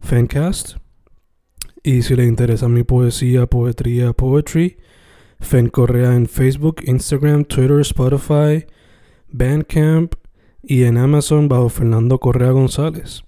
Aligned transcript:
Fencast. 0.00 0.76
Y 1.82 2.02
si 2.02 2.16
le 2.16 2.24
interesa 2.24 2.68
mi 2.68 2.82
poesía, 2.82 3.46
poetría, 3.46 4.12
poetry, 4.12 4.78
Fen 5.40 5.68
Correa 5.68 6.14
en 6.14 6.26
Facebook, 6.26 6.82
Instagram, 6.84 7.44
Twitter, 7.44 7.80
Spotify, 7.80 8.66
Bandcamp 9.28 10.14
y 10.62 10.84
en 10.84 10.98
Amazon 10.98 11.48
bajo 11.48 11.68
Fernando 11.68 12.18
Correa 12.18 12.50
González. 12.50 13.22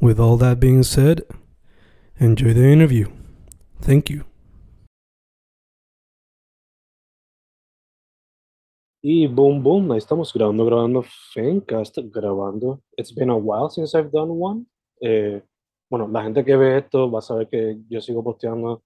With 0.00 0.20
all 0.20 0.38
that 0.38 0.60
being 0.60 0.84
said, 0.84 1.24
enjoy 2.18 2.54
the 2.54 2.72
interview. 2.72 3.08
Thank 3.80 4.10
you. 4.10 4.24
Y 9.02 9.26
boom, 9.26 9.62
boom, 9.62 9.92
ahí 9.92 9.98
estamos 9.98 10.32
grabando, 10.32 10.64
grabando 10.64 11.04
Fencast, 11.32 11.98
grabando. 12.12 12.82
It's 12.96 13.12
been 13.12 13.30
a 13.30 13.36
while 13.36 13.70
since 13.70 13.96
I've 13.96 14.10
done 14.10 14.30
one. 14.30 14.66
Eh, 15.00 15.40
bueno, 15.90 16.08
la 16.08 16.22
gente 16.22 16.44
que 16.44 16.56
ve 16.56 16.78
esto 16.78 17.10
va 17.10 17.20
a 17.20 17.22
saber 17.22 17.48
que 17.48 17.78
yo 17.88 18.00
sigo 18.00 18.22
posteando, 18.22 18.82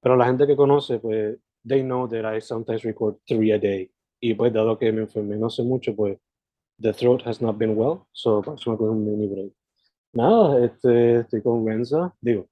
pero 0.00 0.16
la 0.16 0.26
gente 0.26 0.46
que 0.46 0.56
conoce, 0.56 0.98
pues, 0.98 1.38
they 1.66 1.82
know 1.82 2.08
that 2.08 2.24
I 2.36 2.40
sometimes 2.40 2.82
record 2.82 3.16
three 3.26 3.52
a 3.52 3.58
day. 3.58 3.90
Y 4.20 4.34
pues, 4.34 4.52
dado 4.52 4.78
que 4.78 4.90
me 4.92 5.02
enfermé 5.02 5.36
no 5.36 5.50
sé 5.50 5.62
mucho, 5.62 5.94
pues, 5.94 6.18
the 6.80 6.92
throat 6.92 7.22
has 7.26 7.40
not 7.42 7.56
been 7.58 7.76
well, 7.76 8.00
so 8.12 8.40
vamos 8.42 8.62
a 8.66 8.76
coger 8.76 8.90
un 8.90 9.04
mini 9.04 9.26
break. 9.26 9.52
Nada, 10.12 10.64
este, 10.64 11.16
estoy 11.20 11.42
con 11.42 11.66
Renza, 11.66 12.14
digo, 12.20 12.46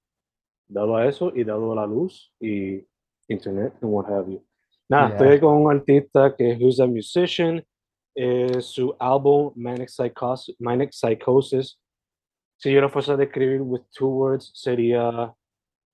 dado 0.68 0.96
a 0.96 1.06
eso 1.06 1.32
y 1.34 1.44
dado 1.44 1.72
a 1.72 1.76
la 1.76 1.86
luz 1.86 2.32
y 2.40 2.84
internet 3.28 3.72
and 3.80 3.92
what 3.92 4.06
have 4.10 4.30
you. 4.30 4.42
Nada, 4.88 5.08
Yeah. 5.08 5.16
estoy 5.16 5.40
con 5.40 5.56
un 5.56 5.70
artista 5.72 6.34
que 6.36 6.56
who's 6.60 6.78
a 6.80 6.86
musician, 6.86 7.64
eh, 8.14 8.60
su 8.60 8.94
álbum 8.98 9.52
Manic 9.56 9.88
Psychosis, 9.88 10.54
Manic 10.58 10.90
Psychosis 10.92 11.78
si 12.56 12.72
yo 12.72 12.80
lo 12.80 12.88
fuese 12.88 13.12
a 13.12 13.16
describir 13.16 13.62
with 13.62 13.82
two 13.90 14.08
words, 14.08 14.52
sería 14.54 15.34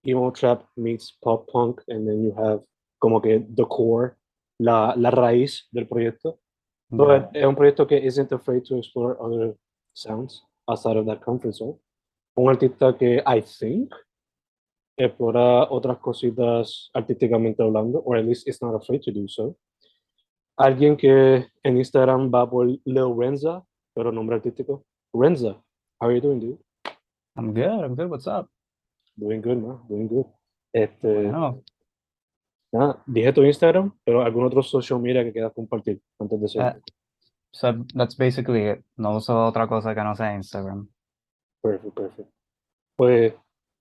emo 0.05 0.31
trap 0.31 0.65
meets 0.77 1.13
pop 1.23 1.47
punk, 1.51 1.81
and 1.89 2.07
then 2.07 2.23
you 2.23 2.33
have 2.37 2.61
como 3.01 3.21
que 3.21 3.41
the 3.55 3.65
core, 3.65 4.17
la, 4.59 4.95
la 4.97 5.11
raíz 5.11 5.69
del 5.73 5.87
proyecto. 5.87 6.39
But 6.91 7.35
es 7.35 7.45
un 7.47 7.57
proyecto 7.57 7.87
que 7.87 7.97
isn't 7.97 8.33
afraid 8.33 8.65
to 8.65 8.77
explore 8.77 9.17
other 9.19 9.57
sounds 9.95 10.45
outside 10.69 10.99
of 10.99 11.07
that 11.07 11.21
comfort 11.21 11.55
zone. 11.55 11.79
Un 12.37 12.51
artista 12.51 12.97
que 12.97 13.23
I 13.27 13.41
think 13.41 13.93
explora 14.99 15.71
otras 15.71 15.99
cositas 15.99 16.91
artísticamente 16.95 17.63
hablando, 17.63 18.03
or 18.05 18.19
at 18.19 18.25
least 18.25 18.47
is 18.47 18.61
not 18.61 18.75
afraid 18.75 19.01
to 19.03 19.11
do 19.11 19.27
so. 19.27 19.57
Alguien 20.59 20.97
que 20.97 21.47
en 21.63 21.79
Instagram 21.79 22.31
va 22.31 22.49
por 22.49 22.67
Lil 22.67 23.17
Renza, 23.17 23.65
pero 23.95 24.13
nombre 24.13 24.37
artístico. 24.37 24.85
Renza, 25.15 25.63
how 26.03 26.09
are 26.09 26.15
you 26.15 26.21
doing, 26.21 26.41
dude? 26.41 26.59
I'm 27.37 27.55
good. 27.55 27.85
I'm 27.85 27.95
good. 27.95 28.11
What's 28.11 28.27
up? 28.27 28.51
Doing 29.17 29.41
good, 29.41 29.63
man. 29.63 29.79
Doing 29.89 30.09
good. 30.09 30.27
Este, 30.75 31.07
Bueno, 31.07 31.63
nada, 32.73 33.03
dije 33.07 33.33
tu 33.33 33.43
Instagram, 33.45 33.93
pero 34.05 34.23
algún 34.23 34.45
otro 34.45 34.63
social 34.65 34.99
media 34.99 35.23
que 35.23 35.33
quieras 35.33 35.53
compartir 35.55 36.01
antes 36.19 36.41
de 36.41 36.49
seguir. 36.49 36.67
Ah. 36.67 36.77
so 37.53 37.85
that's 37.95 38.17
basically 38.17 38.67
it. 38.67 38.85
No 38.97 39.17
uso 39.17 39.47
otra 39.47 39.69
cosa 39.69 39.95
que 39.95 40.03
no 40.03 40.17
sea 40.17 40.35
Instagram. 40.35 40.89
Perfecto, 41.63 41.91
perfecto. 41.93 42.33
Pues, 42.97 43.35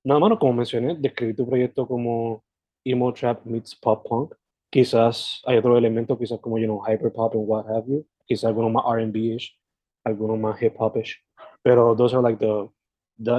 nada, 0.04 0.20
mano, 0.20 0.38
como 0.38 0.54
mencioné, 0.54 0.96
describí 1.00 1.34
tu 1.34 1.48
proyecto 1.48 1.88
como 1.88 2.44
emo 2.86 3.12
trap 3.14 3.46
meets 3.46 3.74
pop 3.76 4.06
punk. 4.08 4.36
Quizás 4.70 5.42
hay 5.48 5.58
otro 5.58 5.76
elemento, 5.76 6.18
quizás 6.20 6.40
como, 6.40 6.60
you 6.60 6.66
know, 6.66 6.82
hyper 6.86 7.12
pop 7.12 7.34
and 7.34 7.48
what 7.48 7.66
have 7.68 7.88
you. 7.88 8.06
Quizás 8.28 8.46
alguno 8.46 8.70
más 8.70 8.84
R&B-ish, 8.86 9.58
alguno 10.06 10.38
más 10.38 10.62
hip 10.62 10.76
hop-ish. 10.78 11.24
Pero 11.64 11.96
those 11.96 12.16
are 12.16 12.24
like 12.24 12.40
the, 12.40 12.70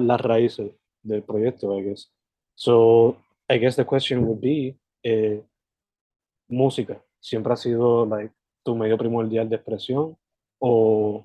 las 0.00 0.20
raíces 0.20 0.72
del 1.02 1.22
proyecto, 1.22 1.76
I 1.76 1.82
guess. 1.82 2.10
So, 2.54 3.16
I 3.48 3.58
guess 3.58 3.76
the 3.76 3.84
question 3.84 4.24
would 4.24 4.40
be, 4.40 4.78
eh, 5.02 5.42
música, 6.48 7.02
¿siempre 7.20 7.52
ha 7.52 7.56
sido, 7.56 8.06
like, 8.06 8.32
tu 8.64 8.76
medio 8.76 8.96
primordial 8.96 9.48
de 9.48 9.56
expresión? 9.56 10.16
¿O 10.60 11.24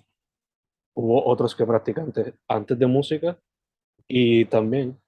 hubo 0.95 1.25
otros 1.27 1.55
que 1.55 1.65
practican 1.65 2.11
antes, 2.47 2.79
de 2.79 2.87
música? 2.87 3.39
Y 4.07 4.45
también, 4.45 4.99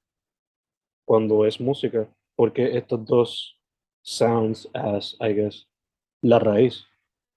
cuando 1.06 1.46
es 1.46 1.60
música, 1.60 2.08
¿por 2.36 2.54
qué 2.54 2.78
estos 2.78 3.04
dos 3.06 3.60
sounds 4.04 4.70
as, 4.74 5.16
I 5.20 5.34
guess, 5.34 5.68
la 6.22 6.38
raíz 6.38 6.86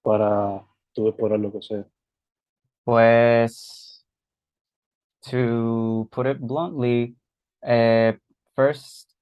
para 0.03 0.67
tú 0.93 1.09
explorar 1.09 1.41
lo 1.41 1.51
que 1.53 1.63
sea? 1.63 1.87
Pues, 2.85 3.82
to 5.31 6.09
put 6.11 6.27
it 6.27 6.39
bluntly, 6.41 7.17
eh, 7.63 8.19
first 8.55 9.13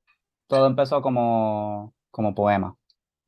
todo 0.51 0.67
empezó 0.67 1.01
como, 1.01 1.95
como 2.11 2.35
poema. 2.35 2.77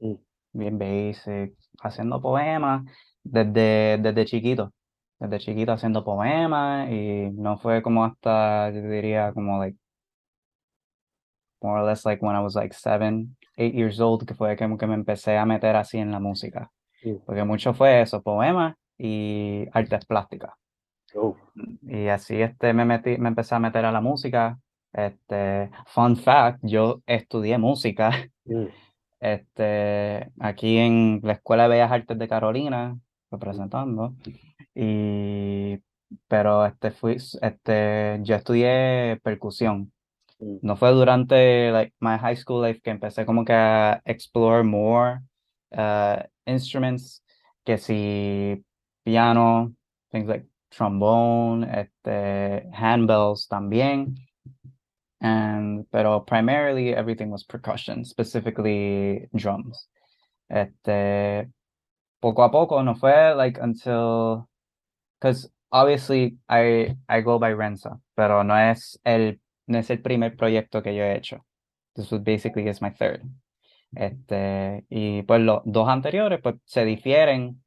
Mm. 0.00 0.14
Bien 0.52 0.78
basic, 0.78 1.54
haciendo 1.80 2.20
poemas 2.20 2.84
desde, 3.22 3.98
desde 3.98 4.24
chiquito. 4.26 4.72
Desde 5.20 5.38
chiquito 5.38 5.72
haciendo 5.72 6.04
poemas 6.04 6.90
y 6.90 7.30
no 7.32 7.56
fue 7.58 7.80
como 7.80 8.04
hasta, 8.04 8.70
yo 8.70 8.82
diría, 8.82 9.32
como 9.32 9.58
like, 9.60 9.78
more 11.62 11.80
or 11.80 11.86
less 11.86 12.04
like 12.04 12.20
when 12.24 12.34
I 12.34 12.40
was 12.40 12.56
like 12.56 12.74
seven, 12.74 13.36
eight 13.56 13.72
years 13.72 14.00
old, 14.00 14.26
que 14.26 14.34
fue 14.34 14.56
como 14.56 14.76
que 14.76 14.86
me 14.88 14.94
empecé 14.94 15.38
a 15.38 15.46
meter 15.46 15.76
así 15.76 15.98
en 15.98 16.10
la 16.10 16.18
música. 16.18 16.72
Mm. 17.04 17.24
Porque 17.24 17.44
mucho 17.44 17.72
fue 17.72 18.02
eso, 18.02 18.20
poemas 18.20 18.74
y 18.98 19.66
artes 19.72 20.04
plásticas. 20.06 20.52
Oh, 21.14 21.36
Y 21.82 22.08
así 22.08 22.40
este, 22.40 22.72
me 22.72 22.84
metí, 22.84 23.18
me 23.18 23.28
empecé 23.28 23.54
a 23.54 23.58
meter 23.58 23.84
a 23.84 23.92
la 23.92 24.00
música. 24.00 24.58
Este, 24.92 25.70
fun 25.86 26.16
fact, 26.16 26.60
yo 26.62 27.02
estudié 27.06 27.58
música 27.58 28.10
mm, 28.46 28.66
este, 29.20 30.30
aquí 30.40 30.78
en 30.78 31.20
la 31.22 31.34
Escuela 31.34 31.64
de 31.64 31.70
Bellas 31.70 31.92
Artes 31.92 32.18
de 32.18 32.28
Carolina, 32.28 32.98
representando. 33.30 34.14
Y, 34.74 35.78
pero 36.28 36.66
este, 36.66 36.90
fui, 36.90 37.16
este, 37.16 38.20
yo 38.22 38.34
estudié 38.36 39.18
percusión. 39.22 39.92
mm, 40.40 40.58
No 40.62 40.76
fue 40.76 40.90
durante 40.92 41.70
like, 41.72 41.94
my 42.00 42.18
high 42.18 42.36
school 42.36 42.64
life 42.66 42.80
que 42.82 42.90
empecé 42.90 43.26
como 43.26 43.44
que 43.44 43.52
a 43.54 44.00
explore 44.04 44.62
more 44.64 45.20
uh, 45.72 46.22
instruments, 46.46 47.24
que 47.64 47.78
si 47.78 48.64
piano, 49.04 49.74
things 50.10 50.28
like 50.28 50.46
trombone, 50.72 51.64
este, 51.64 52.66
handbells 52.72 53.46
también. 53.48 54.16
And, 55.20 55.86
pero 55.92 56.20
primarily 56.20 56.94
everything 56.94 57.30
was 57.30 57.44
percussion, 57.44 58.04
specifically 58.04 59.28
drums. 59.34 59.88
Este, 60.50 61.48
poco 62.20 62.42
a 62.42 62.50
poco, 62.50 62.82
no 62.82 62.94
fue 62.94 63.34
like 63.36 63.58
until, 63.60 64.48
because 65.20 65.48
obviously 65.70 66.36
I, 66.48 66.96
I 67.08 67.20
go 67.20 67.38
by 67.38 67.54
Renza, 67.54 68.00
pero 68.16 68.42
no 68.42 68.54
es 68.54 68.98
el, 69.04 69.38
no 69.68 69.78
es 69.78 69.90
el 69.90 69.98
primer 69.98 70.36
proyecto 70.36 70.82
que 70.82 70.94
yo 70.94 71.04
he 71.04 71.14
hecho. 71.14 71.44
This 71.94 72.10
was 72.10 72.22
basically 72.22 72.68
is 72.68 72.82
my 72.82 72.90
third. 72.90 73.22
Este, 73.94 74.84
y 74.88 75.22
pues 75.22 75.40
los 75.42 75.60
dos 75.64 75.88
anteriores 75.88 76.40
pues 76.42 76.56
se 76.64 76.84
difieren, 76.84 77.61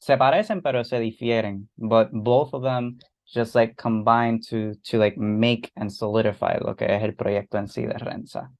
se 0.00 0.16
parecen 0.16 0.62
pero 0.62 0.82
se 0.84 0.98
difieren, 0.98 1.68
but 1.76 2.08
both 2.12 2.52
of 2.54 2.62
them 2.62 2.98
just 3.26 3.54
like 3.54 3.76
combined 3.76 4.42
to 4.48 4.74
to 4.82 4.98
like 4.98 5.16
make 5.16 5.70
and 5.76 5.90
solidify 5.92 6.58
lo 6.60 6.74
que 6.74 6.86
es 6.86 7.02
el 7.02 7.14
proyecto 7.14 7.58
en 7.58 7.68
sí 7.68 7.86
de 7.86 7.98
Renza. 7.98 8.50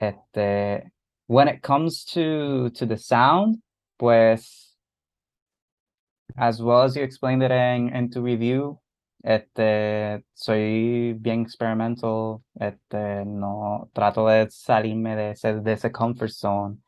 Este, 0.00 0.90
when 1.26 1.48
it 1.48 1.62
comes 1.62 2.04
to 2.04 2.70
to 2.70 2.86
the 2.86 2.96
sound, 2.96 3.62
pues 3.98 4.74
as 6.36 6.60
well 6.60 6.82
as 6.82 6.96
you 6.96 7.02
explained 7.02 7.42
it 7.42 7.52
in, 7.52 7.94
in 7.94 8.10
tu 8.10 8.20
review, 8.22 8.80
este, 9.22 10.24
soy 10.34 11.14
bien 11.18 11.42
experimental, 11.42 12.42
este, 12.58 13.24
no 13.24 13.88
trato 13.94 14.26
de 14.26 14.50
salirme 14.50 15.14
de 15.16 15.30
ese, 15.30 15.60
de 15.60 15.72
ese 15.72 15.92
comfort 15.92 16.30
zone, 16.30 16.78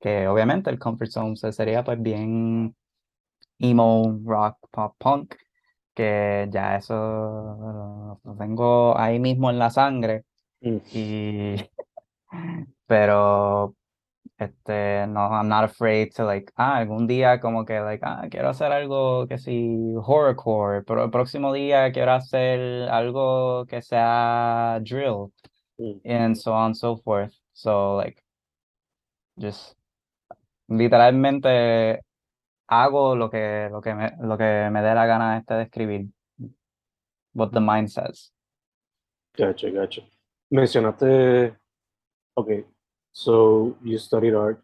que 0.00 0.28
obviamente 0.28 0.70
el 0.70 0.78
comfort 0.78 1.10
zone 1.10 1.36
sería 1.36 1.82
pues 1.82 2.00
bien 2.00 2.74
emo, 3.62 4.18
rock, 4.24 4.58
pop, 4.70 4.94
punk, 4.98 5.36
que 5.94 6.48
ya 6.50 6.76
eso 6.76 6.94
lo, 6.94 8.20
lo 8.24 8.36
tengo 8.36 8.98
ahí 8.98 9.18
mismo 9.20 9.50
en 9.50 9.58
la 9.58 9.70
sangre, 9.70 10.24
Mm. 10.62 10.78
y 10.92 11.56
pero 12.86 13.74
este 14.38 15.06
no 15.08 15.28
I'm 15.30 15.48
not 15.48 15.64
afraid 15.64 16.12
to 16.16 16.24
like 16.24 16.52
ah 16.56 16.76
algún 16.78 17.06
día 17.08 17.40
como 17.40 17.64
que 17.64 17.80
like 17.80 18.04
ah 18.04 18.26
quiero 18.30 18.50
hacer 18.50 18.72
algo 18.72 19.26
que 19.28 19.38
sí 19.38 19.94
horrorcore 19.96 20.82
pero 20.84 21.04
el 21.04 21.10
próximo 21.10 21.52
día 21.52 21.92
quiero 21.92 22.12
hacer 22.12 22.88
algo 22.90 23.66
que 23.66 23.82
sea 23.82 24.80
drill 24.82 25.32
Mm. 25.78 26.00
and 26.04 26.36
so 26.36 26.52
on 26.52 26.66
and 26.66 26.76
so 26.76 26.96
forth 26.96 27.32
so 27.54 27.96
like 27.96 28.22
just 29.36 29.74
literalmente 30.68 32.02
hago 32.80 33.14
lo 33.16 33.28
que 33.28 33.68
lo 33.70 33.80
que 33.80 33.94
me 33.94 34.12
lo 34.20 34.36
que 34.38 34.68
me 34.70 34.80
dé 34.82 34.94
la 34.94 35.06
gana 35.06 35.36
este 35.36 35.54
de 35.54 35.62
escribir 35.64 36.06
what 37.34 37.50
the 37.50 37.60
mind 37.60 37.88
says 37.88 38.32
Gotcha, 39.36 39.70
gotcha. 39.70 40.02
Mencionaste, 40.50 41.56
okay, 42.34 42.66
so 43.10 43.74
you 43.82 43.98
studied 43.98 44.34
art, 44.34 44.62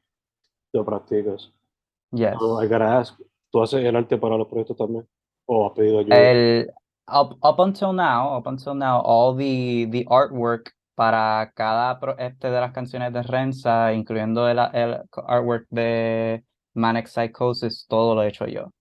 lo 0.75 0.85
practicas. 0.85 1.51
yes 2.13 2.37
So 2.39 2.61
I 2.63 2.67
gotta 2.69 2.99
ask, 2.99 3.19
¿tú 3.51 3.63
haces 3.63 3.83
el 3.83 3.97
arte 3.97 4.19
para 4.19 4.37
los 4.37 4.47
proyectos 4.47 4.77
también? 4.77 5.09
¿O 5.47 5.67
has 5.67 5.73
pedido 5.73 6.01
ayuda? 6.01 6.17
El, 6.17 6.71
up, 7.09 7.39
up 7.43 7.59
until 7.61 7.95
now, 7.95 8.37
up 8.37 8.47
until 8.47 8.75
now, 8.75 9.01
all 9.01 9.35
the, 9.35 9.87
the 9.91 10.05
artwork 10.11 10.73
para 10.95 11.51
cada 11.55 11.99
pro- 11.99 12.19
este 12.19 12.51
de 12.51 12.61
las 12.61 12.73
canciones 12.73 13.11
de 13.15 13.23
Renza, 13.23 13.95
incluyendo 13.95 14.47
el, 14.49 14.59
el 14.75 15.01
artwork 15.27 15.67
de 15.71 16.45
Manic 16.79 17.07
Psychosis, 17.07 17.87
todo 17.89 18.15
lo 18.15 18.23
he 18.23 18.29
hecho 18.29 18.47
yo. 18.47 18.73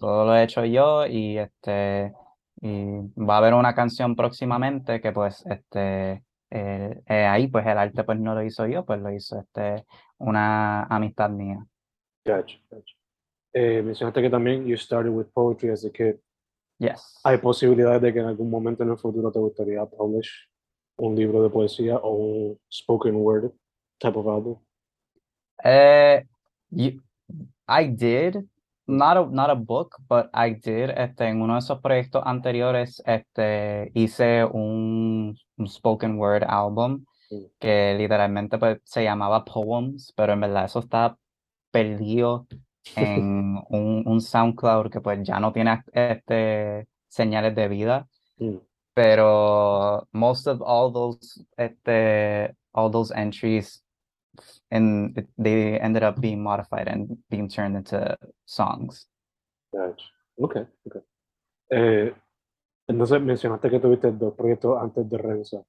Todo 0.00 0.26
lo 0.26 0.34
he 0.34 0.44
hecho 0.44 0.64
yo 0.64 1.06
y 1.06 1.38
este 1.38 2.12
y 2.60 2.84
va 3.16 3.34
a 3.34 3.38
haber 3.38 3.54
una 3.54 3.74
canción 3.74 4.14
próximamente 4.14 5.00
que 5.00 5.12
pues 5.12 5.44
este 5.46 6.24
eh, 6.50 7.02
eh, 7.06 7.24
ahí 7.26 7.48
pues 7.48 7.66
el 7.66 7.78
arte 7.78 8.04
pues 8.04 8.18
no 8.20 8.34
lo 8.34 8.42
hizo 8.42 8.66
yo, 8.66 8.84
pues 8.84 9.00
lo 9.00 9.10
hizo 9.10 9.40
este 9.40 9.86
una 10.18 10.84
amistad 10.84 11.30
mía. 11.30 11.64
Gotcha, 12.24 12.58
gotcha. 12.70 12.94
Eh, 13.54 13.82
mencionaste 13.82 14.22
que 14.22 14.30
también 14.30 14.66
you 14.66 14.76
started 14.76 15.10
with 15.10 15.26
poetry 15.34 15.70
as 15.70 15.84
a 15.84 15.90
kid. 15.90 16.16
Yes. 16.78 17.20
¿Hay 17.24 17.38
posibilidades 17.38 18.00
de 18.02 18.12
que 18.12 18.20
en 18.20 18.26
algún 18.26 18.50
momento 18.50 18.82
en 18.82 18.90
el 18.90 18.98
futuro 18.98 19.30
te 19.30 19.38
gustaría 19.38 19.84
publish 19.86 20.30
un 20.96 21.14
libro 21.14 21.42
de 21.42 21.50
poesía 21.50 21.96
o 21.96 22.10
un 22.10 22.60
spoken 22.70 23.16
word 23.16 23.52
type 23.98 24.18
of 24.18 24.26
album? 24.26 24.58
Uh, 25.64 26.22
you, 26.72 27.00
I 27.68 27.86
did 27.86 28.38
not 28.86 29.16
a 29.16 29.26
not 29.30 29.50
a 29.50 29.54
book, 29.54 29.96
but 30.08 30.30
I 30.34 30.54
did 30.54 30.90
este 30.90 31.28
en 31.28 31.40
uno 31.40 31.54
de 31.54 31.60
esos 31.60 31.80
proyectos 31.80 32.22
anteriores 32.24 33.02
este 33.06 33.90
hice 33.94 34.44
un, 34.44 35.36
un 35.56 35.68
spoken 35.68 36.18
word 36.18 36.44
album 36.44 37.04
que 37.58 37.94
literalmente 37.96 38.58
pues 38.58 38.78
se 38.84 39.04
llamaba 39.04 39.44
Poems, 39.44 40.12
pero 40.16 40.32
en 40.32 40.40
verdad 40.40 40.64
eso 40.66 40.80
está 40.80 41.16
perdido 41.70 42.46
en 42.96 43.56
un, 43.70 44.02
un 44.06 44.20
SoundCloud 44.20 44.90
que 44.90 45.00
pues 45.00 45.20
ya 45.22 45.40
no 45.40 45.52
tiene 45.52 45.82
este 45.92 46.88
señales 47.08 47.54
de 47.54 47.68
vida, 47.68 48.08
pero 48.94 50.06
most 50.12 50.46
of 50.46 50.60
all 50.62 50.92
those 50.92 51.44
este 51.56 52.54
all 52.72 52.90
those 52.90 53.12
entries 53.14 53.81
and 54.72 55.16
it- 55.18 55.28
they 55.36 55.78
ended 55.80 56.02
up 56.02 56.18
being 56.20 56.42
modified 56.42 56.88
and 56.88 57.18
being 57.28 57.46
turned 57.48 57.76
into 57.76 58.16
songs. 58.46 59.06
Gotcha. 59.72 60.06
Okay, 60.38 60.66
okay. 60.86 61.00
Eh, 61.70 62.14
entonces 62.88 63.20
mencionaste 63.20 63.70
que 63.70 63.78
tuviste 63.80 64.10
dos 64.12 64.34
proyectos 64.34 64.76
antes 64.80 65.08
de 65.08 65.18
Renza. 65.18 65.62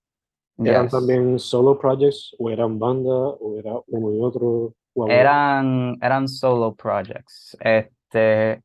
¿Eran 0.57 0.83
Yes. 0.85 0.91
también 0.91 1.39
solo 1.39 1.77
projects 1.79 2.35
o 2.39 2.49
eran 2.49 2.77
banda 2.79 3.11
o 3.11 3.57
era 3.59 3.73
uno 3.87 4.11
y 4.15 4.21
otro? 4.21 4.73
o 4.95 5.07
Eran, 5.07 5.97
eran 6.01 6.27
solo 6.27 6.75
projects. 6.75 7.57
Este, 7.59 8.61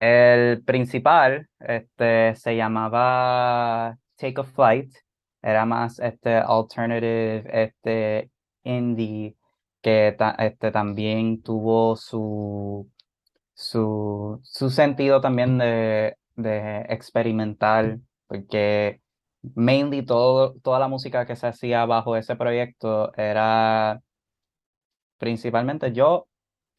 el 0.00 0.62
principal 0.64 1.46
este, 1.60 2.34
se 2.34 2.56
llamaba 2.56 3.96
Take 4.16 4.40
a 4.40 4.44
Flight. 4.44 4.92
Era 5.42 5.64
más 5.64 5.98
este, 6.00 6.34
alternative, 6.36 7.44
este, 7.52 8.30
indie, 8.64 9.36
que 9.82 10.14
ta- 10.18 10.36
este, 10.38 10.70
también 10.70 11.42
tuvo 11.42 11.96
su, 11.96 12.88
su, 13.54 14.40
su 14.42 14.70
sentido 14.70 15.20
también 15.20 15.58
de, 15.58 16.16
de 16.36 16.82
experimental, 16.88 18.00
porque 18.26 19.00
mainly 19.54 20.02
todo, 20.04 20.54
toda 20.62 20.78
la 20.78 20.88
música 20.88 21.26
que 21.26 21.36
se 21.36 21.46
hacía 21.46 21.86
bajo 21.86 22.16
ese 22.16 22.36
proyecto 22.36 23.12
era 23.14 24.00
principalmente 25.18 25.92
yo 25.92 26.26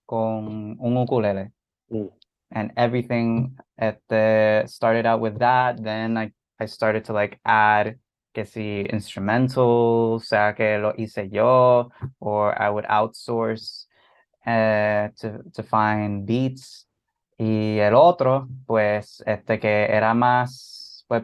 con 0.05 0.75
un 0.79 0.97
ukulele. 0.97 1.51
Mm. 1.89 2.07
And 2.53 2.73
everything 2.75 3.55
at 3.77 3.99
the 4.09 4.63
started 4.67 5.05
out 5.05 5.21
with 5.21 5.39
that. 5.39 5.81
Then 5.81 6.17
I, 6.17 6.33
I 6.59 6.65
started 6.67 7.05
to 7.05 7.13
like 7.13 7.39
add 7.45 7.97
que 8.33 8.45
si 8.45 8.85
instrumental, 8.91 9.63
o 9.63 10.19
sea 10.19 10.53
que 10.55 10.77
lo 10.77 10.93
hice 10.97 11.29
yo, 11.29 11.89
or 12.19 12.53
I 12.59 12.69
would 12.69 12.85
outsource 12.85 13.87
eh, 14.45 15.09
to, 15.19 15.43
to 15.53 15.63
find 15.63 16.25
beats. 16.25 16.87
Y 17.37 17.79
el 17.79 17.95
otro, 17.95 18.47
pues, 18.67 19.23
este 19.25 19.59
que 19.59 19.85
era 19.85 20.13
más, 20.13 21.05
pues, 21.07 21.23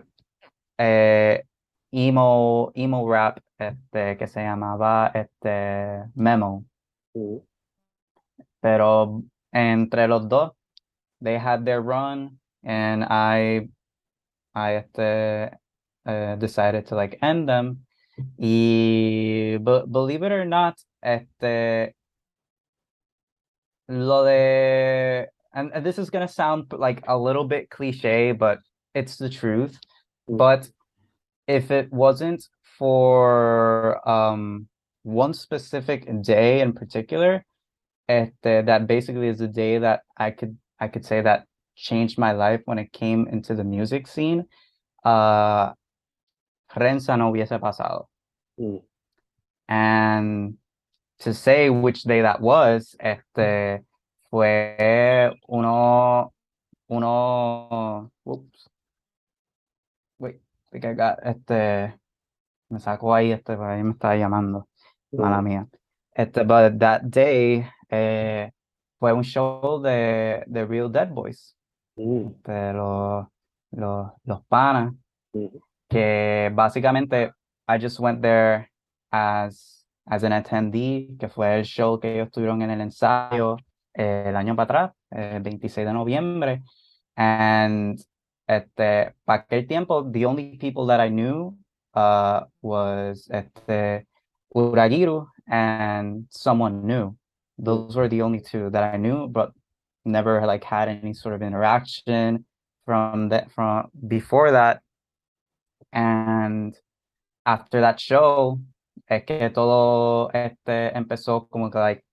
eh, 0.78 1.44
emo, 1.92 2.72
emo 2.76 3.12
rap, 3.12 3.40
este, 3.58 4.18
que 4.18 4.28
se 4.28 4.42
llamaba, 4.42 5.12
este, 5.14 6.06
Memo. 6.16 6.66
Pero 8.60 9.24
entre 9.52 10.08
los 10.08 10.28
dos, 10.28 10.52
they 11.22 11.36
had 11.38 11.64
their 11.64 11.82
run, 11.82 12.40
and 12.64 13.04
I, 13.04 13.70
I 14.56 14.74
este, 14.76 15.58
uh, 16.08 16.36
decided 16.38 16.88
to 16.88 16.96
like 16.96 17.20
end 17.22 17.48
them. 17.50 17.80
Y 18.38 19.58
be- 19.58 19.86
believe 19.92 20.24
it 20.24 20.32
or 20.32 20.46
not, 20.46 20.80
este, 21.04 21.94
lo 23.88 24.26
de, 24.26 25.28
and, 25.54 25.72
and 25.74 25.86
this 25.86 26.00
is 26.00 26.10
gonna 26.10 26.28
sound 26.28 26.72
like 26.74 27.04
a 27.08 27.18
little 27.18 27.44
bit 27.46 27.70
cliche, 27.70 28.32
but 28.32 28.60
it's 28.96 29.18
the 29.18 29.30
truth. 29.30 29.80
But 30.28 30.70
if 31.48 31.72
it 31.72 31.92
wasn't 31.92 32.46
for 32.78 34.08
um 34.08 34.68
one 35.04 35.34
specific 35.34 36.06
day 36.24 36.62
in 36.62 36.74
particular, 36.74 37.46
este, 38.10 38.66
that 38.66 38.88
basically 38.88 39.28
is 39.28 39.40
the 39.40 39.48
day 39.48 39.78
that 39.80 40.02
I 40.18 40.32
could 40.32 40.58
I 40.80 40.88
could 40.88 41.06
say 41.06 41.22
that 41.22 41.46
changed 41.76 42.18
my 42.18 42.32
life 42.32 42.62
when 42.66 42.80
it 42.80 42.92
came 42.92 43.28
into 43.28 43.56
the 43.56 43.64
music 43.64 44.08
scene. 44.08 44.46
Uh, 45.04 45.74
Renza 46.78 47.18
no 47.18 47.30
hubiese 47.30 47.60
pasado. 47.60 48.10
Mm. 48.58 48.78
And 49.68 50.58
to 51.20 51.34
say 51.34 51.70
which 51.70 52.04
day 52.04 52.22
that 52.22 52.40
was, 52.40 52.96
este, 53.00 53.84
fue 54.30 55.34
uno, 55.48 56.34
uno, 56.88 58.12
whoops. 58.24 58.70
Wait, 60.20 60.36
I 60.36 60.72
think 60.72 60.86
I 60.86 60.94
got, 60.94 61.20
este, 61.24 62.00
me 62.70 62.80
sacó 62.80 63.14
ahí, 63.14 63.32
este, 63.32 63.56
por 63.56 63.66
ahí 63.70 63.84
me 63.84 63.92
estaba 63.92 64.16
llamando, 64.16 64.68
mala 65.12 65.42
Mm. 65.42 65.44
mía. 65.46 65.68
Este, 66.14 66.44
but 66.44 66.78
that 66.80 67.02
day, 67.04 67.66
eh, 67.90 68.52
fue 69.00 69.14
un 69.14 69.24
show 69.24 69.80
de, 69.82 70.44
de 70.48 70.66
Real 70.66 70.92
Dead 70.92 71.10
Boys, 71.10 71.56
Mm. 71.96 72.30
de 72.44 72.74
los, 72.74 73.28
los, 73.72 74.12
los 74.24 74.46
panas, 74.46 74.94
Mm. 75.34 75.48
Que 75.90 76.52
básicamente 76.54 77.32
I 77.68 77.80
just 77.80 78.00
went 78.00 78.22
there 78.22 78.70
as, 79.12 79.86
as 80.06 80.24
an 80.24 80.34
attendee, 80.34 81.18
que 81.20 81.30
fue 81.30 81.60
el 81.60 81.66
show 81.66 82.00
que 82.00 82.16
ellos 82.16 82.32
tuvieron 82.32 82.62
en 82.62 82.72
el 82.72 82.82
ensayo 82.82 83.58
eh, 83.94 84.26
el 84.28 84.36
año 84.36 84.56
para 84.56 84.64
atrás, 84.64 84.92
el 85.12 85.42
26 85.42 85.88
de 85.88 85.94
noviembre, 85.94 86.64
and 87.16 88.00
este, 88.48 89.14
para 89.26 89.42
aquel 89.42 89.68
tiempo, 89.68 90.04
the 90.04 90.26
only 90.26 90.58
people 90.58 90.86
that 90.88 91.00
I 91.00 91.10
knew 91.10 91.58
uh, 91.96 92.46
was 92.62 93.28
este, 93.30 94.08
Uragiru 94.56 95.28
and 95.48 96.28
someone 96.30 96.86
new. 96.86 97.16
Those 97.58 97.96
were 97.96 98.08
the 98.08 98.22
only 98.22 98.40
two 98.40 98.70
that 98.70 98.94
I 98.94 98.98
knew, 98.98 99.28
but 99.28 99.52
never 100.06 100.46
like 100.46 100.64
had 100.64 100.88
any 100.88 101.14
sort 101.14 101.36
of 101.36 101.42
interaction 101.42 102.46
from 102.86 103.30
that 103.30 103.52
from 103.52 103.90
before 104.08 104.52
that. 104.52 104.82
And 105.98 106.76
after 107.44 107.82
that 107.82 107.98
show, 107.98 108.60
es 109.08 109.24
que 109.26 109.50
todo 109.50 110.30
este 110.32 110.96
empezó 110.96 111.48
como 111.48 111.72
que 111.72 111.80
like 111.80 112.06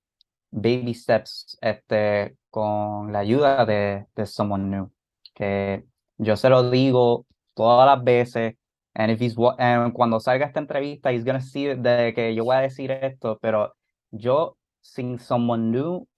baby 0.51 0.95
steps 0.95 1.59
este 1.61 2.39
con 2.49 3.13
la 3.13 3.19
ayuda 3.19 3.67
de, 3.67 4.07
de 4.17 4.27
someone 4.27 4.71
new. 4.71 4.91
Que 5.35 5.85
yo 6.17 6.35
se 6.37 6.49
lo 6.49 6.71
digo 6.71 7.27
todas 7.53 7.87
las 7.87 8.03
veces. 8.03 8.55
And 8.95 9.11
if 9.13 9.21
he's 9.21 9.37
and 9.59 9.93
cuando 9.93 10.19
salga 10.19 10.47
esta 10.47 10.61
entrevista, 10.61 11.13
he's 11.13 11.25
gonna 11.25 11.43
see 11.43 11.75
de 11.75 12.15
que 12.15 12.35
yo 12.35 12.45
voy 12.45 12.57
a 12.57 12.61
decir 12.61 12.91
esto, 12.91 13.39
pero 13.43 13.75
yo 14.13 14.57
sin 14.81 15.19
someone 15.19 15.71
new 15.71 16.09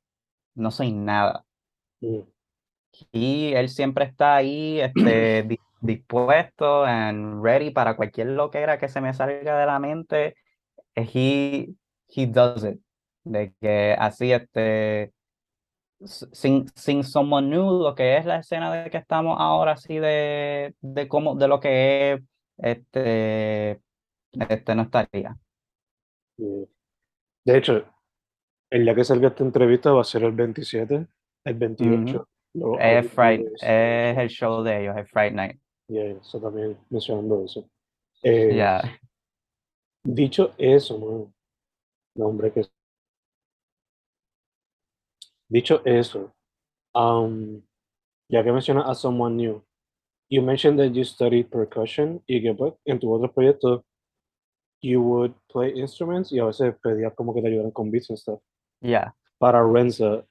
no 0.55 0.71
soy 0.71 0.93
nada. 0.93 1.45
Mm. 2.01 2.21
Y 3.11 3.53
él 3.55 3.69
siempre 3.71 4.05
está 4.05 4.37
ahí 4.37 4.81
este, 4.81 5.43
dispuesto 5.81 6.85
and 6.85 7.43
ready 7.43 7.71
para 7.71 7.97
cualquier 7.97 8.29
loquera 8.29 8.79
que 8.79 8.89
se 8.89 9.01
me 9.01 9.13
salga 9.15 9.59
de 9.59 9.67
la 9.67 9.79
mente. 9.79 10.37
Eh, 10.95 11.09
He, 11.13 11.69
he 12.09 12.27
does 12.27 12.65
it. 12.65 12.81
De 13.25 13.53
que 13.61 13.97
así, 13.99 14.33
este, 14.33 15.13
sin, 16.05 16.67
sin 16.75 17.03
someone 17.03 17.49
new, 17.49 17.83
lo 17.83 17.95
que 17.95 18.17
es 18.17 18.25
la 18.25 18.39
escena 18.39 18.73
de 18.73 18.91
que 18.91 18.99
estamos 18.99 19.37
ahora, 19.41 19.73
así 19.73 19.99
de, 19.99 20.75
de 20.81 21.09
cómo, 21.09 21.35
de 21.35 21.49
lo 21.49 21.59
que 21.59 22.13
es, 22.13 22.21
este, 22.59 23.81
este 24.49 24.75
no 24.75 24.83
estaría. 24.83 25.37
De 26.37 27.57
hecho, 27.59 27.85
el 28.71 28.85
día 28.85 28.95
que 28.95 29.05
salga 29.05 29.29
esta 29.29 29.43
entrevista 29.45 29.93
va 29.93 30.03
a 30.03 30.05
ser 30.05 30.25
el 30.25 30.33
27, 30.33 31.07
el 31.45 31.55
28. 31.55 32.29
Luego, 32.55 32.79
Es 32.79 33.11
Friday, 33.11 33.47
es 33.61 34.19
el 34.19 34.29
show 34.29 34.63
de 34.63 34.83
ellos, 34.83 34.97
es 34.97 35.11
Friday 35.11 35.33
Night. 35.33 35.61
Yeah, 35.89 36.05
yeah, 36.05 36.21
eso 36.21 36.41
también 36.41 36.77
mencionando 36.91 37.45
eso. 37.45 37.69
Eh, 38.23 38.55
Yeah. 38.55 38.99
Dicho 40.05 40.55
eso, 40.59 40.99
man, 40.99 41.35
no, 42.15 42.27
hombre, 42.29 42.53
que 42.53 42.63
Dicho 45.49 45.81
eso, 45.85 46.33
um, 46.95 47.63
ya 48.29 48.43
que 48.43 48.51
mencionas 48.53 48.89
a 48.89 48.95
someone 48.95 49.37
new, 49.37 49.63
you 50.29 50.43
mentioned 50.43 50.79
that 50.79 50.93
you 50.93 51.05
studied 51.05 51.49
percussion 51.51 52.21
y 52.27 52.41
que 52.43 52.53
pues, 52.55 52.75
en 52.85 52.99
tu 52.99 53.13
otro 53.13 53.33
proyecto 53.33 53.85
you 54.83 55.01
would 55.01 55.35
play 55.49 55.73
instruments 55.79 56.33
y 56.33 56.39
a 56.41 56.47
veces 56.47 56.75
pedías 56.83 57.15
como 57.15 57.33
que 57.33 57.43
te 57.43 57.49
ayudaran 57.49 57.71
con 57.71 57.91
beats 57.91 58.11
and 58.11 58.19
stuff. 58.19 58.41
Yeah. 58.81 59.15
Para 59.39 59.63
Renza, 59.63 60.25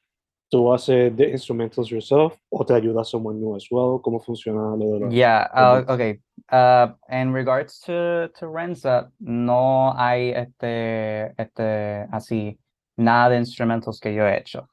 ¿tú 0.55 0.73
haces 0.73 1.13
the 1.17 1.29
instrumentals 1.31 1.89
yourself 1.89 2.37
o 2.49 2.63
te 2.63 2.73
ayuda 2.73 3.03
someone 3.03 3.37
new 3.37 3.55
as 3.57 3.67
well? 3.69 3.99
¿Cómo 4.01 4.21
funciona 4.21 4.73
lo 4.77 4.93
de 4.93 4.99
los 5.01 5.13
Yeah, 5.13 5.49
uh, 5.53 5.83
okay. 5.89 6.19
Uh, 6.49 6.93
in 7.09 7.33
regards 7.33 7.79
to, 7.81 8.29
to 8.39 8.47
Renza, 8.47 9.11
no 9.19 9.93
hay 9.97 10.31
este, 10.31 11.33
este, 11.37 12.07
así, 12.09 12.57
nada 12.97 13.31
de 13.31 13.37
instrumentals 13.37 13.99
que 13.99 14.13
yo 14.13 14.25
he 14.25 14.37
hecho. 14.37 14.65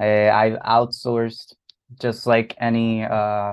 Eh, 0.00 0.30
I've 0.30 0.58
outsourced 0.64 1.54
just 2.00 2.26
like 2.26 2.54
any 2.58 3.04
uh, 3.04 3.52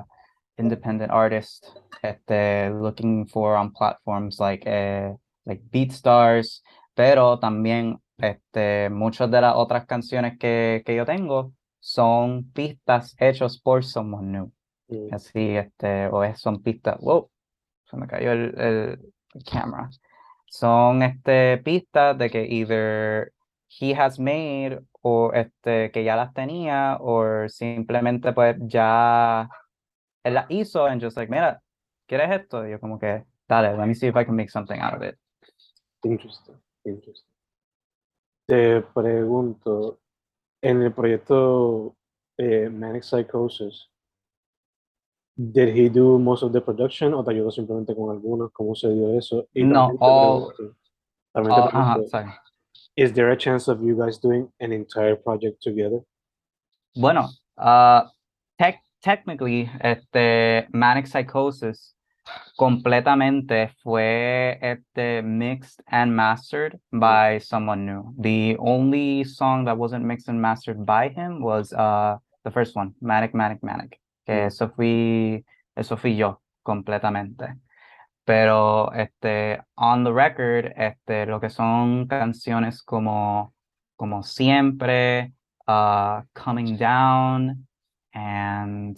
independent 0.58 1.12
artist 1.12 1.70
este, 2.04 2.72
looking 2.74 3.26
for 3.26 3.58
on 3.58 3.72
platforms 3.72 4.40
like, 4.40 4.66
eh, 4.66 5.12
like 5.46 5.62
BeatStars, 5.72 6.62
pero 6.96 7.38
también 7.38 8.00
este, 8.18 8.90
muchas 8.90 9.30
de 9.30 9.42
las 9.42 9.56
otras 9.58 9.86
canciones 9.86 10.38
que, 10.40 10.82
que 10.86 10.96
yo 10.96 11.06
tengo 11.06 11.52
son 11.86 12.50
pistas 12.52 13.16
hechas 13.20 13.60
por 13.60 13.84
someone 13.86 14.32
new. 14.32 14.52
Así, 15.12 15.56
este, 15.56 16.08
o 16.08 16.24
es- 16.24 16.40
son 16.42 16.64
pistas. 16.64 16.98
Wow, 17.00 17.30
se 17.86 17.98
me 17.98 18.08
cayó 18.08 18.32
el, 18.32 18.60
el, 18.60 19.14
el 19.36 19.44
camera. 19.44 19.90
Son 20.48 21.04
este, 21.04 21.60
pistas 21.60 22.18
de 22.18 22.30
que 22.32 22.44
either 22.46 23.34
he 23.80 23.94
has 23.94 24.20
made 24.20 24.80
o 25.02 25.32
este, 25.34 25.92
que 25.92 26.04
ya 26.04 26.16
las 26.16 26.34
tenía 26.34 26.98
o 27.02 27.48
simplemente 27.50 28.34
pues 28.34 28.56
ya 28.62 29.48
él 30.24 30.34
las 30.34 30.48
hizo 30.50 30.86
and 30.88 31.04
just 31.04 31.18
like, 31.18 31.32
mira, 31.32 31.62
¿quieres 32.08 32.32
esto? 32.42 32.66
Y 32.68 32.72
yo 32.72 32.80
como 32.80 32.98
que, 32.98 33.26
dale, 33.48 33.78
let 33.78 33.86
me 33.86 33.94
see 33.94 34.08
if 34.08 34.16
I 34.16 34.26
can 34.26 34.36
make 34.36 34.50
something 34.50 34.80
out 34.80 34.96
of 34.96 35.04
it. 35.04 35.16
Interesting, 36.04 36.56
interesting. 36.86 37.30
Te 38.48 38.82
pregunto, 38.82 40.00
en 40.66 40.82
el 40.82 40.92
proyecto 40.94 41.96
eh, 42.38 42.70
Manic 42.70 43.04
Psychosis, 43.04 43.90
did 45.38 45.76
he 45.76 45.90
do 45.90 46.18
most 46.18 46.44
of 46.44 46.52
the 46.54 46.62
production 46.62 47.14
o 47.14 47.24
te 47.24 47.32
ayudó 47.32 47.52
simplemente 47.52 47.96
con 47.96 48.10
algunos? 48.10 48.52
¿Cómo 48.52 48.74
se 48.76 48.90
dio 48.90 49.18
eso? 49.18 49.48
Y 49.54 49.64
No, 49.64 49.92
te 49.92 49.98
all- 50.00 50.54
te 50.58 50.64
Oh, 51.38 51.70
ajá, 51.74 51.98
sorry. 52.10 52.30
is 52.96 53.12
there 53.14 53.30
a 53.32 53.38
chance 53.38 53.68
of 53.70 53.82
you 53.82 53.96
guys 53.96 54.18
doing 54.20 54.50
an 54.60 54.72
entire 54.72 55.16
project 55.18 55.62
together? 55.62 56.00
Bueno, 56.96 57.28
uh, 57.58 58.10
tec- 58.58 58.82
technically, 59.02 59.70
este, 59.82 60.68
Manic 60.72 61.08
Psychosis 61.08 61.95
completamente 62.58 63.70
fue 63.84 64.58
este, 64.62 65.22
mixed 65.22 65.82
and 65.88 66.16
mastered 66.16 66.80
by 66.92 67.40
someone 67.40 67.86
new. 67.86 68.14
The 68.18 68.56
only 68.60 69.24
song 69.26 69.66
that 69.66 69.78
wasn't 69.78 70.06
mixed 70.06 70.30
and 70.30 70.42
mastered 70.42 70.86
by 70.86 71.10
him 71.10 71.42
was 71.42 71.74
uh, 71.74 72.18
the 72.44 72.52
first 72.52 72.76
one, 72.76 72.94
Manic, 73.02 73.34
Manic, 73.34 73.62
Manic. 73.64 74.00
Que 74.26 74.34
Mm. 74.34 74.48
eso 74.48 74.70
fui, 74.70 75.46
eso 75.76 75.98
fui 75.98 76.16
yo 76.16 76.42
completamente. 76.64 77.58
Pero 78.26 78.92
este, 78.94 79.62
on 79.78 80.04
the 80.04 80.12
record, 80.12 80.74
este, 80.76 81.28
lo 81.28 81.40
que 81.40 81.50
son 81.50 82.08
canciones 82.08 82.82
como, 82.82 83.54
como 83.96 84.24
Siempre, 84.24 85.34
uh, 85.68 86.22
Coming 86.34 86.76
Down, 86.78 87.68
and 88.14 88.98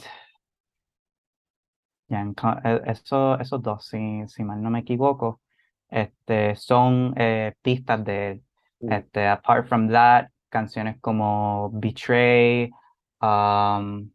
ya, 2.08 2.24
e- 2.64 2.82
eso, 2.86 3.40
esos 3.40 3.62
dos, 3.62 3.86
si, 3.88 4.28
si 4.28 4.44
mal 4.44 4.62
no 4.62 4.70
me 4.70 4.80
equivoco, 4.80 5.42
este, 5.90 6.56
son 6.56 7.14
eh, 7.18 7.54
pistas 7.62 8.04
de 8.04 8.32
él. 8.32 8.44
Este, 8.80 9.28
apart 9.28 9.68
from 9.68 9.90
that, 9.90 10.28
canciones 10.50 10.98
como 11.02 11.70
Betray, 11.74 12.70
um, 13.22 14.12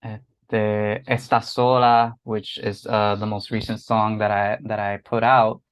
este, 0.00 1.02
Esta 1.06 1.40
Sola, 1.40 2.16
which 2.24 2.58
is 2.58 2.86
uh, 2.86 3.14
the 3.16 3.26
most 3.26 3.50
recent 3.50 3.80
song 3.80 4.18
that 4.18 4.30
I 4.30 4.58
that 4.64 4.80
I 4.80 4.98
put 4.98 5.22
out, 5.22 5.62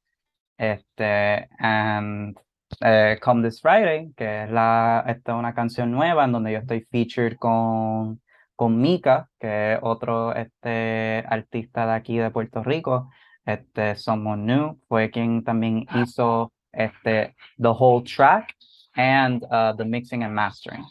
este, 0.56 1.48
and 1.58 2.36
eh, 2.80 3.16
Come 3.20 3.42
This 3.42 3.60
Friday, 3.60 4.12
que 4.16 4.44
es 4.44 4.50
la, 4.50 5.04
esta 5.08 5.34
una 5.34 5.54
canción 5.54 5.90
nueva 5.90 6.24
en 6.24 6.32
donde 6.32 6.52
yo 6.52 6.58
estoy 6.58 6.86
featured 6.90 7.36
con, 7.38 8.20
con 8.58 8.80
Mika, 8.80 9.30
que 9.38 9.74
es 9.74 9.78
otro 9.82 10.34
este, 10.34 11.24
artista 11.28 11.86
de 11.86 11.92
aquí 11.92 12.18
de 12.18 12.32
Puerto 12.32 12.64
Rico, 12.64 13.08
este, 13.46 13.94
Someone 13.94 14.44
New, 14.44 14.80
fue 14.88 15.12
quien 15.12 15.44
también 15.44 15.86
hizo 15.94 16.52
este, 16.72 17.36
the 17.56 17.68
whole 17.68 18.02
track 18.02 18.56
and 18.96 19.44
uh, 19.44 19.76
the 19.76 19.84
mixing 19.84 20.24
and 20.24 20.34
mastering. 20.34 20.84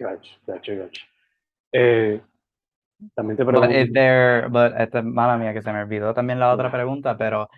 Gotcha, 0.00 0.32
gotcha, 0.44 0.74
gotcha. 0.74 1.02
Eh, 1.72 2.20
también 3.14 3.36
te 3.36 3.44
But 3.44 3.54
pregunto, 3.54 3.72
if 3.72 3.92
there, 3.92 4.48
but 4.48 4.72
este, 4.76 5.00
mala 5.02 5.38
mía 5.38 5.54
que 5.54 5.62
se 5.62 5.72
me 5.72 5.82
olvidó 5.82 6.12
también 6.12 6.40
la 6.40 6.52
otra 6.52 6.72
pregunta, 6.72 7.16
pero 7.16 7.48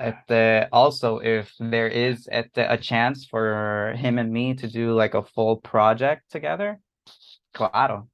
este, 0.00 0.66
also 0.72 1.20
if 1.22 1.54
there 1.58 1.86
is 1.86 2.28
este, 2.32 2.66
a 2.68 2.76
chance 2.76 3.24
for 3.24 3.94
him 3.96 4.18
and 4.18 4.32
me 4.32 4.52
to 4.56 4.66
do 4.66 4.94
like 4.96 5.14
a 5.14 5.22
full 5.22 5.60
project 5.60 6.28
together, 6.28 6.80
claro. 7.52 8.08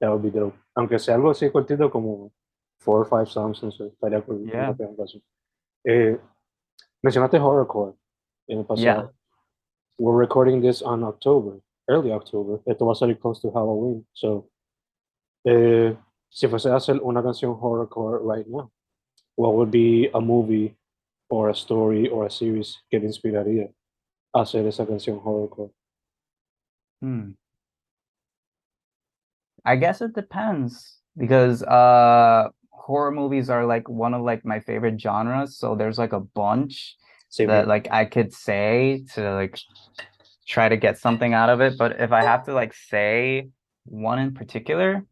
That 0.00 0.10
would 0.10 0.22
be 0.22 0.30
dope. 0.30 0.56
Aunque 0.74 0.98
sea 0.98 1.14
algo 1.14 1.30
así 1.30 1.50
cortito 1.50 1.90
como 1.90 2.32
four 2.78 3.00
or 3.00 3.06
five 3.06 3.28
songs, 3.28 3.62
no 3.62 3.70
sé, 3.70 3.86
estaría 3.86 4.22
cool. 4.22 4.44
Yeah. 4.44 4.68
nunca 4.68 4.76
te 4.76 4.84
hagan 4.84 4.96
caso. 4.96 5.20
Eh, 5.84 6.18
mencionaste 7.02 7.38
horrorcore 7.38 7.94
en 8.48 8.58
el 8.58 8.64
pasado. 8.64 8.82
Yeah. 8.84 9.10
We're 9.98 10.16
recording 10.16 10.62
this 10.62 10.82
on 10.82 11.04
October, 11.04 11.60
early 11.86 12.10
October. 12.10 12.60
Esto 12.66 12.86
va 12.86 12.92
a 12.92 12.94
salir 12.94 13.18
close 13.18 13.40
to 13.42 13.50
Halloween. 13.52 14.06
So, 14.14 14.48
eh, 15.44 15.94
si 16.30 16.48
fuese 16.48 16.70
a 16.70 16.76
hacer 16.76 17.00
una 17.02 17.22
canción 17.22 17.54
horrorcore 17.60 18.20
right 18.22 18.46
now, 18.46 18.70
what 19.36 19.54
would 19.54 19.70
be 19.70 20.08
a 20.14 20.20
movie 20.20 20.76
or 21.28 21.50
a 21.50 21.54
story 21.54 22.08
or 22.08 22.24
a 22.26 22.30
series 22.30 22.82
que 22.90 22.98
te 22.98 23.06
inspiraría 23.06 23.70
a 24.32 24.40
hacer 24.40 24.66
esa 24.66 24.86
canción 24.86 25.20
horrorcore? 25.22 25.72
Hmm. 27.02 27.32
I 29.64 29.76
guess 29.76 30.00
it 30.00 30.14
depends 30.14 30.98
because 31.16 31.62
uh 31.62 32.48
horror 32.70 33.10
movies 33.12 33.50
are 33.50 33.64
like 33.66 33.88
one 33.88 34.14
of 34.14 34.22
like 34.22 34.44
my 34.44 34.60
favorite 34.60 35.00
genres. 35.00 35.58
So 35.58 35.74
there's 35.74 35.98
like 35.98 36.12
a 36.12 36.20
bunch 36.20 36.96
Same 37.28 37.48
that 37.48 37.60
here. 37.60 37.66
like 37.66 37.88
I 37.90 38.04
could 38.04 38.32
say 38.32 39.04
to 39.14 39.34
like 39.34 39.58
try 40.46 40.68
to 40.68 40.76
get 40.76 40.98
something 40.98 41.34
out 41.34 41.50
of 41.50 41.60
it. 41.60 41.78
But 41.78 42.00
if 42.00 42.12
I 42.12 42.22
have 42.22 42.44
to 42.46 42.54
like 42.54 42.74
say 42.74 43.48
one 43.84 44.18
in 44.18 44.34
particular, 44.34 45.04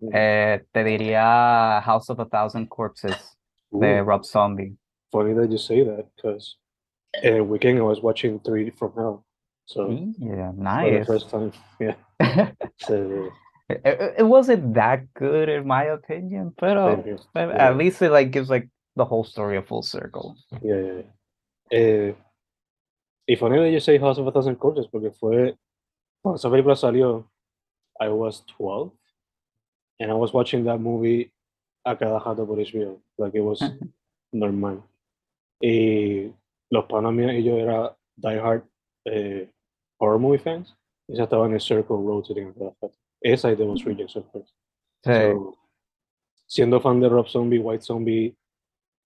Mm. 0.00 0.14
eh, 0.14 0.58
te 0.72 0.84
diría 0.84 1.82
House 1.82 2.08
of 2.08 2.20
a 2.20 2.24
Thousand 2.24 2.68
Corpses 2.70 3.36
Ooh, 3.74 3.82
Rob 4.04 4.24
Zombie. 4.24 4.74
funny 5.10 5.34
that 5.34 5.50
you 5.50 5.58
say 5.58 5.82
that 5.82 6.06
because 6.14 6.56
uh, 7.26 7.42
weekend 7.42 7.78
I 7.80 7.82
was 7.82 8.00
watching 8.00 8.38
Three 8.38 8.70
from 8.70 8.92
Hell, 8.94 9.24
so 9.66 9.90
Yeah, 10.20 10.52
for 10.52 10.54
the 10.54 10.62
nice. 10.62 11.06
first 11.06 11.30
time, 11.30 11.52
yeah. 11.80 11.94
So 12.78 13.30
It, 13.70 14.14
it, 14.18 14.22
wasn't 14.22 14.74
that 14.74 15.12
good 15.12 15.50
in 15.50 15.66
my 15.66 15.84
opinion, 15.84 16.54
but 16.58 16.76
uh, 16.78 16.96
Yeah. 17.04 17.68
at 17.68 17.76
least 17.76 18.00
it 18.00 18.10
like 18.10 18.30
gives 18.30 18.48
like 18.48 18.68
the 18.96 19.04
whole 19.04 19.24
story 19.24 19.58
a 19.58 19.62
full 19.62 19.82
circle. 19.82 20.36
Yeah, 20.62 20.76
yeah, 20.76 20.92
yeah. 20.92 21.78
Eh, 21.78 22.12
y 23.28 23.34
funny 23.36 23.58
that 23.58 23.70
you 23.70 23.80
say 23.80 23.98
House 23.98 24.16
of 24.18 24.26
a 24.26 24.32
Thousand 24.32 24.56
Corpses 24.56 24.86
porque 24.86 25.12
fue 25.12 25.54
cuando 26.22 26.36
esa 26.36 26.48
película 26.48 26.76
salió, 26.76 27.26
I 28.00 28.08
was 28.08 28.42
12 28.56 28.90
and 30.00 30.10
I 30.10 30.14
was 30.14 30.32
watching 30.32 30.64
that 30.64 30.78
movie 30.80 31.30
a 31.84 31.94
cada 31.94 32.18
rato 32.20 32.46
por 32.46 32.56
HBO, 32.56 32.98
like 33.18 33.34
it 33.34 33.42
was 33.42 33.60
normal. 34.32 34.82
Y 35.60 36.32
los 36.70 36.86
panas 36.86 37.12
míos 37.12 37.32
y 37.34 37.42
yo 37.42 37.58
era 37.58 37.96
diehard 38.16 38.62
eh, 39.04 39.50
horror 39.98 40.18
movie 40.18 40.38
fans 40.38 40.74
y 41.06 41.16
ya 41.16 41.24
estaba 41.24 41.46
en 41.46 41.52
el 41.54 41.60
circle 41.60 41.96
rotating 41.96 42.48
a 42.48 42.54
cada 42.54 42.70
rato. 42.80 42.94
Esa 43.20 43.50
y 43.50 43.56
Devil's 43.56 43.84
Rejects, 43.84 44.16
of 44.16 44.26
course. 44.30 44.52
Sí. 45.04 45.12
So, 45.12 45.54
siendo 46.46 46.80
fan 46.80 47.00
de 47.00 47.08
Rob 47.08 47.28
Zombie, 47.28 47.58
White 47.58 47.84
Zombie, 47.84 48.36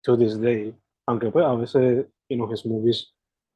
to 0.03 0.17
this 0.17 0.41
day, 0.41 0.75
aunque 1.07 1.31
pues 1.31 1.45
a 1.45 1.55
veces, 1.55 2.07
you 2.29 2.37
know, 2.37 2.51
his 2.51 2.65
movies 2.65 3.13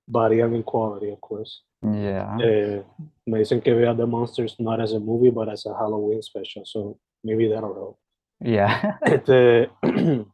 varían 0.07 0.55
in 0.55 0.63
quality, 0.63 1.11
of 1.11 1.21
course. 1.21 1.63
Yeah. 1.83 2.37
Eh, 2.43 2.83
me 3.27 3.39
dicen 3.39 3.61
que 3.61 3.75
vea 3.75 3.95
The 3.95 4.07
Munsters 4.07 4.59
not 4.59 4.81
as 4.81 4.93
a 4.93 5.01
movie, 5.01 5.31
but 5.31 5.49
as 5.49 5.67
a 5.67 5.75
Halloween 5.75 6.23
special, 6.23 6.65
so 6.65 6.99
maybe 7.23 7.49
that'll 7.49 7.75
help. 7.75 7.99
Yeah. 8.41 8.99
Este, 9.05 9.71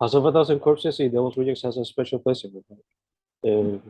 House 0.00 0.14
of 0.14 0.24
a 0.24 0.32
Thousand 0.32 0.60
Corpses 0.60 0.98
y 1.00 1.08
Devil's 1.08 1.36
Rejects 1.36 1.62
has 1.62 1.76
a 1.76 1.84
special 1.84 2.20
place 2.20 2.44
in 2.44 2.52
my 2.54 2.60
heart. 2.68 2.84
Eh, 3.42 3.80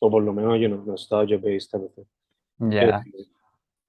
o 0.00 0.10
por 0.10 0.22
lo 0.22 0.32
menos, 0.32 0.58
you 0.60 0.68
know, 0.68 0.82
nostalgia 0.84 1.38
based 1.38 1.74
everything. 1.74 2.06
Yeah. 2.58 3.02
Eh, 3.06 3.24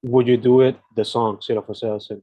would 0.03 0.27
you 0.27 0.37
do 0.37 0.61
it, 0.61 0.77
the 0.95 1.05
song, 1.05 1.39
lo 1.49 1.61
fuese 1.61 2.21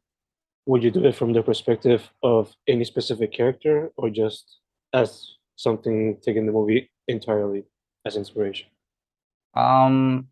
would 0.68 0.82
you 0.82 0.90
do 0.90 1.04
it 1.06 1.14
from 1.16 1.32
the 1.32 1.42
perspective 1.42 2.12
of 2.23 2.54
any 2.68 2.85
specific 2.85 3.32
character 3.32 3.90
or 3.97 4.11
just 4.11 4.58
as 4.92 5.37
something 5.56 6.18
taking 6.20 6.44
the 6.44 6.52
movie 6.52 6.90
entirely 7.08 7.64
as 8.04 8.16
inspiration? 8.16 8.68
Um, 9.54 10.28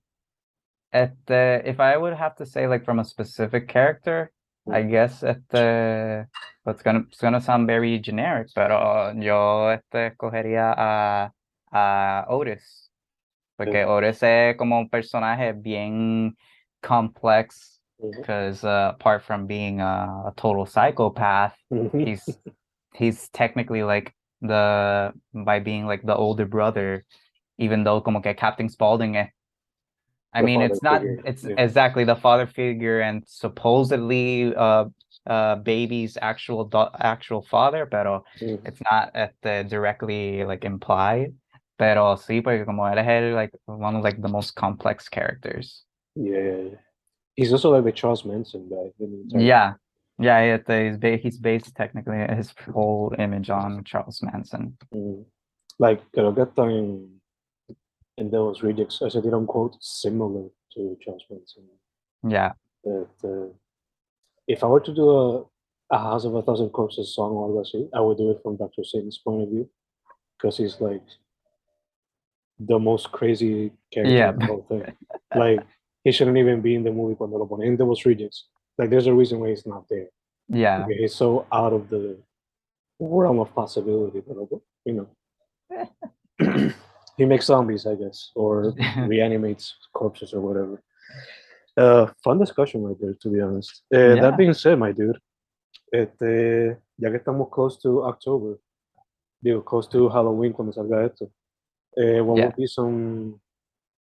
at 0.92 1.16
the 1.26 1.62
if 1.64 1.80
I 1.80 1.96
would 1.96 2.12
have 2.12 2.36
to 2.36 2.46
say 2.46 2.66
like 2.68 2.84
from 2.84 2.98
a 2.98 3.04
specific 3.04 3.66
character, 3.66 4.30
I 4.70 4.82
guess 4.82 5.22
at 5.22 5.40
the 5.48 6.26
it's 6.66 6.82
gonna 6.82 7.04
it's 7.08 7.20
gonna 7.20 7.40
sound 7.40 7.66
very 7.66 7.98
generic, 7.98 8.48
pero 8.54 9.14
yo 9.16 9.70
este 9.70 10.12
escogería 10.12 10.74
a 10.76 11.32
a 11.72 12.26
Otis, 12.28 12.90
porque 13.56 13.86
Otis 13.86 14.22
es 14.22 14.56
como 14.58 14.78
un 14.78 14.90
personaje 14.90 15.52
bien 15.52 16.36
complex, 16.86 17.80
because 17.98 18.62
uh, 18.62 18.92
apart 18.94 19.24
from 19.24 19.46
being 19.46 19.80
a, 19.80 20.30
a 20.30 20.32
total 20.36 20.66
psychopath, 20.66 21.54
he's 21.92 22.22
he's 22.94 23.28
technically 23.30 23.82
like 23.82 24.14
the 24.40 25.12
by 25.34 25.58
being 25.58 25.86
like 25.86 26.02
the 26.06 26.14
older 26.14 26.46
brother, 26.46 27.04
even 27.58 27.82
though 27.82 28.00
como 28.00 28.20
que 28.20 28.34
Captain 28.34 28.68
Spaulding 28.68 29.16
eh, 29.16 29.28
I 30.32 30.40
The 30.40 30.46
mean 30.46 30.60
it's 30.60 30.82
not 30.82 31.00
figure, 31.00 31.22
it's 31.24 31.44
yeah. 31.44 31.56
exactly 31.58 32.04
the 32.04 32.14
father 32.16 32.46
figure 32.46 33.00
and 33.00 33.24
supposedly 33.26 34.54
uh 34.54 34.84
uh 35.26 35.56
baby's 35.56 36.18
actual 36.20 36.64
do- 36.68 36.92
actual 37.00 37.42
father, 37.42 37.86
pero 37.86 38.22
Mhm. 38.40 38.60
it's 38.68 38.80
not 38.90 39.16
at 39.16 39.32
the 39.42 39.64
directly 39.64 40.44
like 40.44 40.64
implied. 40.64 41.32
Pero 41.78 42.16
sí, 42.16 42.42
porque 42.44 42.64
como 42.64 42.84
él 42.84 42.98
es 42.98 43.08
el, 43.08 43.34
like 43.34 43.52
one 43.64 43.96
of 43.96 44.04
like 44.04 44.20
the 44.20 44.28
most 44.28 44.54
complex 44.54 45.08
characters. 45.08 45.85
Yeah. 46.16 46.70
He's 47.34 47.52
also 47.52 47.70
like 47.70 47.84
the 47.84 47.92
Charles 47.92 48.24
Manson 48.24 48.68
guy. 48.68 48.92
in 48.98 49.10
the 49.12 49.20
entire- 49.22 49.40
Yeah. 49.42 49.74
Yeah, 50.18 50.56
the- 50.66 50.84
he's, 50.88 50.96
ba- 50.98 51.16
he's 51.18 51.38
based 51.38 51.74
technically 51.76 52.16
his 52.34 52.54
whole 52.72 53.14
image 53.18 53.50
on 53.50 53.84
Charles 53.84 54.22
Manson. 54.22 54.76
Mm. 54.94 55.24
Like, 55.78 56.00
creo 56.12 56.34
que 56.34 56.42
hasta 56.44 56.62
en, 56.62 57.20
en 58.16 58.30
Devil's 58.30 58.62
Rejects, 58.62 59.02
ese 59.02 59.20
tiene 59.20 59.34
un 59.36 59.46
quote 59.46 59.76
similar 59.80 60.48
to 60.74 60.96
Charles 61.04 61.24
Manson. 61.30 61.64
Yeah. 62.26 62.52
That, 62.82 63.08
uh, 63.22 63.52
if 64.48 64.64
I 64.64 64.66
were 64.68 64.80
to 64.80 64.94
do 64.94 65.10
a, 65.10 65.44
a 65.90 65.98
House 65.98 66.24
of 66.24 66.34
a 66.34 66.40
Thousand 66.42 66.70
Corpses 66.70 67.14
song 67.14 67.32
or 67.32 67.48
algo 67.50 67.60
así, 67.60 67.86
I 67.92 68.00
would 68.00 68.16
do 68.16 68.30
it 68.30 68.40
from 68.42 68.56
Dr. 68.56 68.84
Satan's 68.84 69.18
point 69.18 69.42
of 69.42 69.48
view. 69.50 69.68
Because 70.38 70.56
he's 70.56 70.80
like 70.80 71.02
the 72.58 72.78
most 72.78 73.12
crazy 73.12 73.72
character 73.92 74.14
Yeah. 74.16 74.30
in 74.30 74.38
the 74.38 74.46
whole 74.46 74.64
thing. 74.68 74.84
like, 75.36 75.60
he 76.06 76.12
shouldn't 76.12 76.38
even 76.38 76.60
be 76.60 76.76
in 76.76 76.84
the 76.84 76.90
movie 76.92 77.16
cuando 77.16 77.36
lo 77.36 77.46
ponen 77.46 77.66
en 77.66 77.76
Devil's 77.76 78.06
Rejects. 78.06 78.46
Like, 78.78 78.90
there's 78.90 79.08
a 79.08 79.12
reason 79.12 79.40
why 79.40 79.48
he's 79.48 79.66
not 79.66 79.88
there. 79.88 80.06
Yeah. 80.48 80.84
Porque 80.84 80.94
He's 81.00 81.16
so 81.16 81.46
out 81.50 81.72
of 81.72 81.88
the 81.90 82.16
realm 83.00 83.40
of 83.40 83.52
possibility, 83.52 84.20
pero, 84.20 84.48
you 84.84 84.92
know. 84.94 85.08
he 87.16 87.24
makes 87.24 87.46
zombies, 87.46 87.88
I 87.88 87.96
guess, 87.96 88.30
or 88.36 88.72
reanimates 89.08 89.74
corpses 89.92 90.32
or 90.32 90.40
whatever. 90.40 90.80
Uh, 91.76 92.06
fun 92.22 92.38
discussion 92.38 92.84
right 92.84 92.96
there, 93.00 93.14
to 93.20 93.28
be 93.28 93.40
honest. 93.40 93.82
Uh, 93.92 93.98
Yeah. 94.14 94.20
That 94.22 94.36
being 94.36 94.54
said, 94.54 94.78
my 94.78 94.92
dude, 94.92 95.18
este, 95.92 96.78
ya 96.98 97.10
que 97.10 97.18
estamos 97.18 97.50
close 97.50 97.78
to 97.82 98.04
October, 98.04 98.60
digo, 99.44 99.64
close 99.64 99.88
to 99.88 100.08
Halloween 100.08 100.52
cuando 100.52 100.72
salga 100.72 101.04
esto, 101.10 101.32
eh, 101.98 102.20
what 102.20 102.38
Yeah. 102.38 102.46
would 102.46 102.56
be 102.56 102.68
some, 102.68 103.40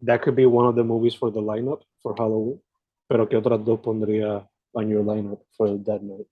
that 0.02 0.20
could 0.20 0.36
be 0.36 0.44
one 0.44 0.66
of 0.66 0.74
the 0.76 0.84
movies 0.84 1.14
for 1.14 1.30
the 1.30 1.40
lineup 1.40 1.80
for 2.04 2.14
Halloween, 2.16 2.60
pero 3.08 3.26
¿qué 3.28 3.36
otras 3.36 3.64
dos 3.64 3.80
pondría 3.80 4.46
on 4.74 4.88
your 4.88 5.02
lineup 5.02 5.40
for 5.56 5.76
that 5.84 6.02
night? 6.02 6.26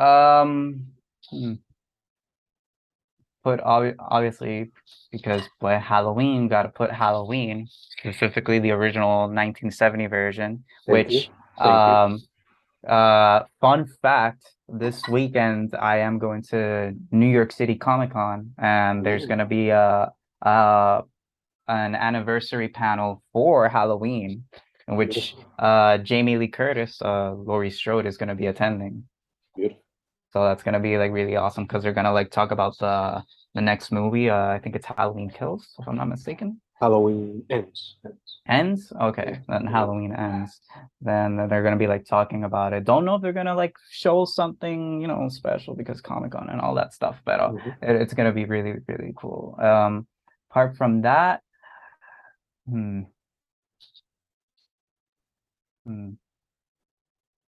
Um, 0.00 0.86
hmm. 1.30 1.54
But 3.44 3.60
obvi- 3.60 3.96
obviously, 3.98 4.72
because 5.12 5.42
by 5.60 5.74
Halloween, 5.74 6.48
got 6.48 6.62
to 6.62 6.70
put 6.70 6.90
Halloween, 6.90 7.68
specifically 7.68 8.58
the 8.58 8.70
original 8.70 9.28
1970 9.28 10.06
version, 10.06 10.64
Thank 10.86 11.08
which, 11.08 11.30
um, 11.58 12.22
uh, 12.88 13.42
fun 13.60 13.86
fact, 14.00 14.48
this 14.66 15.06
weekend 15.08 15.74
I 15.78 15.98
am 15.98 16.18
going 16.18 16.42
to 16.44 16.94
New 17.10 17.28
York 17.28 17.52
City 17.52 17.74
Comic 17.74 18.12
Con, 18.12 18.52
and 18.56 19.04
there's 19.04 19.26
going 19.26 19.40
to 19.40 19.46
be 19.46 19.68
a, 19.68 20.10
uh, 20.40 21.02
an 21.68 21.94
anniversary 21.94 22.68
panel 22.68 23.22
for 23.32 23.68
Halloween, 23.68 24.44
in 24.88 24.96
which 24.96 25.34
uh, 25.58 25.98
Jamie 25.98 26.36
Lee 26.36 26.48
Curtis, 26.48 27.00
uh, 27.02 27.32
Laurie 27.34 27.70
Strode 27.70 28.06
is 28.06 28.16
going 28.16 28.28
to 28.28 28.34
be 28.34 28.46
attending. 28.46 29.04
Beautiful. 29.56 29.80
So 30.32 30.42
that's 30.42 30.64
gonna 30.64 30.80
be 30.80 30.98
like 30.98 31.12
really 31.12 31.36
awesome 31.36 31.62
because 31.62 31.84
they're 31.84 31.92
gonna 31.92 32.12
like 32.12 32.32
talk 32.32 32.50
about 32.50 32.76
the 32.78 33.22
the 33.54 33.60
next 33.60 33.92
movie. 33.92 34.28
Uh, 34.28 34.48
I 34.48 34.58
think 34.58 34.74
it's 34.74 34.84
Halloween 34.84 35.30
Kills, 35.30 35.76
if 35.78 35.86
I'm 35.86 35.94
not 35.94 36.08
mistaken. 36.08 36.60
Halloween 36.80 37.44
ends. 37.50 37.98
ends. 38.04 38.40
Ends? 38.48 38.92
Okay, 39.00 39.38
then. 39.46 39.64
Halloween 39.64 40.12
ends. 40.12 40.60
Then 41.00 41.36
they're 41.48 41.62
gonna 41.62 41.76
be 41.76 41.86
like 41.86 42.04
talking 42.04 42.42
about 42.42 42.72
it. 42.72 42.82
Don't 42.82 43.04
know 43.04 43.14
if 43.14 43.22
they're 43.22 43.32
gonna 43.32 43.54
like 43.54 43.76
show 43.92 44.24
something, 44.24 45.00
you 45.00 45.06
know, 45.06 45.28
special 45.28 45.76
because 45.76 46.00
Comic 46.00 46.32
Con 46.32 46.50
and 46.50 46.60
all 46.60 46.74
that 46.74 46.92
stuff, 46.92 47.22
but 47.24 47.38
uh, 47.38 47.50
Mhm. 47.50 47.76
it, 47.80 48.02
it's 48.02 48.12
gonna 48.12 48.32
be 48.32 48.44
really, 48.44 48.74
really 48.88 49.14
cool. 49.16 49.54
Um, 49.60 50.08
apart 50.50 50.76
from 50.76 51.02
that, 51.02 51.42
hmm. 52.68 53.02
Hmm. 55.86 56.10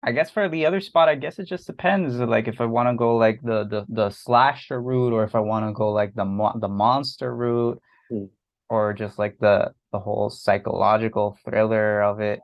I 0.04 0.12
guess 0.12 0.30
for 0.30 0.48
the 0.48 0.65
other 0.67 0.82
spot, 0.82 1.10
I 1.10 1.15
guess 1.15 1.39
it 1.39 1.45
just 1.45 1.65
depends. 1.65 2.15
Like 2.17 2.48
if 2.48 2.62
I 2.62 2.65
want 2.65 2.89
to 2.89 2.95
go 2.95 3.15
like 3.17 3.41
the 3.41 3.65
the 3.65 3.86
the 3.89 4.10
slasher 4.12 4.80
route, 4.82 5.13
or 5.13 5.24
if 5.24 5.34
I 5.34 5.39
want 5.39 5.65
to 5.67 5.74
go 5.74 5.91
like 5.91 6.13
the 6.13 6.26
mo 6.26 6.54
the 6.60 6.67
monster 6.67 7.36
route, 7.36 7.82
Hmm. 8.10 8.26
or 8.69 8.93
just 8.93 9.17
like 9.17 9.38
the 9.39 9.74
the 9.91 10.00
whole 10.00 10.30
psychological 10.30 11.38
thriller 11.43 12.04
of 12.04 12.19
it. 12.19 12.39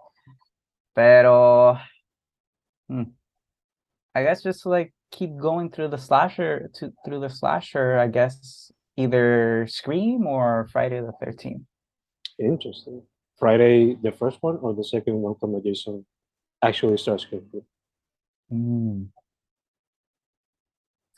Pero, 0.96 1.78
hmm, 2.90 3.04
I 4.16 4.24
guess 4.24 4.44
just 4.44 4.66
like 4.66 4.94
keep 5.12 5.38
going 5.38 5.70
through 5.70 5.90
the 5.90 5.98
slasher 5.98 6.70
to 6.76 6.92
through 7.06 7.20
the 7.22 7.30
slasher. 7.30 7.98
I 8.00 8.08
guess 8.08 8.72
either 8.98 9.68
Scream 9.70 10.26
or 10.28 10.68
Friday 10.72 11.00
the 11.02 11.14
Thirteenth. 11.24 11.64
Interesting. 12.40 13.04
Friday, 13.42 13.96
the 14.06 14.12
first 14.12 14.38
one 14.42 14.58
or 14.62 14.74
the 14.76 14.84
second 14.84 15.16
one 15.26 15.34
from 15.40 15.52
the 15.54 15.62
Jason 15.62 16.06
actually 16.62 16.98
starts 16.98 17.24
Scream. 17.24 17.42
Mm. 18.54 19.08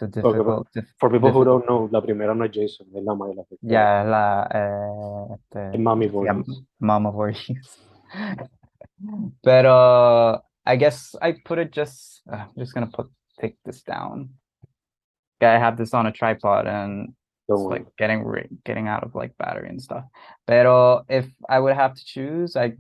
A 0.02 0.08
difficult. 0.08 0.68
dif- 0.74 0.94
For 1.00 1.10
people 1.10 1.32
who 1.32 1.44
don't 1.46 1.66
know, 1.68 1.90
la 1.92 2.00
primera 2.02 2.34
no 2.36 2.46
es 2.46 2.52
Jason, 2.52 2.88
es 2.96 3.04
la 3.04 3.14
Mayla. 3.16 3.44
Yeah, 3.62 4.04
la 4.04 4.48
eh, 4.60 5.36
este, 5.36 5.74
Es 5.76 5.80
Mami 5.80 6.08
se 6.08 6.14
llama 6.14 6.44
Voorhees. 6.44 6.62
Mama 6.80 7.12
Voorhees. 7.12 7.78
Pero 9.44 10.42
I 10.66 10.76
guess 10.78 11.16
I 11.22 11.34
put 11.46 11.60
it 11.60 11.72
just. 11.72 12.22
uh, 12.32 12.46
I'm 12.48 12.56
just 12.58 12.74
gonna 12.74 12.88
put 12.92 13.08
take 13.40 13.58
this 13.66 13.84
down. 13.84 14.30
Yeah, 15.42 15.54
I 15.56 15.60
have 15.60 15.78
this 15.78 15.94
on 15.94 16.06
a 16.06 16.12
tripod 16.12 16.68
and 16.68 17.14
It's 17.50 17.62
like 17.62 17.86
getting 17.98 18.24
ri- 18.24 18.50
getting 18.64 18.88
out 18.88 19.04
of 19.04 19.16
like 19.16 19.38
battery 19.38 19.70
and 19.70 19.82
stuff. 19.82 20.06
But 20.48 21.04
if 21.10 21.28
I 21.50 21.60
would 21.60 21.76
have 21.76 21.94
to 21.94 22.06
choose, 22.06 22.56
I 22.56 22.74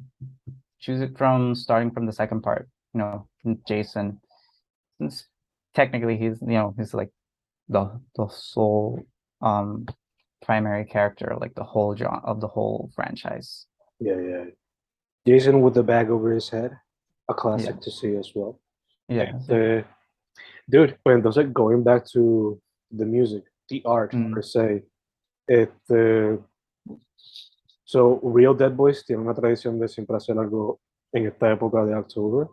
choose 0.79 1.01
it 1.01 1.17
from 1.17 1.53
starting 1.55 1.91
from 1.91 2.05
the 2.05 2.13
second 2.13 2.41
part. 2.41 2.69
You 2.93 2.99
know, 2.99 3.27
Jason. 3.67 4.21
Since 4.99 5.25
technically 5.73 6.17
he's 6.17 6.39
you 6.41 6.53
know 6.53 6.73
he's 6.77 6.93
like 6.93 7.09
the 7.67 7.99
the 8.15 8.27
sole 8.29 9.03
um 9.41 9.85
primary 10.41 10.85
character 10.85 11.35
like 11.39 11.55
the 11.55 11.63
whole 11.63 11.95
genre 11.95 12.21
of 12.23 12.39
the 12.39 12.47
whole 12.47 12.91
franchise. 12.95 13.65
Yeah, 13.99 14.19
yeah. 14.19 14.45
Jason 15.25 15.61
with 15.61 15.73
the 15.73 15.83
bag 15.83 16.09
over 16.09 16.31
his 16.31 16.49
head, 16.49 16.77
a 17.29 17.33
classic 17.33 17.79
to 17.81 17.91
see 17.91 18.15
as 18.15 18.31
well. 18.35 18.59
Yeah. 19.07 19.35
Este, 19.35 19.85
dude, 20.69 20.97
pues 21.03 21.15
entonces 21.15 21.51
going 21.53 21.83
back 21.83 22.05
to 22.11 22.59
the 22.91 23.05
music, 23.05 23.43
the 23.69 23.81
art 23.85 24.13
Mm. 24.13 24.33
per 24.33 24.43
se. 24.43 24.85
Este, 25.47 26.39
so 27.83 28.19
Real 28.23 28.55
Dead 28.55 28.71
Boys 28.71 29.05
tiene 29.05 29.21
una 29.21 29.33
tradición 29.33 29.79
de 29.79 29.87
siempre 29.87 30.15
hacer 30.17 30.37
algo 30.37 30.79
en 31.11 31.27
esta 31.27 31.51
época 31.51 31.85
de 31.85 31.95
October. 31.95 32.47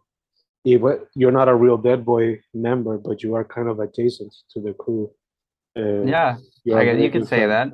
Y 0.63 0.77
pues, 0.77 1.01
you're 1.15 1.33
not 1.33 1.49
a 1.49 1.55
Real 1.55 1.79
Dead 1.81 2.03
Boy 2.05 2.41
member, 2.53 2.99
but 2.99 3.19
you 3.23 3.35
are 3.35 3.45
kind 3.47 3.69
of 3.69 3.81
adjacent 3.81 4.33
to 4.53 4.61
the 4.61 4.75
crew. 4.75 5.11
Uh, 5.75 6.05
Yeah, 6.05 6.37
you're 6.65 6.85
guess 6.85 6.99
you 7.01 7.11
could 7.11 7.27
say 7.27 7.47
that. 7.47 7.73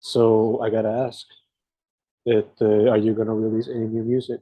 So 0.00 0.62
I 0.62 0.70
gotta 0.70 1.06
ask, 1.06 1.26
it, 2.24 2.46
uh, 2.60 2.90
are 2.90 2.98
you 2.98 3.14
gonna 3.14 3.34
release 3.34 3.68
any 3.68 3.86
new 3.88 4.04
music 4.04 4.40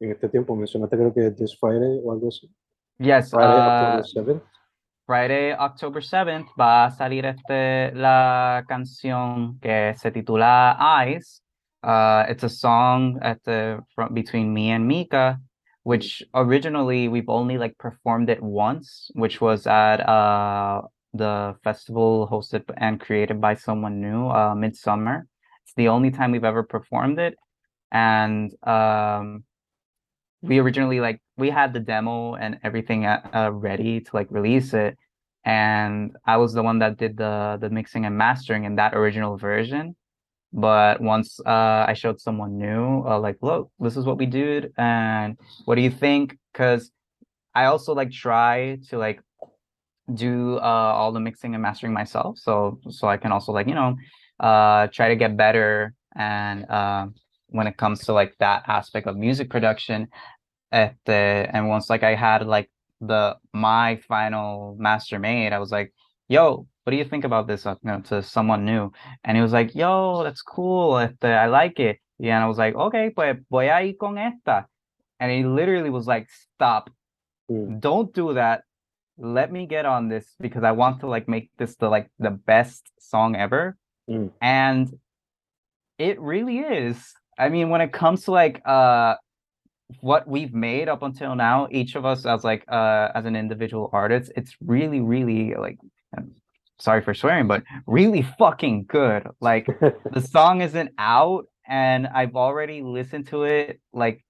en 0.00 0.10
este 0.10 0.28
tiempo? 0.28 0.54
Mencionaste 0.54 0.96
creo 0.96 1.14
que 1.14 1.30
this 1.30 1.56
Friday 1.58 2.00
o 2.04 2.12
algo 2.12 2.28
así. 2.28 2.50
Yes, 2.98 3.30
Friday, 3.30 3.56
uh, 3.56 4.00
October 4.00 4.04
7th. 4.04 4.42
Friday, 5.08 5.54
October 5.54 6.02
7th, 6.02 6.48
va 6.54 6.84
a 6.84 6.90
salir 6.90 7.24
este, 7.24 7.94
la 7.94 8.62
canción 8.68 9.58
que 9.58 9.94
se 9.96 10.10
titula 10.10 10.76
Eyes. 10.78 11.40
Uh, 11.82 12.26
it's 12.28 12.44
a 12.44 12.48
song 12.50 13.18
at 13.22 13.42
the 13.44 13.80
from 13.94 14.12
between 14.12 14.52
me 14.52 14.70
and 14.70 14.86
Mika, 14.86 15.40
which 15.82 16.22
originally 16.34 17.08
we've 17.08 17.30
only 17.30 17.56
like 17.56 17.78
performed 17.78 18.28
it 18.28 18.42
once, 18.42 19.10
which 19.14 19.40
was 19.40 19.66
at 19.66 20.06
uh 20.06 20.82
the 21.14 21.56
festival 21.64 22.28
hosted 22.30 22.64
and 22.76 23.00
created 23.00 23.40
by 23.40 23.54
someone 23.54 24.02
new, 24.02 24.28
uh 24.28 24.54
Midsummer. 24.54 25.26
It's 25.64 25.72
the 25.74 25.88
only 25.88 26.10
time 26.10 26.32
we've 26.32 26.44
ever 26.44 26.64
performed 26.64 27.18
it. 27.18 27.34
And 27.90 28.52
um 28.62 29.44
we 30.42 30.58
originally 30.58 31.00
like 31.00 31.22
we 31.38 31.50
had 31.50 31.72
the 31.72 31.80
demo 31.80 32.34
and 32.34 32.58
everything 32.64 33.06
uh, 33.06 33.20
uh, 33.32 33.50
ready 33.52 34.00
to 34.00 34.10
like 34.12 34.26
release 34.30 34.74
it. 34.74 34.98
And 35.44 36.16
i 36.26 36.36
was 36.36 36.52
the 36.52 36.62
one 36.62 36.78
that 36.80 36.98
did 36.98 37.16
the 37.16 37.56
the 37.60 37.70
mixing 37.70 38.04
and 38.04 38.18
mastering 38.18 38.64
in 38.64 38.74
that 38.76 38.94
original 38.94 39.38
version. 39.38 39.96
But 40.52 41.00
once 41.00 41.40
uh 41.46 41.84
i 41.88 41.94
showed 41.94 42.20
someone 42.20 42.58
new 42.58 43.04
uh, 43.06 43.18
like 43.20 43.36
look 43.40 43.70
this 43.78 43.96
is 43.96 44.04
what 44.04 44.18
we 44.18 44.26
did 44.26 44.72
and 44.76 45.38
what 45.64 45.76
do 45.76 45.82
you 45.82 45.90
think? 45.90 46.36
Because 46.52 46.90
i 47.54 47.64
also 47.66 47.94
like 47.94 48.10
try 48.10 48.78
to 48.88 48.98
like 48.98 49.20
do 50.14 50.56
uh 50.56 50.92
all 50.98 51.12
the 51.12 51.20
mixing 51.20 51.54
and 51.54 51.62
mastering 51.62 51.92
myself. 51.92 52.38
So 52.38 52.80
so 52.90 53.08
i 53.08 53.16
can 53.16 53.30
also 53.32 53.52
like 53.52 53.68
you 53.68 53.74
know 53.74 53.96
uh 54.40 54.88
try 54.88 55.08
to 55.08 55.16
get 55.16 55.36
better 55.36 55.94
and 56.16 56.68
um 56.70 57.14
when 57.50 57.66
it 57.66 57.76
comes 57.76 58.04
to 58.04 58.12
like 58.12 58.34
that 58.38 58.62
aspect 58.66 59.06
of 59.06 59.16
music 59.16 59.48
production 59.50 60.08
at 60.72 60.96
the 61.06 61.48
and 61.52 61.68
once 61.68 61.88
like 61.90 62.02
I 62.02 62.14
had 62.14 62.46
like 62.46 62.70
the 63.00 63.36
my 63.52 63.96
final 64.08 64.76
master 64.78 65.18
made, 65.18 65.52
I 65.52 65.58
was 65.58 65.70
like, 65.70 65.92
yo, 66.28 66.66
what 66.84 66.90
do 66.90 66.96
you 66.96 67.04
think 67.04 67.24
about 67.24 67.46
this? 67.46 67.66
Uh, 67.66 67.76
you 67.82 67.90
know, 67.90 68.00
to 68.02 68.22
someone 68.22 68.64
new. 68.64 68.90
And 69.24 69.36
he 69.36 69.42
was 69.42 69.52
like, 69.52 69.74
yo, 69.74 70.22
that's 70.24 70.42
cool. 70.42 70.98
Este, 70.98 71.24
I 71.24 71.46
like 71.46 71.78
it. 71.80 71.98
Yeah, 72.18 72.36
and 72.36 72.44
I 72.44 72.48
was 72.48 72.58
like, 72.58 72.74
okay, 72.74 73.10
pues 73.10 73.36
voy 73.50 73.68
a 73.68 73.80
ir 73.82 73.94
con 74.00 74.18
esta. 74.18 74.66
And 75.20 75.30
he 75.30 75.44
literally 75.44 75.90
was 75.90 76.06
like, 76.06 76.28
stop, 76.54 76.90
Mm. 77.50 77.80
don't 77.80 78.12
do 78.14 78.34
that. 78.34 78.62
Let 79.16 79.50
me 79.50 79.66
get 79.66 79.86
on 79.86 80.08
this 80.08 80.34
because 80.38 80.62
I 80.64 80.72
want 80.72 81.00
to 81.00 81.06
like 81.08 81.28
make 81.28 81.50
this 81.58 81.76
the 81.76 81.88
like 81.88 82.10
the 82.18 82.30
best 82.30 82.90
song 83.00 83.36
ever. 83.36 83.76
Mm. 84.08 84.30
And 84.40 84.92
it 85.98 86.20
really 86.20 86.58
is. 86.58 87.12
I 87.38 87.48
mean, 87.48 87.70
when 87.70 87.80
it 87.80 87.92
comes 87.92 88.24
to 88.24 88.32
like 88.32 88.60
uh 88.66 89.14
what 90.00 90.28
we've 90.28 90.52
made 90.52 90.88
up 90.88 91.02
until 91.02 91.34
now, 91.34 91.68
each 91.70 91.94
of 91.94 92.04
us 92.04 92.26
as 92.26 92.44
like 92.44 92.64
uh 92.68 93.08
as 93.14 93.24
an 93.24 93.36
individual 93.36 93.90
artist, 93.92 94.32
it's 94.36 94.56
really, 94.60 95.00
really 95.00 95.54
like 95.54 95.78
um, 96.16 96.32
sorry 96.78 97.02
for 97.02 97.14
swearing, 97.14 97.46
but 97.46 97.62
really 97.86 98.22
fucking 98.38 98.86
good. 98.88 99.26
Like 99.40 99.66
the 100.12 100.20
song 100.20 100.60
isn't 100.60 100.90
out 100.98 101.46
and 101.66 102.06
I've 102.06 102.36
already 102.36 102.82
listened 102.82 103.28
to 103.28 103.44
it 103.44 103.80
like 103.92 104.24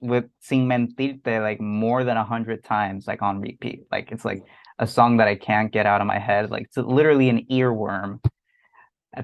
with 0.00 0.24
Sin 0.40 0.66
Mentirte 0.68 1.40
like 1.40 1.60
more 1.60 2.04
than 2.04 2.16
a 2.16 2.24
hundred 2.24 2.64
times, 2.64 3.06
like 3.06 3.22
on 3.22 3.40
repeat. 3.40 3.86
Like 3.90 4.12
it's 4.12 4.24
like 4.24 4.42
a 4.78 4.86
song 4.86 5.18
that 5.18 5.28
I 5.28 5.34
can't 5.34 5.72
get 5.72 5.86
out 5.86 6.00
of 6.00 6.06
my 6.06 6.18
head. 6.18 6.50
Like 6.50 6.64
it's 6.64 6.76
literally 6.76 7.28
an 7.28 7.46
earworm 7.50 8.20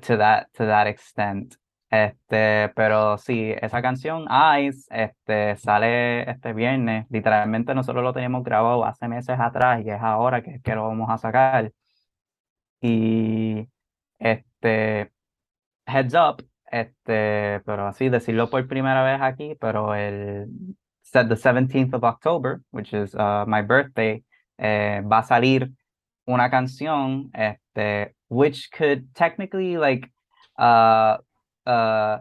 to 0.03 0.17
that 0.17 0.47
to 0.55 0.67
that 0.67 0.87
extent. 0.87 1.57
Este, 1.91 2.69
pero 2.77 3.19
sí, 3.19 3.53
esa 3.61 3.83
canción 3.83 4.27
Eyes, 4.31 4.87
este, 4.91 5.57
sale 5.57 6.31
este 6.31 6.53
viernes. 6.53 7.07
Literalmente 7.11 7.75
nosotros 7.75 8.05
lo 8.05 8.13
teníamos 8.13 8.45
grabado 8.45 8.85
hace 8.85 9.09
meses 9.09 9.39
atrás 9.41 9.85
y 9.85 9.91
es 9.91 10.01
ahora 10.01 10.43
que, 10.43 10.61
que 10.63 10.75
lo 10.75 10.85
vamos 10.85 11.11
a 11.11 11.19
sacar. 11.19 11.73
Y 12.81 13.69
este, 14.19 15.13
heads 15.87 16.15
up, 16.15 16.45
este, 16.71 17.61
pero 17.67 17.87
así 17.89 18.09
decirlo 18.09 18.51
por 18.51 18.67
primera 18.69 19.03
vez 19.03 19.21
aquí, 19.21 19.57
pero 19.61 19.95
el 19.95 20.49
said 21.03 21.29
the 21.29 21.35
17th 21.37 21.95
of 21.95 22.05
October, 22.05 22.63
which 22.71 22.93
is 22.93 23.15
uh, 23.15 23.45
my 23.47 23.63
birthday, 23.63 24.23
eh, 24.59 25.03
va 25.03 25.19
a 25.19 25.25
salir 25.25 25.73
una 26.27 26.51
canción, 26.51 27.31
este, 27.35 28.15
which 28.29 28.71
could 28.71 29.13
technically 29.15 29.77
like 29.77 30.09
uh 30.59 31.17
uh 31.67 32.19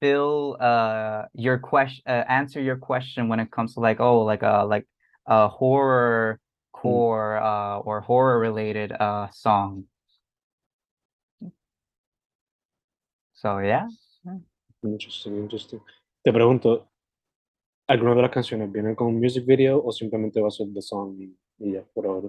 fill 0.00 0.56
uh 0.60 1.22
your 1.32 1.58
question 1.58 2.02
uh, 2.06 2.24
answer 2.28 2.60
your 2.60 2.76
question 2.76 3.28
when 3.28 3.40
it 3.40 3.50
comes 3.50 3.74
to 3.74 3.80
like 3.80 4.00
oh 4.00 4.20
like 4.20 4.42
a 4.42 4.64
like 4.66 4.86
a 5.26 5.48
horror 5.48 6.38
core 6.72 7.38
uh 7.38 7.78
or 7.78 8.00
horror 8.00 8.38
related 8.38 8.92
uh 8.92 9.28
song 9.30 9.84
so 13.34 13.58
yeah 13.58 13.86
Interesting, 14.82 15.36
interesting. 15.36 15.80
Te 16.22 16.32
pregunto, 16.32 16.88
¿alguna 17.88 18.14
de 18.14 18.22
las 18.22 18.30
canciones 18.30 18.70
viene 18.70 18.94
con 18.94 19.08
un 19.08 19.20
music 19.20 19.44
video 19.44 19.82
o 19.84 19.92
simplemente 19.92 20.40
va 20.40 20.48
a 20.48 20.50
ser 20.50 20.66
the 20.72 20.82
song 20.82 21.16
y 21.58 21.72
ya, 21.72 21.82
por 21.94 22.06
ahora? 22.06 22.28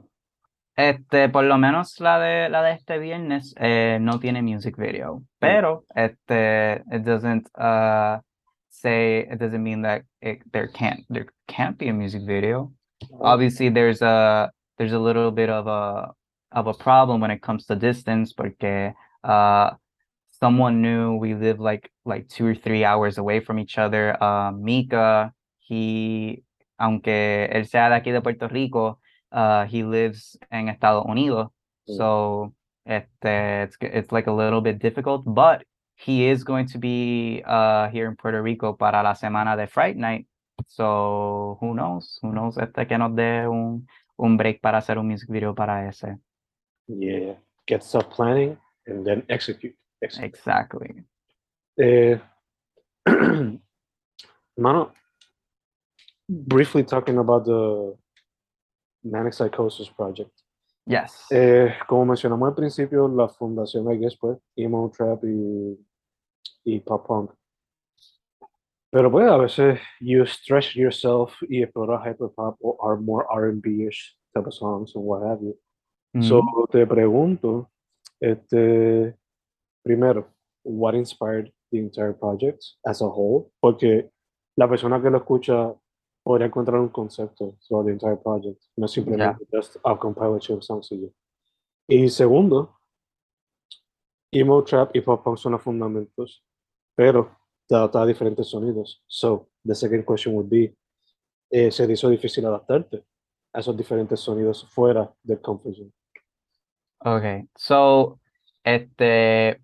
Este, 0.78 1.28
por 1.30 1.44
lo 1.44 1.58
menos 1.58 2.00
la 2.00 2.20
de 2.20 2.50
la 2.50 2.62
de 2.62 2.74
este 2.74 3.00
viernes 3.00 3.56
eh, 3.60 3.98
no 4.00 4.20
tiene 4.20 4.44
music 4.44 4.78
video, 4.78 5.24
pero 5.40 5.86
este 5.96 6.84
it 6.92 7.04
doesn't 7.04 7.48
uh 7.58 8.20
say 8.70 9.22
it 9.22 9.40
doesn't 9.40 9.64
mean 9.64 9.82
that 9.82 10.04
it, 10.22 10.44
there 10.52 10.68
can't 10.68 11.04
there 11.10 11.26
can't 11.48 11.80
be 11.80 11.90
a 11.90 11.94
music 11.94 12.22
video. 12.28 12.72
Obviously 13.20 13.70
there's 13.70 14.04
a 14.04 14.52
there's 14.78 14.94
a 14.94 15.00
little 15.00 15.32
bit 15.32 15.50
of 15.50 15.66
a 15.66 16.14
of 16.52 16.68
a 16.68 16.74
problem 16.76 17.22
when 17.22 17.32
it 17.32 17.42
comes 17.42 17.66
to 17.66 17.76
distance 17.76 18.32
porque 18.34 18.94
uh 19.24 19.72
someone 20.30 20.84
new 20.84 21.16
we 21.18 21.34
live 21.34 21.60
like 21.60 21.90
like 22.06 22.28
two 22.30 22.46
or 22.46 22.54
three 22.54 22.86
hours 22.86 23.18
away 23.18 23.40
from 23.40 23.58
each 23.58 23.80
other. 23.80 24.16
Uh 24.22 24.52
Mika, 24.52 25.34
he 25.58 26.44
aunque 26.78 27.50
él 27.52 27.66
sea 27.66 27.90
de 27.90 27.96
aquí 27.96 28.12
de 28.12 28.22
Puerto 28.22 28.48
Rico, 28.48 29.00
uh 29.38 29.66
he 29.70 29.84
lives 29.84 30.38
en 30.50 30.68
Estados 30.70 31.06
Unidos 31.06 31.50
Mm. 31.88 31.96
so 31.96 32.54
este, 32.86 33.64
it's 33.64 33.78
it's 33.82 34.12
like 34.12 34.28
a 34.28 34.34
little 34.34 34.60
bit 34.62 34.78
difficult 34.80 35.24
but 35.26 35.64
he 35.96 36.28
is 36.30 36.44
going 36.44 36.66
to 36.68 36.78
be 36.78 37.42
uh 37.46 37.88
here 37.90 38.08
in 38.10 38.16
Puerto 38.18 38.42
Rico 38.42 38.74
para 38.76 39.02
la 39.04 39.14
semana 39.14 39.56
de 39.56 39.68
Fright 39.68 39.96
Night 39.96 40.28
so 40.68 41.58
who 41.62 41.74
knows 41.74 42.20
who 42.22 42.32
knows 42.34 42.58
este 42.58 42.86
que 42.88 42.98
nos 42.98 43.16
dé 43.16 43.48
un 43.48 43.88
un 44.18 44.36
break 44.38 44.60
para 44.60 44.80
hacer 44.80 44.98
un 44.98 45.08
music 45.08 45.30
video 45.30 45.54
para 45.54 45.88
ese 45.88 46.18
Yeah, 46.90 47.36
get 47.68 47.84
stuff 47.84 48.10
planning 48.10 48.58
and 48.88 49.06
then 49.06 49.24
execute. 49.30 49.76
execute. 50.02 50.26
exactly 50.28 51.04
Eh, 51.80 52.18
Mano, 54.58 54.92
briefly 56.28 56.84
talking 56.84 57.18
about 57.20 57.46
the 57.46 57.96
Manic 59.04 59.34
Psychosis 59.34 59.90
project. 59.92 60.32
Yes. 60.86 61.26
Eh, 61.32 61.74
como 61.88 62.06
mencionamos 62.06 62.48
al 62.50 62.56
principio, 62.56 63.08
la 63.08 63.28
fundación, 63.28 63.92
I 63.92 63.98
guess, 63.98 64.18
pues, 64.18 64.38
emo, 64.56 64.90
trap 64.96 65.24
y, 65.26 65.78
y 66.64 66.80
pop 66.80 67.06
punk. 67.06 67.32
Pero 68.90 69.12
pues 69.12 69.28
a 69.30 69.38
veces 69.38 69.80
you 70.00 70.26
stretch 70.26 70.76
yourself 70.76 71.34
y 71.50 71.62
explorar 71.62 72.02
hyperpop 72.08 72.56
or 72.62 72.78
are 72.82 73.00
more 73.02 73.26
R&B-ish 73.30 74.18
type 74.34 74.48
of 74.48 74.54
songs 74.54 74.96
and 74.96 75.04
what 75.06 75.24
have 75.24 75.42
you. 75.42 75.58
So 76.22 76.42
Mhm. 76.42 76.68
te 76.72 76.88
pregunto, 76.88 77.70
este, 78.22 79.14
primero, 79.84 80.30
what 80.64 80.96
inspired 80.96 81.52
the 81.70 81.80
entire 81.80 82.14
project 82.14 82.64
as 82.86 83.02
a 83.02 83.06
whole? 83.08 83.52
Porque 83.60 84.10
la 84.56 84.68
persona 84.70 85.02
que 85.02 85.10
lo 85.10 85.18
escucha 85.18 85.76
podría 86.28 86.48
encontrar 86.48 86.82
un 86.82 86.90
concepto 86.90 87.56
throughout 87.66 87.86
the 87.86 87.94
entire 87.94 88.18
project, 88.18 88.62
no 88.76 88.86
simplemente 88.86 89.46
just 89.50 89.78
a 89.82 89.98
songs. 90.60 90.92
y 90.92 91.04
ya. 91.04 91.08
Y 91.88 92.10
segundo, 92.10 92.78
emo, 94.30 94.62
trap 94.62 94.94
y 94.94 95.00
pop 95.00 95.24
punk 95.24 95.38
son 95.38 95.54
los 95.54 95.62
fundamentos, 95.62 96.44
pero 96.94 97.32
trata 97.66 98.06
diferentes 98.06 98.46
sonidos. 98.46 99.02
So, 99.08 99.48
the 99.64 99.74
second 99.74 100.04
question 100.04 100.36
would 100.36 100.50
be, 100.50 100.76
eh, 101.50 101.72
¿se 101.72 101.88
te 101.88 101.94
hizo 101.94 102.10
difícil 102.10 102.46
adaptarte 102.46 103.06
a 103.54 103.60
esos 103.62 103.78
diferentes 103.78 104.20
sonidos 104.20 104.68
fuera 104.70 105.10
del 105.24 105.40
comfort 105.40 105.76
zone? 105.76 105.94
Okay, 107.06 107.48
so 107.56 108.20
este, 108.66 109.62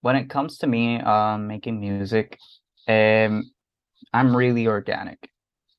when 0.00 0.16
it 0.16 0.28
comes 0.28 0.58
to 0.58 0.66
me 0.66 1.00
um 1.00 1.46
making 1.46 1.78
music, 1.78 2.36
um, 2.88 3.48
I'm 4.12 4.34
really 4.36 4.66
organic. 4.66 5.30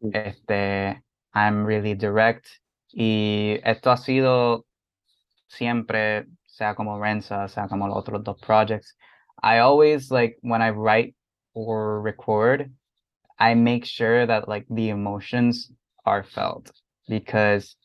Mm. 0.03 0.15
Este, 0.15 1.01
I'm 1.33 1.65
really 1.65 1.95
direct. 1.95 2.47
Y 2.93 3.59
esto 3.63 3.91
ha 3.91 3.97
sido 3.97 4.65
siempre, 5.47 6.25
sea 6.47 6.75
como 6.75 6.99
Renza, 6.99 7.47
sea 7.49 7.67
como 7.67 7.87
los 7.87 7.97
otros 7.97 8.23
dos 8.23 8.39
projects. 8.41 8.93
I 9.41 9.59
always 9.59 10.11
like 10.11 10.37
when 10.41 10.61
I 10.61 10.71
write 10.71 11.15
or 11.53 12.01
record, 12.01 12.71
I 13.39 13.53
make 13.55 13.85
sure 13.85 14.25
that 14.25 14.47
like 14.47 14.65
the 14.69 14.89
emotions 14.89 15.71
are 16.05 16.23
felt 16.23 16.71
because 17.07 17.75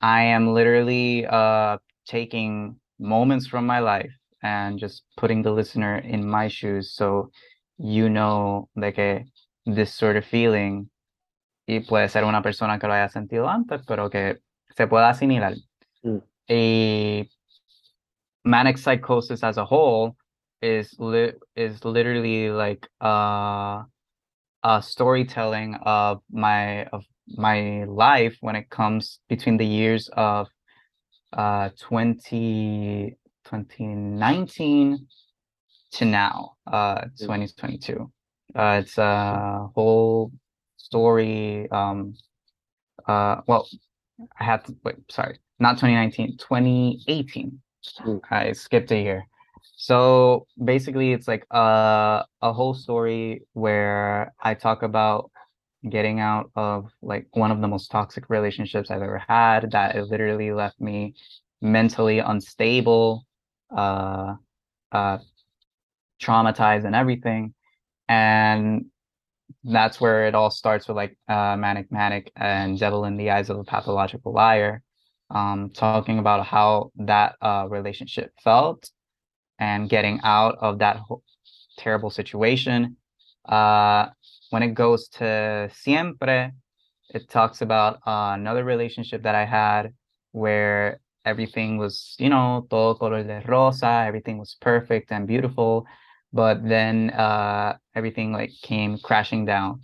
I 0.00 0.22
am 0.22 0.54
literally 0.54 1.26
uh 1.26 1.78
taking 2.06 2.76
moments 2.98 3.46
from 3.46 3.66
my 3.66 3.78
life 3.80 4.12
and 4.42 4.78
just 4.78 5.02
putting 5.16 5.42
the 5.42 5.52
listener 5.52 5.98
in 5.98 6.28
my 6.28 6.48
shoes 6.48 6.92
so 6.94 7.30
you 7.78 8.08
know 8.08 8.68
like 8.76 8.98
this 9.74 9.92
sort 9.94 10.16
of 10.16 10.24
feeling 10.24 10.88
y 11.66 11.80
puede 11.80 12.08
ser 12.08 12.24
una 12.24 12.42
persona 12.42 12.78
que 12.78 12.86
lo 12.86 12.94
haya 12.94 13.08
sentido 13.08 13.48
antes 13.48 13.82
pero 13.86 14.08
que 14.10 14.38
se 14.76 14.86
pueda 14.86 15.10
asimilar 15.10 15.54
Mm. 16.02 16.18
y 16.48 17.28
manic 18.44 18.78
psychosis 18.78 19.42
as 19.42 19.58
a 19.58 19.64
whole 19.64 20.16
is 20.62 20.94
li- 20.98 21.34
is 21.56 21.84
literally 21.84 22.50
like 22.50 22.86
uh 23.00 23.82
a 24.64 24.80
storytelling 24.82 25.74
of 25.82 26.20
my 26.30 26.84
of 26.92 27.04
my 27.36 27.84
life 27.84 28.36
when 28.40 28.56
it 28.56 28.68
comes 28.70 29.20
between 29.28 29.56
the 29.58 29.66
years 29.66 30.08
of 30.16 30.48
uh 31.32 31.68
20 31.78 33.16
2019 33.44 35.06
to 35.92 36.04
now 36.04 36.56
uh 36.66 37.02
Mm. 37.04 37.26
2022 37.26 38.10
uh 38.54 38.80
it's 38.82 38.98
a 38.98 39.68
whole 39.74 40.32
story 40.76 41.70
um 41.70 42.14
uh 43.06 43.40
well 43.46 43.68
i 44.40 44.44
have 44.44 44.64
to 44.64 44.76
wait 44.84 44.96
sorry 45.10 45.38
not 45.60 45.78
2019 45.78 46.36
2018 46.38 47.60
Mm. 48.04 48.20
i 48.30 48.52
skipped 48.52 48.90
a 48.92 48.96
year. 49.00 49.26
So 49.76 50.46
basically 50.62 51.12
it's 51.12 51.28
like 51.28 51.46
a 51.50 52.24
a 52.42 52.52
whole 52.52 52.74
story 52.74 53.42
where 53.54 54.34
i 54.42 54.54
talk 54.54 54.82
about 54.82 55.30
getting 55.88 56.20
out 56.20 56.50
of 56.56 56.90
like 57.02 57.26
one 57.32 57.50
of 57.52 57.60
the 57.60 57.68
most 57.68 57.90
toxic 57.90 58.28
relationships 58.30 58.90
i've 58.90 59.02
ever 59.02 59.22
had 59.28 59.70
that 59.72 59.96
it 59.96 60.04
literally 60.04 60.52
left 60.52 60.80
me 60.80 61.14
mentally 61.62 62.18
unstable 62.20 63.24
uh 63.76 64.34
uh 64.92 65.18
traumatized 66.20 66.84
and 66.84 66.94
everything 66.94 67.54
and 68.08 68.86
that's 69.64 70.00
where 70.00 70.26
it 70.26 70.34
all 70.34 70.50
starts 70.50 70.88
with 70.88 70.96
like 70.96 71.18
uh 71.28 71.56
manic 71.56 71.90
manic 71.90 72.30
and 72.36 72.78
devil 72.78 73.04
in 73.04 73.16
the 73.16 73.30
eyes 73.30 73.50
of 73.50 73.58
a 73.58 73.64
pathological 73.64 74.32
liar 74.32 74.82
um 75.30 75.70
talking 75.74 76.18
about 76.18 76.46
how 76.46 76.90
that 76.96 77.36
uh 77.42 77.66
relationship 77.68 78.30
felt 78.42 78.90
and 79.58 79.88
getting 79.90 80.20
out 80.22 80.56
of 80.60 80.78
that 80.78 81.00
terrible 81.78 82.10
situation. 82.10 82.96
Uh 83.44 84.08
when 84.50 84.62
it 84.62 84.74
goes 84.74 85.08
to 85.08 85.68
siempre 85.72 86.52
it 87.10 87.28
talks 87.30 87.62
about 87.62 87.96
uh, 88.06 88.32
another 88.34 88.64
relationship 88.64 89.22
that 89.22 89.34
i 89.34 89.44
had 89.44 89.92
where 90.32 91.00
everything 91.24 91.78
was 91.78 92.14
you 92.18 92.28
know 92.28 92.66
todo 92.70 92.94
color 92.94 93.22
de 93.22 93.42
rosa 93.46 94.04
everything 94.06 94.38
was 94.38 94.56
perfect 94.60 95.12
and 95.12 95.26
beautiful 95.26 95.86
but 96.32 96.66
then 96.66 97.10
uh 97.10 97.76
everything 97.94 98.32
like 98.32 98.50
came 98.62 98.98
crashing 98.98 99.44
down. 99.44 99.80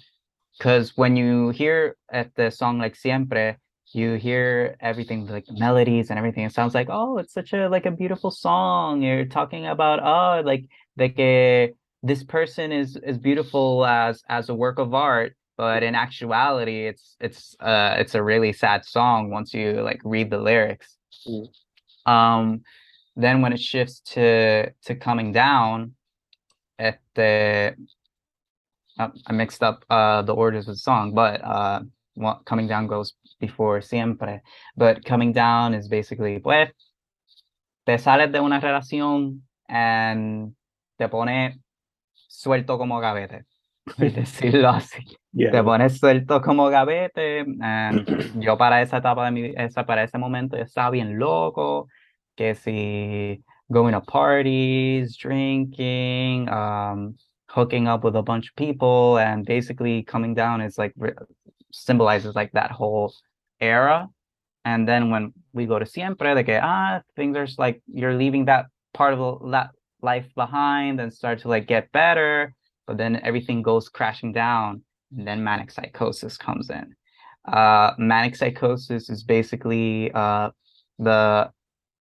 Because 0.58 0.96
when 0.96 1.16
you 1.16 1.50
hear 1.50 1.96
at 2.12 2.34
the 2.36 2.50
song 2.50 2.78
like 2.78 2.96
siempre 2.96 3.58
you 3.92 4.14
hear 4.14 4.76
everything 4.80 5.26
like 5.26 5.44
melodies 5.50 6.10
and 6.10 6.18
everything 6.18 6.44
it 6.44 6.52
sounds 6.52 6.74
like 6.74 6.88
oh 6.90 7.18
it's 7.18 7.32
such 7.32 7.52
a 7.52 7.68
like 7.68 7.86
a 7.86 7.90
beautiful 7.90 8.30
song. 8.30 9.02
You're 9.02 9.26
talking 9.26 9.66
about 9.66 10.00
oh 10.02 10.42
like 10.44 10.64
like 10.96 11.18
a 11.18 11.72
this 12.02 12.22
person 12.22 12.72
is 12.72 12.96
is 12.96 13.18
beautiful 13.18 13.84
as 13.86 14.22
as 14.28 14.48
a 14.48 14.54
work 14.54 14.78
of 14.78 14.94
art 14.94 15.34
but 15.56 15.82
in 15.82 15.94
actuality 15.94 16.86
it's 16.86 17.16
it's 17.20 17.56
uh 17.60 17.94
it's 17.98 18.14
a 18.14 18.22
really 18.22 18.52
sad 18.52 18.84
song 18.84 19.30
once 19.30 19.54
you 19.54 19.80
like 19.82 20.00
read 20.04 20.30
the 20.30 20.38
lyrics. 20.38 20.96
Mm. 21.26 21.46
um 22.06 22.60
then 23.16 23.40
when 23.40 23.52
it 23.52 23.60
shifts 23.60 24.00
to 24.00 24.70
to 24.82 24.94
coming 24.94 25.32
down 25.32 25.94
the 26.78 27.74
uh, 28.98 29.08
I 29.26 29.32
mixed 29.32 29.62
up 29.62 29.84
uh 29.90 30.22
the 30.22 30.34
orders 30.34 30.68
of 30.68 30.74
the 30.74 30.78
song, 30.78 31.14
but 31.14 31.42
uh 31.44 31.80
coming 32.44 32.68
down 32.68 32.86
goes 32.86 33.14
before 33.40 33.80
siempre. 33.80 34.42
But 34.76 35.04
coming 35.04 35.32
down 35.32 35.74
is 35.74 35.88
basically 35.88 36.38
pues 36.38 36.70
te 37.86 37.98
sales 37.98 38.32
de 38.32 38.40
una 38.40 38.60
relación 38.60 39.42
and 39.68 40.54
te 40.98 41.08
pone 41.08 41.60
suelto 42.28 42.78
como 42.78 43.00
gavete, 43.00 43.44
por 43.96 44.10
decirlo 44.10 44.70
así. 44.70 45.16
Yeah. 45.32 45.50
Te 45.50 45.62
pones 45.62 45.98
suelto 45.98 46.40
como 46.40 46.68
gavete. 46.68 47.44
and 47.60 48.06
yo 48.40 48.56
para 48.56 48.82
esa 48.82 48.98
etapa 48.98 49.24
de 49.26 49.30
mi 49.32 49.54
esa 49.56 49.84
para 49.84 50.04
ese 50.04 50.18
momento 50.18 50.56
yo 50.56 50.62
estaba 50.62 50.90
bien 50.90 51.18
loco, 51.18 51.88
que 52.36 52.54
si 52.54 53.44
going 53.72 53.92
to 53.92 54.00
parties, 54.00 55.16
drinking, 55.16 56.48
um, 56.48 57.16
hooking 57.48 57.88
up 57.88 58.04
with 58.04 58.16
a 58.16 58.22
bunch 58.22 58.48
of 58.48 58.56
people, 58.56 59.18
and 59.18 59.44
basically 59.46 60.02
coming 60.02 60.34
down 60.34 60.60
is 60.60 60.76
like 60.78 60.92
re- 60.96 61.12
symbolizes 61.72 62.34
like 62.34 62.52
that 62.52 62.70
whole 62.70 63.14
era. 63.60 64.08
And 64.64 64.88
then 64.88 65.10
when 65.10 65.32
we 65.52 65.66
go 65.66 65.78
to 65.78 65.86
siempre, 65.86 66.42
que 66.44 66.58
ah 66.62 67.00
things 67.16 67.36
are 67.36 67.46
like 67.58 67.82
you're 67.86 68.14
leaving 68.14 68.46
that 68.46 68.66
part 68.92 69.14
of 69.14 69.50
that 69.50 69.70
life 70.00 70.26
behind 70.34 71.00
and 71.00 71.12
start 71.12 71.40
to 71.40 71.48
like 71.48 71.66
get 71.66 71.90
better, 71.92 72.54
but 72.86 72.96
then 72.96 73.20
everything 73.22 73.62
goes 73.62 73.88
crashing 73.88 74.32
down 74.32 74.82
and 75.16 75.26
then 75.26 75.42
manic 75.42 75.70
psychosis 75.70 76.36
comes 76.36 76.70
in. 76.70 76.94
Uh, 77.46 77.92
manic 77.98 78.36
psychosis 78.36 79.10
is 79.10 79.22
basically 79.22 80.10
uh, 80.12 80.50
the 80.98 81.50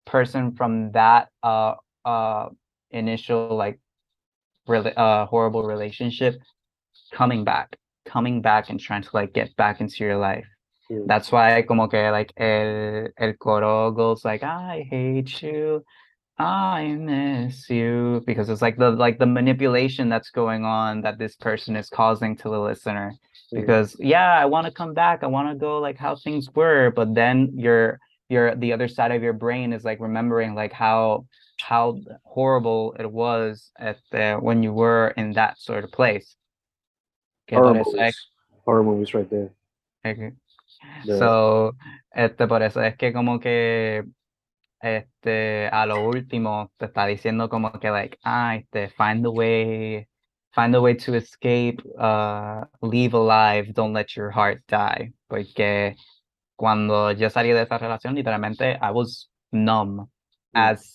person 0.08 0.52
from 0.58 0.92
that 0.92 1.28
uh, 1.42 1.74
uh, 2.04 2.48
initial 2.90 3.54
like 3.56 3.78
really 4.66 4.92
uh, 4.96 5.26
horrible 5.26 5.62
relationship 5.62 6.34
coming 7.12 7.44
back, 7.44 7.76
coming 8.04 8.40
back 8.42 8.70
and 8.70 8.80
trying 8.80 9.02
to 9.02 9.10
like 9.12 9.32
get 9.32 9.54
back 9.56 9.80
into 9.80 10.04
your 10.04 10.16
life. 10.16 10.46
Mm. 10.90 11.06
That's 11.06 11.30
why 11.30 11.62
como 11.62 11.86
que 11.88 12.10
like 12.10 12.32
el, 12.36 13.08
el 13.18 13.32
coro 13.34 13.90
goes 13.92 14.24
like 14.24 14.42
I 14.42 14.86
hate 14.90 15.42
you, 15.42 15.84
I 16.38 16.96
miss 16.98 17.68
you 17.68 18.22
because 18.26 18.48
it's 18.48 18.62
like 18.62 18.78
the 18.78 18.90
like 18.90 19.18
the 19.18 19.26
manipulation 19.26 20.08
that's 20.08 20.30
going 20.30 20.64
on 20.64 21.02
that 21.02 21.18
this 21.18 21.36
person 21.36 21.76
is 21.76 21.88
causing 21.90 22.36
to 22.36 22.48
the 22.48 22.60
listener 22.60 23.12
Mm. 23.52 23.60
because 23.60 23.96
yeah 23.98 24.32
i 24.38 24.44
want 24.44 24.66
to 24.66 24.72
come 24.80 24.92
back 24.92 25.22
i 25.22 25.26
want 25.26 25.48
to 25.48 25.54
go 25.54 25.78
like 25.78 25.96
how 25.96 26.14
things 26.16 26.50
were 26.54 26.90
but 26.90 27.14
then 27.14 27.50
your 27.56 27.98
your 28.28 28.54
the 28.56 28.72
other 28.72 28.88
side 28.88 29.10
of 29.12 29.22
your 29.22 29.32
brain 29.32 29.72
is 29.72 29.84
like 29.84 30.00
remembering 30.00 30.54
like 30.54 30.72
how 30.72 31.26
how 31.60 31.98
horrible 32.24 32.94
it 32.98 33.10
was 33.10 33.70
at 33.78 33.98
the 34.12 34.36
when 34.40 34.62
you 34.62 34.72
were 34.72 35.08
in 35.16 35.32
that 35.32 35.58
sort 35.58 35.82
of 35.84 35.90
place 35.90 36.36
horror 37.50 37.76
es 37.76 37.86
movies. 37.86 38.28
Horror 38.64 38.82
movies 38.82 39.14
right 39.14 39.28
there. 39.30 39.50
que- 40.04 40.32
De- 41.04 41.18
So, 41.18 41.72
este, 42.14 42.46
por 42.46 42.62
eso 42.62 42.80
es 42.80 42.96
que 42.96 43.12
como 43.12 43.40
que, 43.40 44.04
este, 44.80 45.68
a 45.72 45.86
lo 45.86 46.06
último 46.08 46.70
te 46.78 46.86
está 46.86 47.06
diciendo 47.06 47.48
como 47.48 47.72
que, 47.72 47.90
like, 47.90 48.18
ah, 48.24 48.56
este, 48.56 48.88
find 48.90 49.24
the 49.24 49.30
way, 49.30 50.06
find 50.54 50.72
the 50.72 50.80
way 50.80 50.94
to 50.94 51.14
escape, 51.14 51.80
uh, 51.98 52.64
leave 52.82 53.14
alive, 53.14 53.72
don't 53.74 53.92
let 53.92 54.14
your 54.16 54.30
heart 54.30 54.60
die. 54.68 55.12
Porque 55.28 55.96
cuando 56.58 57.12
yo 57.12 57.28
salí 57.28 57.52
de 57.52 57.62
esa 57.62 57.78
relación, 57.78 58.14
literalmente, 58.14 58.78
I 58.82 58.90
was 58.90 59.28
numb. 59.52 60.08
Mm. 60.54 60.72
As 60.72 60.94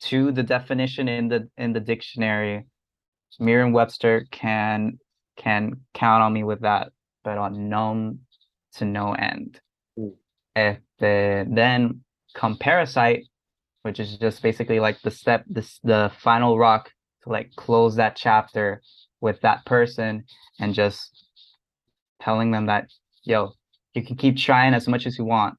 to 0.00 0.32
the 0.32 0.42
definition 0.42 1.08
in 1.08 1.28
the 1.28 1.48
in 1.56 1.72
the 1.72 1.80
dictionary, 1.80 2.66
Merriam-Webster 3.38 4.26
can 4.30 4.98
can 5.36 5.80
count 5.92 6.22
on 6.22 6.32
me 6.32 6.42
with 6.42 6.62
that, 6.62 6.90
but 7.22 7.38
on 7.38 7.68
numb 7.68 8.20
to 8.76 8.84
no 8.84 9.12
end. 9.12 9.60
Mm. 9.98 10.14
Este, 10.56 11.46
then 11.54 12.00
come 12.34 12.56
Parasite, 12.56 13.24
which 13.82 14.00
is 14.00 14.16
just 14.18 14.42
basically 14.42 14.80
like 14.80 15.00
the 15.02 15.10
step, 15.10 15.44
this 15.46 15.80
the 15.84 16.10
final 16.18 16.58
rock 16.58 16.90
to 17.24 17.30
like 17.30 17.54
close 17.56 17.96
that 17.96 18.16
chapter 18.16 18.80
with 19.20 19.40
that 19.42 19.64
person 19.66 20.24
and 20.58 20.74
just 20.74 21.26
telling 22.22 22.52
them 22.52 22.66
that, 22.66 22.88
yo, 23.24 23.52
you 23.94 24.02
can 24.02 24.16
keep 24.16 24.36
trying 24.36 24.74
as 24.74 24.88
much 24.88 25.06
as 25.06 25.16
you 25.16 25.24
want, 25.24 25.56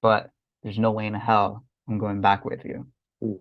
but 0.00 0.30
there's 0.62 0.78
no 0.78 0.92
way 0.92 1.06
in 1.06 1.14
hell 1.14 1.64
I'm 1.88 1.98
going 1.98 2.20
back 2.20 2.44
with 2.44 2.64
you. 2.64 2.86
Mm. 3.22 3.38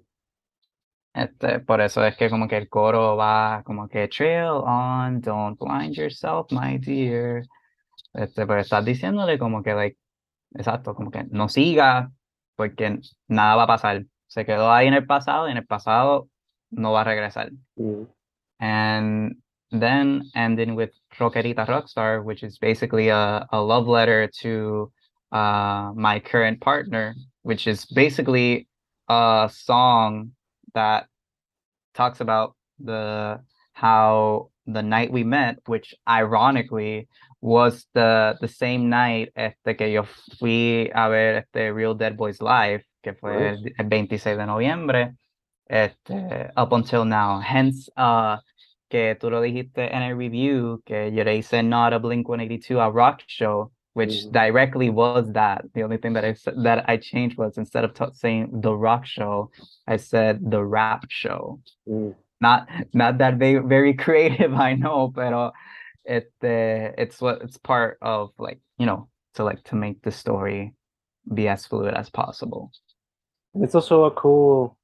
Este, 1.14 1.60
por 1.60 1.82
eso 1.82 2.04
es 2.06 2.16
que 2.16 2.30
como 2.30 2.48
que 2.48 2.56
el 2.56 2.70
coro 2.70 3.18
va 3.18 3.64
como 3.66 3.90
que 3.90 4.08
trail 4.08 4.64
on, 4.66 5.20
don't 5.20 5.60
blind 5.60 5.96
yourself, 5.96 6.52
my 6.52 6.78
dear. 6.78 7.44
Este, 8.14 8.48
pero 8.48 8.62
estás 8.62 8.86
diciéndole 8.86 9.38
como 9.38 9.62
que, 9.62 9.74
like, 9.74 9.98
exacto, 10.56 10.96
como 10.96 11.12
que 11.12 11.26
no 11.30 11.50
siga, 11.50 12.12
porque 12.56 13.00
nada 13.28 13.56
va 13.56 13.64
a 13.64 13.68
pasar. 13.68 14.06
Se 14.28 14.46
quedó 14.46 14.72
ahí 14.72 14.88
en 14.88 14.94
el 14.94 15.06
pasado 15.06 15.48
y 15.48 15.52
en 15.52 15.58
el 15.58 15.66
pasado 15.66 16.30
no 16.70 16.94
va 16.94 17.02
a 17.02 17.04
regresar. 17.04 17.52
Mm. 17.76 18.04
And 18.60 19.36
then 19.72 20.24
ending 20.34 20.76
with 20.76 20.92
Rockerita 21.20 21.68
Rockstar, 21.68 22.24
which 22.24 22.44
is 22.44 22.58
basically 22.58 23.10
a, 23.10 23.46
a 23.52 23.62
love 23.62 23.88
letter 23.88 24.30
to 24.42 24.92
uh, 25.32 25.92
my 25.96 26.20
current 26.20 26.62
partner, 26.62 27.16
which 27.44 27.68
is 27.68 27.86
basically 27.86 28.68
a 29.10 29.50
song 29.54 30.32
that 30.74 31.08
talks 31.94 32.22
about 32.22 32.56
the 32.80 33.40
how 33.74 34.50
the 34.68 34.82
night 34.82 35.12
we 35.12 35.24
met, 35.24 35.58
which 35.66 35.94
ironically 36.08 37.08
was 37.42 37.86
the 37.94 38.38
the 38.40 38.48
same 38.48 38.90
night 38.90 39.32
este 39.36 39.78
que 39.78 39.88
yo 39.88 40.04
fui 40.40 40.90
a 40.94 41.10
ver 41.10 41.38
este 41.38 41.74
Real 41.74 41.96
Dead 41.96 42.16
Boys 42.16 42.42
Live, 42.42 42.84
que 43.04 43.14
fue 43.14 43.58
el 43.78 43.90
26 43.90 44.38
de 44.38 44.46
noviembre, 44.46 45.14
este, 45.70 46.52
up 46.56 46.74
until 46.74 47.06
now. 47.06 47.40
Hence, 47.40 47.90
uh, 47.98 48.38
que 48.92 49.16
tú 49.16 49.30
lo 49.32 49.42
dijiste 49.42 49.90
en 49.92 50.04
el 50.04 50.16
review, 50.18 50.82
que 50.86 51.12
yo 51.12 51.24
le 51.24 51.38
hice 51.38 51.64
not 51.64 51.94
a 51.94 52.00
Blink-182, 52.00 52.78
a 52.80 52.92
rock 52.92 53.22
show, 53.28 53.72
which 53.94 54.26
Mhm. 54.26 54.32
directly 54.32 54.90
was 54.90 55.32
that. 55.34 55.64
The 55.74 55.84
only 55.84 55.98
thing 55.98 56.14
that 56.14 56.24
I 56.26 56.36
that 56.64 56.86
I 56.88 56.98
changed 56.98 57.38
was 57.38 57.58
instead 57.58 57.84
of 57.86 57.92
saying 58.14 58.62
the 58.62 58.76
rock 58.76 59.06
show, 59.06 59.50
I 59.88 59.98
said 59.98 60.40
the 60.52 60.64
rap 60.64 61.06
show. 61.10 61.60
Mm. 61.88 62.16
Not 62.42 62.68
not 62.94 63.18
that 63.20 63.36
very 63.38 63.60
very 63.60 63.94
creative, 64.06 64.54
I 64.54 64.76
know, 64.76 65.12
pero 65.16 65.52
este, 66.06 66.94
it's 66.98 67.22
what 67.22 67.42
it's 67.42 67.58
part 67.58 67.98
of 68.02 68.32
like 68.38 68.60
you 68.78 68.86
know 68.86 69.08
to 69.36 69.44
like 69.44 69.64
to 69.70 69.76
make 69.76 70.02
the 70.04 70.12
story 70.12 70.74
be 71.34 71.48
as 71.48 71.66
fluid 71.66 71.94
as 71.94 72.10
possible. 72.10 72.72
It's 73.56 73.76
also 73.76 74.06
a 74.06 74.12
cool 74.12 74.76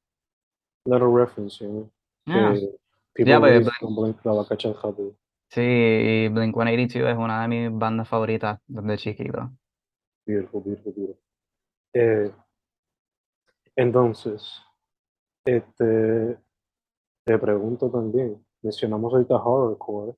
little 0.86 1.08
reference, 1.10 1.60
you 1.62 1.68
know. 1.68 1.90
Yeah. 2.28 2.54
que 2.60 2.70
people 3.18 3.40
but- 3.40 3.50
raised 3.50 3.66
but- 3.66 3.80
con 3.80 3.96
Blink 3.96 4.26
la 4.26 4.34
va 4.34 4.42
a 4.44 4.48
cachar 4.48 4.76
rápido. 4.84 5.16
Sí, 5.50 5.62
y 5.62 6.28
Blink-182 6.30 7.10
es 7.10 7.18
una 7.18 7.42
de 7.42 7.48
mis 7.48 7.78
bandas 7.80 8.08
favoritas 8.08 8.60
desde 8.68 8.98
chiquito. 8.98 9.50
Beautiful, 10.26 10.62
beautiful, 10.64 10.94
beautiful. 10.94 11.24
Eh, 11.94 12.32
entonces, 13.76 14.62
este, 15.46 16.38
te 17.26 17.38
pregunto 17.40 17.90
también, 17.90 18.46
mencionamos 18.62 19.14
ahorita 19.14 19.36
horrorcore, 19.36 20.16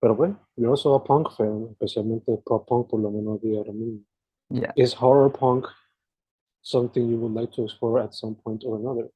pero 0.00 0.16
pues, 0.16 0.32
yo 0.56 0.68
no 0.68 0.76
soy 0.76 0.96
a 0.98 1.04
punk 1.04 1.30
fan, 1.36 1.68
especialmente 1.70 2.36
pop 2.44 2.66
punk, 2.66 2.88
por 2.90 3.00
lo 3.00 3.10
menos 3.10 3.38
aquí 3.38 3.56
ahora 3.56 3.72
mismo. 3.72 4.00
Yeah. 4.48 4.72
Is 4.76 4.94
horror 5.00 5.32
punk 5.32 5.66
something 6.62 7.08
you 7.08 7.18
would 7.18 7.34
like 7.34 7.52
to 7.54 7.62
explore 7.62 8.02
at 8.02 8.12
some 8.12 8.34
point 8.34 8.64
or 8.64 8.76
another? 8.78 9.10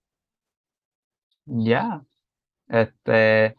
Yeah. 1.47 2.03
Este, 2.71 3.55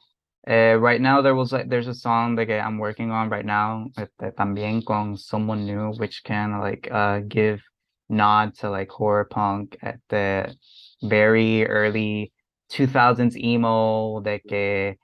eh, 0.48 0.74
right 0.74 1.02
now 1.02 1.22
there 1.22 1.36
was 1.36 1.52
like 1.52 1.70
there's 1.70 1.88
a 1.88 1.94
song 1.94 2.36
that 2.36 2.50
I'm 2.50 2.78
working 2.78 3.12
on 3.12 3.30
right 3.30 3.46
now, 3.46 3.88
este, 3.98 4.36
también 4.36 4.86
con 4.86 5.18
someone 5.18 5.66
new, 5.66 5.92
which 5.98 6.24
can 6.24 6.60
like 6.60 6.88
uh 6.92 7.20
give 7.28 7.62
nod 8.10 8.56
to 8.56 8.70
like 8.70 8.90
horror 8.90 9.26
punk 9.26 9.78
at 9.82 10.00
the 10.10 10.56
very 11.04 11.66
early 11.68 12.32
2000s 12.72 13.36
emo, 13.36 14.20
de 14.22 14.40
que 14.40 14.96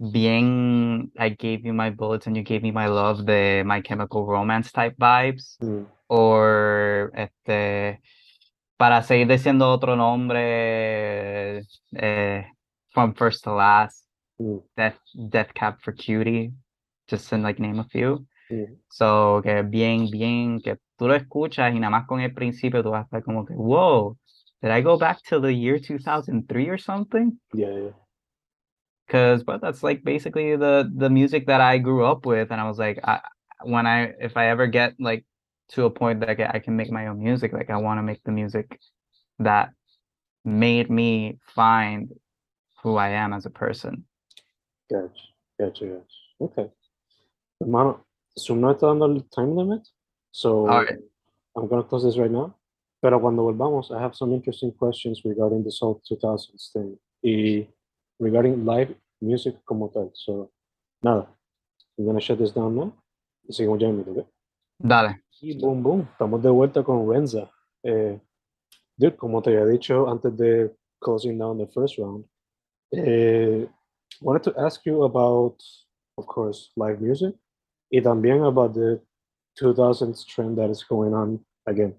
bien 0.00 1.10
I 1.18 1.28
gave 1.30 1.64
you 1.64 1.72
my 1.72 1.90
bullets 1.90 2.26
and 2.26 2.36
you 2.36 2.42
gave 2.42 2.62
me 2.62 2.70
my 2.70 2.86
love, 2.86 3.26
the 3.26 3.62
My 3.64 3.80
Chemical 3.80 4.26
Romance 4.26 4.72
type 4.72 4.96
vibes. 4.98 5.56
Mm, 5.62 5.86
or 6.08 7.12
este 7.14 8.00
para 8.76 9.02
seguir 9.02 9.28
diciendo 9.28 9.68
otro 9.70 9.94
nombre 9.94 11.62
eh, 11.92 12.46
from 12.92 13.14
first 13.14 13.44
to 13.44 13.52
last 13.52 14.04
mm, 14.40 14.62
death 14.76 14.98
death 15.28 15.52
cab 15.54 15.80
for 15.80 15.92
cutie 15.92 16.52
just 17.08 17.28
to 17.28 17.36
like 17.38 17.58
name 17.58 17.78
a 17.78 17.84
few 17.84 18.24
mm. 18.50 18.66
so 18.90 19.40
que 19.42 19.62
bien 19.62 20.10
bien 20.10 20.60
que 20.60 20.76
tú 20.98 21.08
lo 21.08 21.14
escuchas 21.14 21.74
y 21.74 21.78
nada 21.78 21.90
más 21.90 22.06
con 22.06 22.20
el 22.20 22.32
principio 22.32 22.82
tú 22.82 22.90
vas 22.90 23.02
a 23.02 23.04
estar 23.06 23.22
como 23.24 23.44
que 23.44 23.54
whoa 23.54 24.16
did 24.62 24.70
I 24.70 24.82
go 24.82 24.96
back 24.98 25.22
to 25.28 25.40
the 25.40 25.52
year 25.52 25.78
2003 25.78 26.68
or 26.68 26.78
something 26.78 27.38
Yeah, 27.54 27.74
yeah. 27.74 27.90
because 29.06 29.42
but 29.42 29.60
that's 29.60 29.82
like 29.82 30.02
basically 30.04 30.56
the 30.56 30.90
the 30.96 31.08
music 31.08 31.46
that 31.46 31.60
I 31.60 31.78
grew 31.78 32.04
up 32.04 32.26
with 32.26 32.50
and 32.50 32.60
I 32.60 32.68
was 32.68 32.78
like 32.78 33.00
I 33.04 33.20
when 33.62 33.86
I 33.86 34.12
if 34.20 34.36
I 34.36 34.48
ever 34.48 34.66
get 34.66 34.94
like 34.98 35.24
to 35.70 35.84
a 35.84 35.90
point 35.90 36.20
that 36.20 36.54
I 36.54 36.58
can 36.58 36.76
make 36.76 36.90
my 36.90 37.06
own 37.06 37.18
music 37.22 37.52
like 37.52 37.70
I 37.70 37.76
want 37.76 37.98
to 37.98 38.02
make 38.02 38.22
the 38.24 38.32
music 38.32 38.78
that 39.38 39.70
made 40.44 40.90
me 40.90 41.38
find 41.54 42.10
who 42.82 42.96
I 42.96 43.10
am 43.10 43.32
as 43.32 43.46
a 43.46 43.50
person 43.50 44.04
Gotcha, 44.90 45.22
gotcha, 45.58 45.86
gotcha. 45.86 46.16
Okay. 46.40 46.70
Hermano, 47.60 48.04
Zoom 48.36 48.60
no 48.60 48.70
está 48.70 48.88
dando 48.88 49.06
el 49.06 49.22
time 49.30 49.54
limit, 49.54 49.86
so 50.32 50.66
Alright. 50.66 50.98
I'm 51.56 51.68
gonna 51.68 51.84
close 51.84 52.04
this 52.04 52.16
right 52.16 52.30
now. 52.30 52.56
Pero 53.00 53.20
cuando 53.20 53.42
volvamos, 53.42 53.90
I 53.90 54.02
have 54.02 54.14
some 54.14 54.34
interesting 54.34 54.72
questions 54.72 55.22
regarding 55.24 55.62
this 55.62 55.78
whole 55.80 56.02
2000s 56.10 56.72
thing 56.72 56.98
y 57.22 57.68
regarding 58.18 58.64
live 58.64 58.94
music 59.20 59.56
como 59.64 59.88
tal. 59.88 60.10
So, 60.14 60.50
nada, 61.02 61.28
I'm 61.96 62.06
gonna 62.06 62.20
shut 62.20 62.38
this 62.38 62.52
down 62.52 62.74
now 62.74 62.92
y 63.48 63.52
seguimos 63.52 63.78
ya 63.78 63.88
en 63.88 64.00
¿ok? 64.00 64.26
dale 64.78 65.22
Y 65.40 65.58
boom, 65.58 65.82
boom, 65.82 66.08
estamos 66.12 66.42
de 66.42 66.50
vuelta 66.50 66.82
con 66.82 67.08
Renza. 67.08 67.50
Eh, 67.82 68.20
dude, 68.96 69.16
como 69.16 69.40
te 69.40 69.50
había 69.50 69.66
dicho 69.66 70.08
antes 70.08 70.36
de 70.36 70.74
closing 70.98 71.38
down 71.38 71.58
the 71.58 71.66
first 71.68 71.96
round, 71.96 72.26
eh, 72.92 73.66
wanted 74.20 74.42
to 74.44 74.54
ask 74.58 74.84
you 74.84 75.04
about, 75.04 75.56
of 76.18 76.26
course, 76.26 76.70
live 76.76 77.00
music 77.00 77.34
y 77.90 78.00
también 78.00 78.44
about 78.46 78.74
the 78.74 79.00
2000s 79.60 80.26
trend 80.26 80.56
that 80.58 80.70
is 80.70 80.82
going 80.84 81.14
on 81.14 81.40
again. 81.66 81.94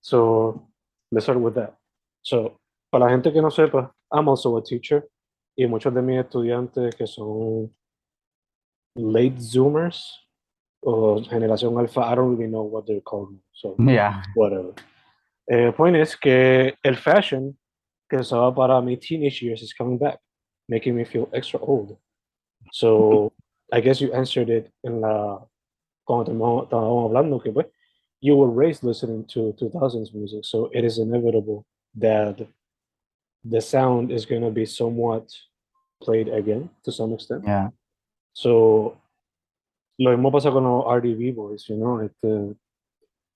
So, 0.00 0.68
let's 1.10 1.26
start 1.26 1.40
with 1.40 1.54
that. 1.54 1.74
So, 2.22 2.58
para 2.90 3.04
la 3.04 3.10
gente 3.10 3.32
que 3.32 3.40
no 3.40 3.50
sepa, 3.50 3.92
I'm 4.10 4.28
also 4.28 4.56
a 4.56 4.62
teacher 4.62 5.08
y 5.56 5.66
muchos 5.66 5.94
de 5.94 6.02
mis 6.02 6.18
estudiantes 6.18 6.94
que 6.94 7.06
son 7.06 7.70
late 8.96 9.38
Zoomers 9.40 10.18
or 10.82 11.22
generación 11.22 11.78
alfa, 11.78 12.00
I 12.00 12.14
don't 12.14 12.36
really 12.36 12.50
know 12.50 12.62
what 12.62 12.86
they're 12.86 13.00
called. 13.00 13.38
So, 13.52 13.76
yeah 13.78 14.22
whatever. 14.34 14.74
Eh, 15.50 15.72
point 15.72 15.96
is 15.96 16.16
que 16.16 16.74
el 16.84 16.96
fashion 16.96 17.56
que 18.12 18.18
usaba 18.18 18.54
para 18.54 18.82
mi 18.82 18.96
teenage 18.98 19.40
years 19.40 19.62
is 19.62 19.72
coming 19.72 19.96
back, 19.96 20.18
making 20.68 20.94
me 20.94 21.04
feel 21.04 21.30
extra 21.32 21.58
old. 21.60 21.96
So, 22.70 23.32
I 23.72 23.80
guess 23.80 24.02
you 24.02 24.12
answered 24.12 24.50
it 24.50 24.70
en 24.84 25.00
la 25.00 25.38
cuando 26.04 26.30
estábamos 26.30 26.64
estábamos 26.64 27.04
hablando 27.06 27.42
que 27.42 27.52
pues, 27.52 27.66
you 28.20 28.36
were 28.36 28.50
raised 28.50 28.84
listening 28.84 29.24
to 29.28 29.54
2000s 29.58 30.12
music, 30.12 30.44
so 30.44 30.68
it 30.74 30.84
is 30.84 30.98
inevitable 30.98 31.64
that 31.94 32.46
the 33.44 33.60
sound 33.60 34.10
is 34.12 34.26
going 34.26 34.42
to 34.42 34.50
be 34.50 34.66
somewhat 34.66 35.32
played 36.02 36.28
again 36.28 36.68
to 36.84 36.92
some 36.92 37.14
extent. 37.14 37.42
yeah 37.46 37.70
So, 38.34 38.98
lo 39.98 40.10
mismo 40.10 40.30
pasa 40.30 40.50
con 40.50 40.64
los 40.64 40.84
RDB 40.84 41.34
boys, 41.34 41.66
you 41.68 41.76
know, 41.76 42.00
este, 42.00 42.56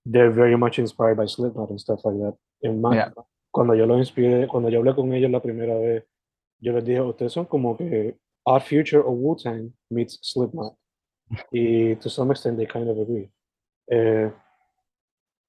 they're 0.05 0.31
very 0.31 0.57
much 0.57 0.79
inspired 0.79 1.16
by 1.16 1.27
Slipknot 1.27 1.70
and 1.70 1.81
stuff 1.81 2.05
like 2.05 2.18
that. 2.18 2.37
In 2.61 2.81
my 2.81 2.95
Yeah. 2.95 3.11
Cuando 3.57 3.74
yo 3.74 3.86
los 3.86 3.96
inspiré, 3.96 4.46
cuando 4.46 4.68
yo 4.68 4.80
hablé 4.80 4.94
con 4.94 5.11
ellos 5.14 5.30
la 5.30 5.40
primera 5.40 5.78
vez, 5.78 6.04
yo 6.61 6.74
les 6.74 6.84
dije, 6.84 7.00
ustedes 7.00 7.32
son 7.32 7.46
como 7.46 7.74
que 7.74 8.14
Odd 8.44 8.61
Future 8.61 8.98
o 8.98 9.12
Wu-Tang 9.12 9.72
meets 9.88 10.18
Slipknot. 10.20 10.76
Y 11.50 11.96
to 11.96 12.11
some 12.11 12.30
extent 12.32 12.59
they 12.59 12.66
kind 12.66 12.86
of 12.90 12.98
agree. 12.98 13.32
Eh, 13.90 14.30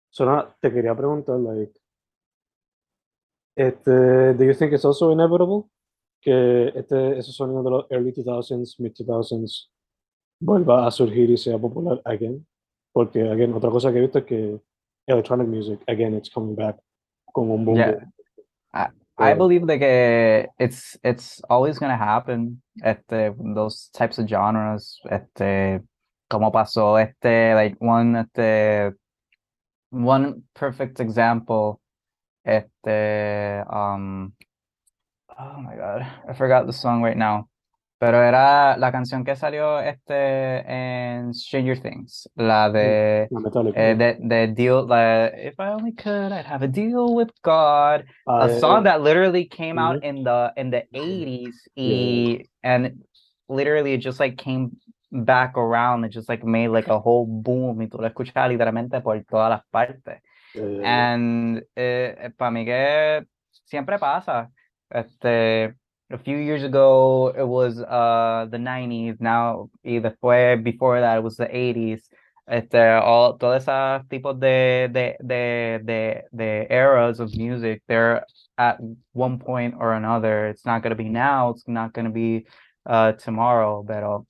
so 0.09 0.25
te 0.61 0.71
quería 0.71 0.95
preguntar, 0.95 1.37
like, 1.37 1.77
este, 3.57 3.91
do 4.35 4.45
you 4.45 4.53
think 4.53 4.71
it's 4.71 4.85
also 4.85 5.11
inevitable 5.11 5.69
que 6.21 6.69
este, 6.75 7.17
ese 7.17 7.33
sonido 7.33 7.61
de 7.61 7.69
los 7.71 7.85
early 7.91 8.13
2000s, 8.13 8.79
mid 8.79 8.93
2000s 8.93 9.69
vuelva 10.39 10.87
a 10.87 10.91
surgir 10.91 11.29
y 11.29 11.35
sea 11.35 11.57
popular 11.57 12.01
again? 12.05 12.47
Porque, 12.93 13.29
again, 13.29 13.53
otra 13.53 13.69
cosa 13.69 13.91
que 13.91 13.97
he 13.97 14.01
visto 14.01 14.19
es 14.19 14.25
que 14.25 14.61
electronic 15.05 15.49
music, 15.49 15.81
again, 15.87 16.15
it's 16.15 16.29
coming 16.29 16.55
back 16.55 16.77
con. 17.45 17.75
Yeah. 17.75 17.95
I 18.73 18.88
Eh, 19.31 19.33
believe 19.33 19.63
like 19.63 19.81
uh, 19.81 20.47
it's 20.59 20.97
it's 21.03 21.41
always 21.49 21.79
gonna 21.79 21.97
happen 21.97 22.61
at 22.83 23.01
the 23.07 23.35
those 23.55 23.89
types 23.93 24.19
of 24.19 24.27
genres. 24.29 24.99
at 25.09 25.27
the 25.35 25.83
como 26.29 26.51
pasó 26.51 26.97
este 27.01 27.55
like 27.55 27.75
one 27.79 28.15
at 28.15 28.29
the 28.33 28.93
one 29.91 30.43
perfect 30.55 30.99
example. 30.99 31.79
at 32.45 32.69
the 32.83 33.65
um 33.69 34.33
oh 35.39 35.61
my 35.61 35.75
god, 35.75 36.05
I 36.29 36.33
forgot 36.33 36.65
the 36.67 36.73
song 36.73 37.01
right 37.03 37.17
now. 37.17 37.49
Pero 37.99 38.21
era 38.21 38.77
la 38.77 38.91
canción 38.91 39.23
que 39.23 39.35
salió 39.35 39.79
este 39.79 40.59
en 40.71 41.33
Stranger 41.33 41.81
Things, 41.81 42.29
la 42.35 42.69
de 42.69 43.27
la 43.31 43.71
eh, 43.73 43.95
the 43.97 44.17
the 44.27 44.47
deal 44.53 44.85
the 44.87 45.31
if 45.47 45.59
I 45.59 45.69
only 45.73 45.93
could 45.93 46.31
I'd 46.31 46.45
have 46.45 46.63
a 46.63 46.67
deal 46.67 47.15
with 47.15 47.29
God 47.43 48.05
Ah, 48.27 48.45
a 48.45 48.49
eh, 48.49 48.59
song 48.59 48.81
eh, 48.81 48.83
that 48.83 49.01
literally 49.01 49.47
came 49.47 49.79
out 49.79 49.95
Mhm. 49.97 50.03
in 50.03 50.23
the 50.23 50.53
in 50.57 50.69
the 50.69 50.83
80s 50.93 51.67
Yeah. 51.75 51.93
y, 51.95 52.45
and 52.63 53.03
literally 53.49 53.93
it 53.93 54.01
just 54.01 54.19
like 54.19 54.37
came 54.37 54.77
back 55.11 55.57
around 55.57 56.03
it 56.05 56.11
just 56.11 56.29
like 56.29 56.43
made 56.43 56.67
like 56.67 56.89
a 56.89 56.99
whole 56.99 57.25
boom 57.25 57.81
y 57.81 57.87
tú 57.87 57.97
lo 57.97 58.07
escuchas 58.07 58.47
literalmente 58.49 59.01
por 59.01 59.19
todas 59.23 59.49
las 59.49 59.61
partes 59.71 60.21
eh, 60.53 60.81
and 60.83 61.63
eh, 61.75 62.29
para 62.37 62.51
mí 62.51 62.63
que 62.65 63.25
siempre 63.65 63.97
pasa 63.97 64.51
este 64.89 65.75
a 66.09 66.17
few 66.17 66.37
years 66.37 66.63
ago 66.63 67.33
it 67.37 67.47
was 67.47 67.79
uh 67.81 68.47
the 68.49 68.57
90s 68.57 69.19
now 69.19 69.69
y 69.83 69.99
después 69.99 70.63
before 70.63 71.01
that 71.01 71.17
it 71.17 71.23
was 71.23 71.35
the 71.37 71.45
80s 71.47 72.01
este 72.47 72.75
all 72.75 73.37
todos 73.37 73.63
esos 73.63 74.07
tipos 74.09 74.39
de 74.39 74.87
de 74.91 75.17
de 75.21 75.79
de, 75.83 76.23
de 76.33 76.67
eras 76.69 77.19
of 77.19 77.35
music 77.35 77.81
they're 77.87 78.23
at 78.57 78.79
one 79.13 79.39
point 79.39 79.75
or 79.79 79.93
another. 79.93 80.47
It's 80.47 80.65
not 80.65 80.81
going 80.81 80.91
to 80.91 80.95
be 80.95 81.09
now. 81.09 81.49
It's 81.51 81.67
not 81.67 81.93
going 81.93 82.05
to 82.05 82.11
be 82.11 82.45
uh 82.85 83.11
tomorrow 83.13 83.83
but 83.83 84.21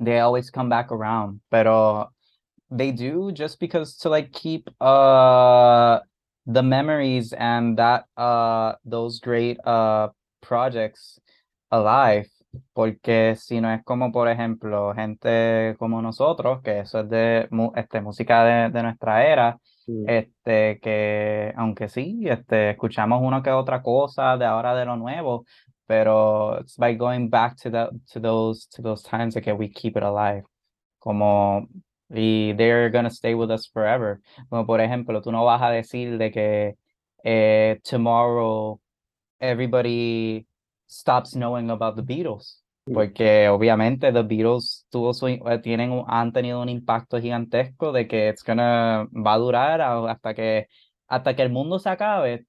they 0.00 0.20
always 0.20 0.50
come 0.50 0.68
back 0.68 0.90
around. 0.90 1.40
But 1.50 2.08
they 2.70 2.90
do 2.90 3.32
just 3.32 3.60
because 3.60 3.96
to 3.98 4.08
like 4.08 4.32
keep 4.32 4.68
uh 4.80 6.00
the 6.46 6.62
memories 6.62 7.32
and 7.32 7.76
that 7.78 8.06
uh 8.16 8.74
those 8.84 9.20
great 9.20 9.58
uh 9.66 10.08
projects 10.46 11.20
alive 11.70 12.28
porque 12.72 13.34
si 13.36 13.60
no 13.60 13.72
es 13.72 13.84
como 13.84 14.10
por 14.12 14.28
ejemplo 14.28 14.94
gente 14.94 15.76
como 15.78 16.00
nosotros 16.00 16.62
que 16.62 16.80
eso 16.80 17.00
es 17.00 17.08
de 17.10 17.48
este 17.76 18.00
música 18.00 18.44
de, 18.44 18.70
de 18.70 18.82
nuestra 18.82 19.26
era 19.26 19.58
mm, 19.86 20.08
este 20.08 20.78
que 20.80 21.52
aunque 21.56 21.88
sí 21.88 22.20
este 22.24 22.70
escuchamos 22.70 23.22
una 23.22 23.42
que 23.42 23.50
otra 23.50 23.82
cosa 23.82 24.36
de 24.36 24.46
ahora 24.46 24.74
de 24.74 24.86
lo 24.86 24.96
nuevo 24.96 25.44
pero 25.86 26.60
it's 26.60 26.76
by 26.76 26.96
going 26.96 27.28
back 27.28 27.56
to 27.56 27.70
the 27.70 27.88
to 28.12 28.20
those 28.20 28.66
to 28.68 28.82
those 28.82 29.02
times 29.02 29.34
that 29.34 29.44
we 29.58 29.68
keep 29.70 29.96
it 29.96 30.02
alive 30.02 30.44
como 30.98 31.68
y 32.08 32.52
they're 32.54 32.90
gonna 32.90 33.10
stay 33.10 33.34
with 33.34 33.50
us 33.50 33.68
forever. 33.68 34.20
Como 34.48 34.66
por 34.66 34.80
ejemplo 34.80 35.20
tú 35.22 35.32
no 35.32 35.44
vas 35.44 35.62
a 35.62 35.70
decir 35.70 36.18
de 36.18 36.30
que 36.30 36.74
eh, 37.24 37.80
tomorrow 37.82 38.80
everybody 39.40 40.46
stops 40.86 41.34
knowing 41.34 41.70
about 41.70 41.96
the 41.96 42.02
Beatles 42.02 42.62
Mm. 42.86 42.94
porque 42.94 43.48
obviamente 43.48 44.12
the 44.12 44.22
Beatles 44.22 44.86
tuvo 44.90 45.12
su, 45.12 45.26
eh, 45.26 45.58
tienen 45.62 46.04
han 46.06 46.32
tenido 46.32 46.62
un 46.62 46.68
impacto 46.68 47.20
gigantesco 47.20 47.90
de 47.92 48.06
que 48.06 48.28
it's 48.28 48.44
gonna 48.44 49.08
va 49.12 49.34
a 49.34 49.38
durar 49.38 49.80
hasta 49.80 50.34
que 50.34 50.68
hasta 51.08 51.34
que 51.34 51.42
el 51.42 51.50
mundo 51.50 51.78
se 51.78 51.88
acabe 51.90 52.46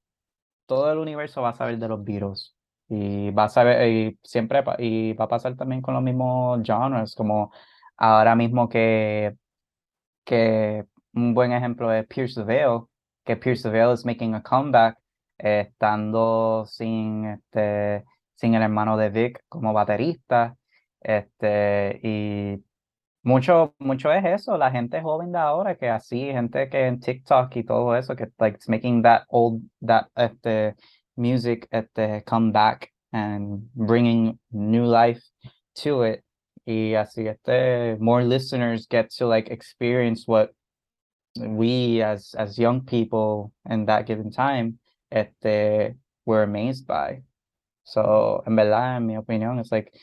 todo 0.67 0.91
el 0.91 0.99
universo 0.99 1.41
va 1.41 1.49
a 1.49 1.53
saber 1.55 1.77
de 1.79 1.87
los 1.87 2.03
Beatles 2.03 2.55
y 2.89 3.31
va 3.31 3.45
a 3.45 3.49
saber 3.49 3.89
y 3.89 4.19
siempre 4.23 4.63
y 4.79 5.13
va 5.13 5.25
a 5.25 5.27
pasar 5.27 5.55
también 5.55 5.81
con 5.81 5.93
los 5.95 6.03
mismos 6.03 6.61
genres 6.63 7.15
como 7.15 7.51
ahora 7.97 8.35
mismo 8.35 8.69
que 8.69 9.35
que 10.23 10.85
un 11.13 11.33
buen 11.33 11.51
ejemplo 11.51 11.91
es 11.91 12.05
Pierce 12.07 12.35
the 12.35 12.43
Veil 12.45 12.81
que 13.25 13.35
Pierce 13.37 13.63
the 13.63 13.69
Veil 13.69 13.91
is 13.91 14.05
making 14.05 14.35
a 14.35 14.41
comeback 14.43 14.97
estando 15.37 16.65
sin 16.65 17.25
este 17.25 18.05
sin 18.35 18.55
el 18.55 18.61
hermano 18.63 18.97
de 18.97 19.09
Vic 19.09 19.43
como 19.49 19.73
baterista 19.73 20.55
este 21.01 21.99
y 22.03 22.63
mucho 23.23 23.75
mucho 23.79 24.11
es 24.11 24.23
eso 24.25 24.57
la 24.57 24.71
gente 24.71 25.01
joven 25.01 25.31
de 25.31 25.39
ahora 25.39 25.75
que 25.77 25.89
así 25.89 26.31
gente 26.31 26.69
que 26.69 26.87
en 26.87 26.99
TikTok 26.99 27.55
y 27.57 27.63
todo 27.63 27.95
eso 27.95 28.15
que 28.15 28.27
like 28.39 28.55
it's 28.55 28.69
making 28.69 29.01
that 29.03 29.23
old 29.29 29.61
that 29.85 30.07
este 30.15 30.75
music 31.15 31.67
este 31.71 32.23
come 32.25 32.51
back 32.51 32.91
and 33.11 33.69
bringing 33.73 34.39
new 34.51 34.85
life 34.85 35.21
to 35.73 36.03
it 36.05 36.23
y 36.65 36.93
así 36.95 37.27
este 37.27 37.97
more 37.99 38.23
listeners 38.23 38.87
get 38.89 39.09
to 39.09 39.27
like 39.27 39.51
experience 39.51 40.25
what 40.27 40.51
we 41.35 42.01
as 42.01 42.33
as 42.35 42.57
young 42.57 42.81
people 42.83 43.51
in 43.69 43.85
that 43.85 44.05
given 44.05 44.31
time 44.31 44.79
este 45.11 45.95
were 46.25 46.43
amazed 46.43 46.87
by. 46.87 47.21
So 47.83 48.43
en 48.45 48.55
verdad 48.55 48.97
en 48.97 49.07
mi 49.07 49.15
opinión 49.15 49.59
it's 49.59 49.71
like 49.71 49.93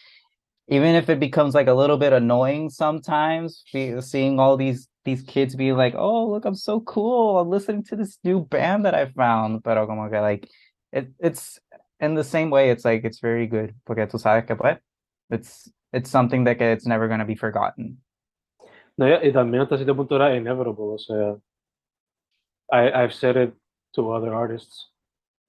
even 0.68 0.94
if 0.94 1.10
it 1.10 1.20
becomes 1.20 1.54
like 1.54 1.68
a 1.68 1.74
little 1.74 1.98
bit 1.98 2.12
annoying 2.12 2.70
sometimes 2.70 3.62
seeing 4.00 4.40
all 4.40 4.56
these 4.56 4.88
these 5.04 5.22
kids 5.22 5.54
be 5.54 5.72
like 5.72 5.94
oh 5.94 6.30
look 6.30 6.46
i'm 6.46 6.54
so 6.54 6.80
cool. 6.80 7.38
I'm 7.38 7.50
listening 7.50 7.84
to 7.84 7.96
this 7.96 8.18
new 8.24 8.40
band 8.40 8.86
that 8.86 8.94
i 8.94 9.06
found. 9.06 9.62
Pero 9.62 9.86
como 9.86 10.08
que 10.08 10.20
like 10.20 10.48
it, 10.92 11.10
it's 11.18 11.58
in 12.00 12.14
the 12.14 12.24
same 12.24 12.50
way 12.50 12.70
it's 12.70 12.84
like 12.84 13.04
it's 13.04 13.20
very 13.20 13.46
good 13.46 13.74
porque 13.86 14.08
tú 14.08 14.18
sabes 14.18 14.46
que 14.46 14.56
pues 14.56 14.78
it's 15.30 15.70
it's 15.92 16.10
something 16.10 16.44
that 16.44 16.60
it's 16.60 16.86
never 16.86 17.06
going 17.08 17.20
to 17.20 17.26
be 17.26 17.36
forgotten. 17.36 17.98
No, 18.96 19.06
y 19.06 19.32
también 19.32 19.62
hasta 19.62 19.76
cierto 19.76 19.96
punto 19.96 20.16
era 20.16 20.36
inevitable, 20.36 20.94
o 20.94 20.98
sea, 20.98 21.36
I, 22.70 22.90
I've 22.92 23.12
said 23.12 23.36
it 23.36 23.54
to 23.94 24.12
other 24.12 24.32
artists. 24.32 24.90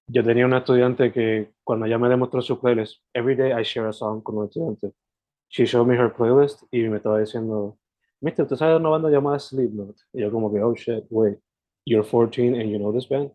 Yo 0.07 0.23
tenía 0.23 0.45
una 0.45 0.59
estudiante 0.59 1.11
que 1.11 1.51
cuando 1.63 1.85
ella 1.85 1.97
me 1.97 2.09
demostró 2.09 2.41
su 2.41 2.59
playlist, 2.59 3.01
every 3.13 3.35
day 3.35 3.51
I 3.51 3.63
share 3.63 3.87
a 3.87 3.93
song 3.93 4.21
con 4.21 4.37
un 4.37 4.45
estudiante. 4.45 4.93
She 5.49 5.65
showed 5.65 5.87
me 5.87 5.95
her 5.95 6.13
playlist 6.13 6.63
y 6.71 6.87
me 6.89 6.97
estaba 6.97 7.19
diciendo, 7.19 7.77
Mister, 8.21 8.47
¿tú 8.47 8.55
sabes 8.55 8.79
una 8.79 8.89
banda 8.89 9.09
llamada 9.09 9.39
Slipknot? 9.39 9.95
Y 10.13 10.21
yo 10.21 10.31
como 10.31 10.51
que, 10.51 10.61
oh 10.61 10.73
shit, 10.75 11.05
wait, 11.09 11.37
you're 11.85 12.03
14 12.03 12.55
and 12.59 12.69
you 12.69 12.77
know 12.77 12.91
this 12.91 13.07
band? 13.07 13.31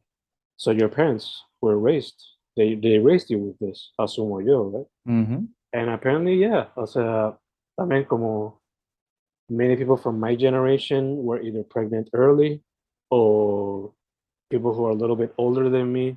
So 0.56 0.72
your 0.72 0.88
parents 0.88 1.42
were 1.60 1.78
raised, 1.78 2.22
they, 2.56 2.74
they 2.74 2.98
raised 2.98 3.30
you 3.30 3.38
with 3.38 3.58
this, 3.58 3.92
asumo 3.98 4.44
yo, 4.44 4.64
right? 4.70 4.86
Mhm. 5.08 5.48
And 5.72 5.90
apparently, 5.90 6.34
yeah, 6.34 6.68
o 6.76 6.86
sea, 6.86 7.38
también 7.78 8.06
como 8.06 8.60
many 9.48 9.76
people 9.76 9.96
from 9.96 10.18
my 10.20 10.36
generation 10.36 11.24
were 11.24 11.40
either 11.40 11.62
pregnant 11.62 12.08
early 12.12 12.62
or 13.10 13.92
people 14.50 14.72
who 14.74 14.84
are 14.86 14.90
a 14.92 14.94
little 14.94 15.16
bit 15.16 15.32
older 15.38 15.68
than 15.70 15.92
me, 15.92 16.16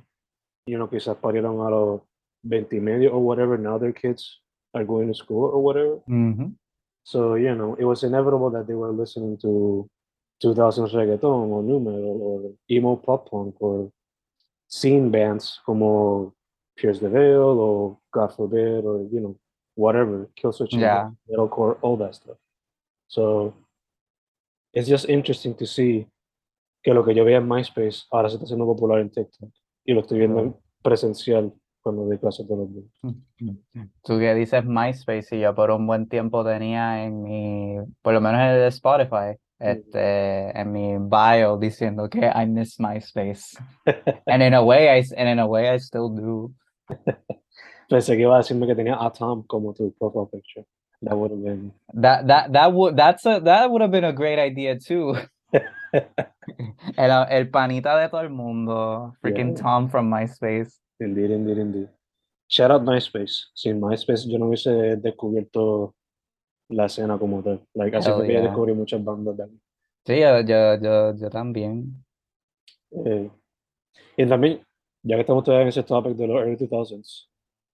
you 0.66 0.78
know, 0.78 0.88
quizás 0.88 1.16
parieron 1.16 1.60
a 1.66 1.70
los 1.70 2.02
20 2.42 2.76
y 2.76 2.80
medio 2.80 3.12
or 3.14 3.20
whatever, 3.22 3.58
now 3.58 3.78
their 3.78 3.92
kids 3.92 4.40
are 4.72 4.84
going 4.84 5.08
to 5.08 5.14
school 5.14 5.50
or 5.52 5.62
whatever. 5.62 6.00
Mhm. 6.06 6.56
So, 7.04 7.36
you 7.36 7.54
know, 7.54 7.74
it 7.78 7.84
was 7.84 8.02
inevitable 8.02 8.50
that 8.50 8.66
they 8.66 8.74
were 8.74 8.92
listening 8.92 9.36
to 9.38 9.88
2000s 10.40 10.92
reggaeton 10.94 11.50
or 11.50 11.62
nu 11.62 11.78
metal 11.80 12.20
or 12.22 12.52
emo 12.70 12.96
pop 12.96 13.28
punk 13.30 13.54
or 13.60 13.90
scene 14.68 15.10
bands 15.10 15.60
como 15.64 16.32
Pierce 16.76 17.00
the 17.00 17.08
Veil 17.08 17.42
or 17.60 17.98
God 18.10 18.32
Forbid 18.34 18.84
or, 18.84 19.06
you 19.12 19.20
know, 19.20 19.36
whatever, 19.76 20.28
Killswitch, 20.36 20.72
Yeah. 20.72 21.10
metalcore, 21.28 21.76
all 21.82 21.96
that 21.98 22.14
stuff. 22.14 22.38
So 23.08 23.52
it's 24.72 24.88
just 24.88 25.08
interesting 25.08 25.54
to 25.56 25.66
see 25.66 26.06
que 26.82 26.92
lo 26.94 27.04
que 27.04 27.14
yo 27.14 27.24
veía 27.24 27.36
en 27.38 27.48
MySpace 27.48 28.06
ahora 28.10 28.28
se 28.28 28.36
está 28.36 28.44
haciendo 28.46 28.66
popular 28.66 28.98
en 29.00 29.10
TikTok 29.10 29.50
y 29.84 29.92
lo 29.92 30.00
estoy 30.00 30.18
viendo 30.18 30.40
en 30.40 30.56
presencial 30.82 31.52
cuando 31.82 32.04
doy 32.04 32.18
clases 32.18 32.46
todos 32.46 32.60
los 32.60 32.74
días. 32.74 33.88
Tú 34.02 34.18
que 34.18 34.34
dices 34.34 34.64
MySpace 34.64 35.36
y 35.36 35.40
yo 35.40 35.54
por 35.54 35.70
un 35.70 35.86
buen 35.86 36.08
tiempo 36.08 36.44
tenía 36.44 37.04
en 37.04 37.22
mi, 37.22 37.76
por 38.02 38.14
lo 38.14 38.20
menos 38.20 38.40
en 38.40 38.46
el 38.46 38.60
de 38.60 38.68
Spotify, 38.68 39.38
este, 39.58 40.58
en 40.58 40.72
mi 40.72 40.96
bio 40.98 41.58
diciendo 41.58 42.08
que 42.08 42.26
I 42.26 42.46
miss 42.46 42.80
MySpace. 42.80 43.58
And 44.26 44.42
in 44.42 44.54
a 44.54 44.62
way, 44.62 44.98
I, 44.98 45.04
and 45.16 45.28
in 45.28 45.38
a 45.38 45.46
way, 45.46 45.74
I 45.74 45.78
still 45.78 46.08
do. 46.08 46.52
Pensé 47.88 48.16
que 48.16 48.22
iba 48.22 48.34
a 48.34 48.38
decirme 48.38 48.66
que 48.66 48.74
tenía 48.74 48.96
a 48.98 49.12
Tom 49.12 49.44
como 49.46 49.74
tu 49.74 49.92
profile 49.98 50.26
picture. 50.32 50.64
That 51.02 51.16
would 51.16 51.32
have 51.32 51.42
been. 51.42 51.72
That 51.92 52.26
that 52.26 52.52
that 52.52 52.72
would 52.72 52.96
that's 52.96 53.26
a 53.26 53.40
that 53.40 53.70
would 53.70 53.82
have 53.82 53.90
been 53.90 54.04
a 54.04 54.12
great 54.12 54.38
idea 54.38 54.78
too. 54.78 55.16
el, 56.96 57.10
el 57.30 57.50
panita 57.50 57.96
de 57.98 58.08
todo 58.08 58.20
el 58.20 58.30
mundo, 58.30 59.14
freaking 59.20 59.54
Yeah. 59.54 59.62
Tom 59.62 59.88
from 59.88 60.10
MySpace. 60.10 60.80
Indeed, 61.00 61.30
indeed, 61.30 61.58
indeed. 61.58 61.88
Shout 62.48 62.70
out 62.70 62.82
MySpace. 62.82 63.50
Sin 63.54 63.80
MySpace 63.80 64.26
yo 64.28 64.38
no 64.38 64.46
hubiese 64.46 64.96
descubierto 64.96 65.94
la 66.68 66.86
escena 66.86 67.18
como 67.18 67.42
tal. 67.42 67.66
Like, 67.74 67.96
así 67.96 68.10
fue 68.10 68.26
que 68.26 68.34
yo 68.34 68.40
yeah. 68.40 68.48
descubrí 68.48 68.74
muchas 68.74 69.02
bandas 69.02 69.38
aquí. 69.40 69.60
Sí, 70.06 70.20
yo, 70.20 70.40
yo, 70.40 70.80
yo, 70.80 71.16
yo 71.16 71.30
también. 71.30 72.04
Eh, 73.04 73.30
y 74.16 74.26
también, 74.26 74.60
ya 75.02 75.16
que 75.16 75.22
estamos 75.22 75.44
todavía 75.44 75.62
en 75.62 75.68
ese 75.68 75.82
topic 75.82 76.14
de 76.16 76.26
los 76.26 76.36
early 76.36 76.56
2000s, 76.56 77.28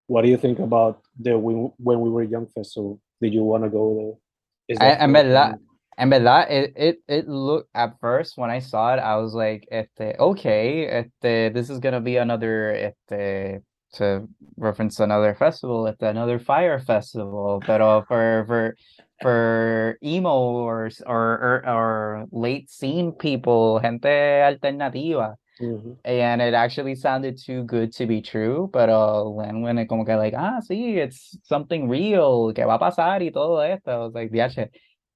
what 0.08 0.22
do 0.22 0.28
you 0.28 0.38
think 0.38 0.58
about 0.60 0.98
the 1.20 1.34
When, 1.34 1.72
We 1.78 2.08
Were 2.08 2.24
Young 2.24 2.46
festival? 2.46 3.00
Did 3.20 3.32
you 3.32 3.44
want 3.44 3.64
to 3.64 3.70
go 3.70 3.94
there? 3.94 4.76
I- 4.76 4.96
that 4.96 5.02
en 5.02 5.12
verdad, 5.12 5.58
En 6.00 6.08
verdad, 6.08 6.50
it, 6.50 6.72
it, 6.76 6.98
it 7.08 7.28
looked 7.28 7.68
at 7.74 7.92
first 8.00 8.38
when 8.38 8.48
I 8.48 8.60
saw 8.60 8.94
it, 8.94 9.00
I 9.00 9.16
was 9.16 9.34
like, 9.34 9.68
este, 9.70 10.18
okay, 10.18 10.86
este, 10.86 11.52
this 11.52 11.68
is 11.68 11.78
gonna 11.78 12.00
be 12.00 12.16
another, 12.16 12.72
este, 12.72 13.60
to 13.96 14.26
reference 14.56 14.98
another 14.98 15.34
festival, 15.34 15.86
este, 15.86 16.04
another 16.04 16.38
fire 16.38 16.78
festival, 16.78 17.60
pero 17.66 18.02
for, 18.08 18.44
for, 18.46 18.76
for 19.20 19.98
emo 20.02 20.30
or, 20.30 20.90
or, 21.04 21.14
or, 21.14 21.68
or 21.68 22.24
late 22.32 22.70
scene 22.70 23.12
people, 23.12 23.78
gente 23.80 24.40
alternativa. 24.42 25.36
Mhm. 25.60 25.98
And 26.06 26.40
it 26.40 26.54
actually 26.54 26.94
sounded 26.94 27.36
too 27.36 27.64
good 27.64 27.92
to 27.96 28.06
be 28.06 28.22
true, 28.22 28.70
pero 28.72 29.28
when, 29.28 29.60
when 29.60 29.76
it 29.76 29.88
como 29.88 30.06
que 30.06 30.16
like, 30.16 30.32
ah, 30.34 30.60
sí, 30.62 30.96
it's 30.96 31.36
something 31.44 31.90
real, 31.90 32.54
que 32.54 32.64
va 32.64 32.76
a 32.76 32.78
pasar 32.78 33.20
y 33.20 33.30
todo 33.30 33.58
esto, 33.58 33.90
I 33.90 33.98
was 33.98 34.14
like, 34.14 34.32
diache, 34.32 34.70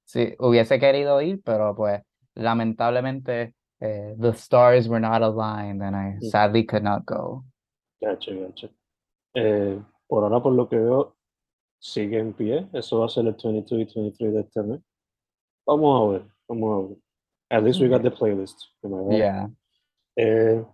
sí, 0.04 0.34
hubiese 0.38 0.78
querido 0.78 1.20
ir, 1.22 1.40
pero 1.44 1.74
pues, 1.74 2.00
lamentablemente, 2.34 3.54
eh, 3.80 4.14
the 4.20 4.30
stars 4.34 4.88
were 4.88 5.00
not 5.00 5.22
aligned 5.22 5.82
and 5.82 5.94
I 5.96 6.16
Mm. 6.16 6.30
sadly 6.30 6.64
could 6.66 6.82
not 6.82 7.04
go. 7.04 7.44
Gotcha, 8.00 8.32
gotcha. 8.34 8.68
Eh, 9.34 9.80
por 10.06 10.24
ahora, 10.24 10.40
por 10.42 10.52
lo 10.52 10.68
que 10.68 10.76
veo, 10.76 11.16
sigue 11.80 12.18
en 12.18 12.32
pie. 12.32 12.68
Eso 12.72 13.00
va 13.00 13.06
a 13.06 13.08
ser 13.08 13.26
el 13.26 13.34
22 13.34 13.72
y 13.72 14.00
23 14.00 14.32
de 14.34 14.40
este 14.40 14.62
mes. 14.62 14.80
Vamos 15.66 16.00
a 16.00 16.12
ver, 16.12 16.30
vamos 16.48 16.70
a 16.84 16.88
ver. 16.88 16.98
At 17.50 17.62
least 17.64 17.80
we 17.80 17.88
got 17.88 18.02
the 18.02 18.10
playlist. 18.10 18.56
am 18.82 18.94
I 18.94 18.98
right? 19.08 19.18
Yeah. 19.18 19.48
Eh, 20.16 20.64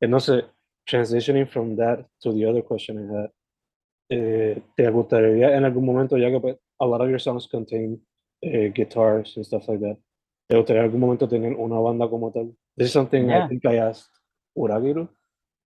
entonces, 0.00 0.44
transitioning 0.86 1.46
from 1.46 1.76
that 1.76 2.06
to 2.20 2.32
the 2.32 2.46
other 2.46 2.62
question 2.62 2.98
I 2.98 3.14
had, 3.16 3.30
eh, 4.10 4.62
¿te 4.76 4.90
gustaría 4.90 5.56
en 5.56 5.64
algún 5.64 5.84
momento, 5.84 6.16
ya 6.16 6.30
que 6.30 6.40
pues, 6.40 6.56
a 6.80 6.86
lot 6.86 7.00
of 7.00 7.08
your 7.08 7.20
songs 7.20 7.48
contain 7.48 8.00
eh, 8.42 8.70
guitars 8.74 9.36
and 9.36 9.44
stuff 9.46 9.66
like 9.68 9.80
that, 9.80 9.98
¿te 10.48 10.56
gustaría 10.56 10.80
en 10.82 10.86
algún 10.86 11.00
momento 11.00 11.28
tener 11.28 11.54
una 11.56 11.78
banda 11.80 12.08
como 12.08 12.30
tal? 12.32 12.54
This 12.76 12.88
is 12.88 12.92
something 12.92 13.26
Yeah. 13.28 13.44
I 13.44 13.48
think 13.48 13.64
I 13.66 13.78
asked 13.78 14.10
Uragiru, 14.56 15.08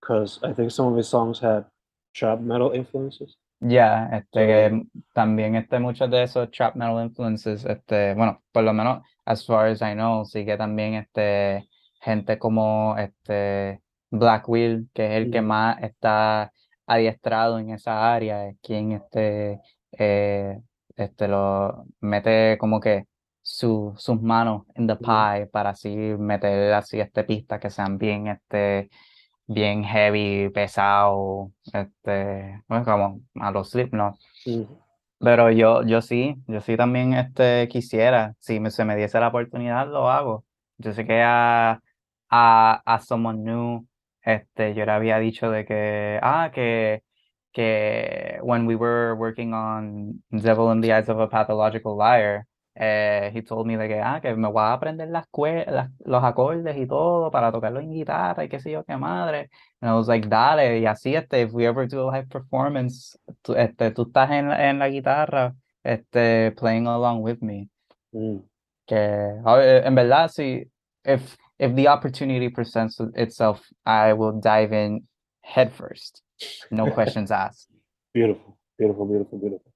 because 0.01 0.39
I 0.43 0.53
think 0.53 0.71
some 0.71 0.91
of 0.91 0.97
his 0.97 1.07
songs 1.07 1.39
had 1.39 1.65
trap 2.13 2.39
metal 2.39 2.73
influences. 2.73 3.37
Ya, 3.61 4.09
este, 4.11 4.25
So- 4.41 4.47
que 4.47 4.83
también 5.13 5.55
este, 5.55 5.79
muchos 5.79 6.09
de 6.11 6.23
esos 6.23 6.51
trap 6.51 6.75
metal 6.75 7.01
influences, 7.03 7.63
este, 7.65 8.13
bueno, 8.15 8.41
por 8.51 8.63
lo 8.63 8.73
menos, 8.73 9.03
as 9.25 9.45
far 9.45 9.67
as 9.67 9.81
I 9.81 9.93
know, 9.93 10.25
sí 10.25 10.43
que 10.45 10.57
también, 10.57 10.95
este, 10.95 11.69
gente 12.01 12.37
como, 12.37 12.95
este, 12.97 13.81
Black 14.11 14.49
Will, 14.49 14.89
que 14.93 15.05
es 15.05 15.11
el 15.25 15.31
que 15.31 15.39
Ujú. 15.39 15.47
más 15.47 15.81
está 15.81 16.51
adiestrado 16.85 17.57
en 17.59 17.69
esa 17.69 18.13
área, 18.13 18.47
es 18.49 18.57
quien, 18.61 18.91
este, 18.91 19.61
eh, 19.97 20.59
este, 20.95 21.27
lo 21.27 21.85
mete 22.01 22.57
como 22.57 22.79
que 22.79 23.05
su, 23.41 23.93
sus 23.97 24.21
manos 24.21 24.63
in 24.75 24.87
the 24.87 24.95
pie 24.95 25.47
para 25.51 25.71
así 25.71 25.89
meter 25.95 26.73
así, 26.73 26.99
este, 26.99 27.23
pistas 27.23 27.59
que 27.59 27.69
sean 27.69 27.97
bien, 27.97 28.27
este, 28.27 28.89
bien 29.47 29.83
heavy, 29.83 30.49
pesado, 30.49 31.51
este, 31.73 32.61
bueno, 32.67 32.85
como 32.85 33.19
a 33.41 33.51
los 33.51 33.71
Slipknot. 33.71 34.15
Ujú. 34.45 34.79
Pero 35.19 35.51
yo, 35.51 35.83
yo 35.83 36.01
sí, 36.01 36.35
yo 36.47 36.59
sí 36.59 36.75
también 36.75 37.13
este, 37.13 37.67
quisiera, 37.69 38.35
si 38.39 38.59
me, 38.59 38.71
se 38.71 38.83
me 38.83 38.95
diese 38.95 39.19
la 39.19 39.29
oportunidad, 39.29 39.87
lo 39.87 40.09
hago. 40.09 40.43
Yo 40.77 40.91
sé 40.93 41.05
que 41.05 41.21
a, 41.21 41.79
a, 42.29 42.81
a 42.85 42.99
Someone 42.99 43.39
New, 43.39 43.87
este, 44.21 44.73
yo 44.73 44.85
le 44.85 44.91
había 44.91 45.19
dicho 45.19 45.49
de 45.49 45.65
que, 45.65 46.19
ah, 46.21 46.51
que, 46.53 47.03
que 47.53 48.39
when 48.41 48.65
we 48.65 48.75
were 48.75 49.15
working 49.15 49.53
on 49.53 50.23
Devil 50.31 50.71
in 50.71 50.81
the 50.81 50.91
Eyes 50.91 51.09
of 51.09 51.19
a 51.19 51.27
Pathological 51.27 51.95
Liar, 51.95 52.45
eh, 52.75 53.29
he 53.33 53.41
told 53.43 53.67
me 53.67 53.77
de 53.77 53.87
que, 53.87 54.01
ah, 54.03 54.19
que 54.19 54.35
me 54.35 54.47
voy 54.49 54.61
a 54.63 54.73
aprender 54.73 55.07
las, 55.09 55.27
las- 55.67 55.89
los 56.05 56.23
acordes 56.23 56.75
y 56.75 56.87
todo 56.87 57.29
para 57.29 57.51
tocarlo 57.51 57.79
en 57.79 57.91
guitarra 57.91 58.43
y 58.43 58.49
qué 58.49 58.59
sé 58.59 58.71
yo 58.71 58.83
qué 58.83 58.97
madre. 58.97 59.49
And 59.81 59.91
I 59.91 59.93
was 59.93 60.07
like, 60.07 60.27
dale, 60.27 60.79
y 60.79 60.85
así, 60.87 61.15
este, 61.15 61.43
if 61.43 61.53
we 61.53 61.67
ever 61.67 61.87
do 61.87 62.09
a 62.09 62.11
live 62.11 62.27
performance, 62.29 63.15
tú, 63.43 63.53
este, 63.55 63.91
tú 63.91 64.03
estás 64.07 64.31
en, 64.31 64.51
en 64.51 64.79
la 64.79 64.89
guitarra, 64.89 65.53
este, 65.83 66.51
playing 66.53 66.87
along 66.87 67.21
with 67.21 67.41
me. 67.41 67.69
Mm. 68.11 68.39
Que, 68.87 69.39
en 69.85 69.95
verdad, 69.95 70.29
sí, 70.29 70.65
if, 71.05 71.37
if 71.59 71.75
the 71.75 71.87
opportunity 71.87 72.49
presents 72.49 72.99
itself, 73.15 73.61
I 73.85 74.13
will 74.13 74.33
dive 74.41 74.73
in 74.73 75.07
head 75.41 75.71
first. 75.71 76.21
No 76.71 76.91
questions 76.93 77.31
asked. 77.31 77.69
Beautiful, 78.13 78.57
beautiful, 78.77 79.05
beautiful, 79.05 79.39
beautiful. 79.39 79.71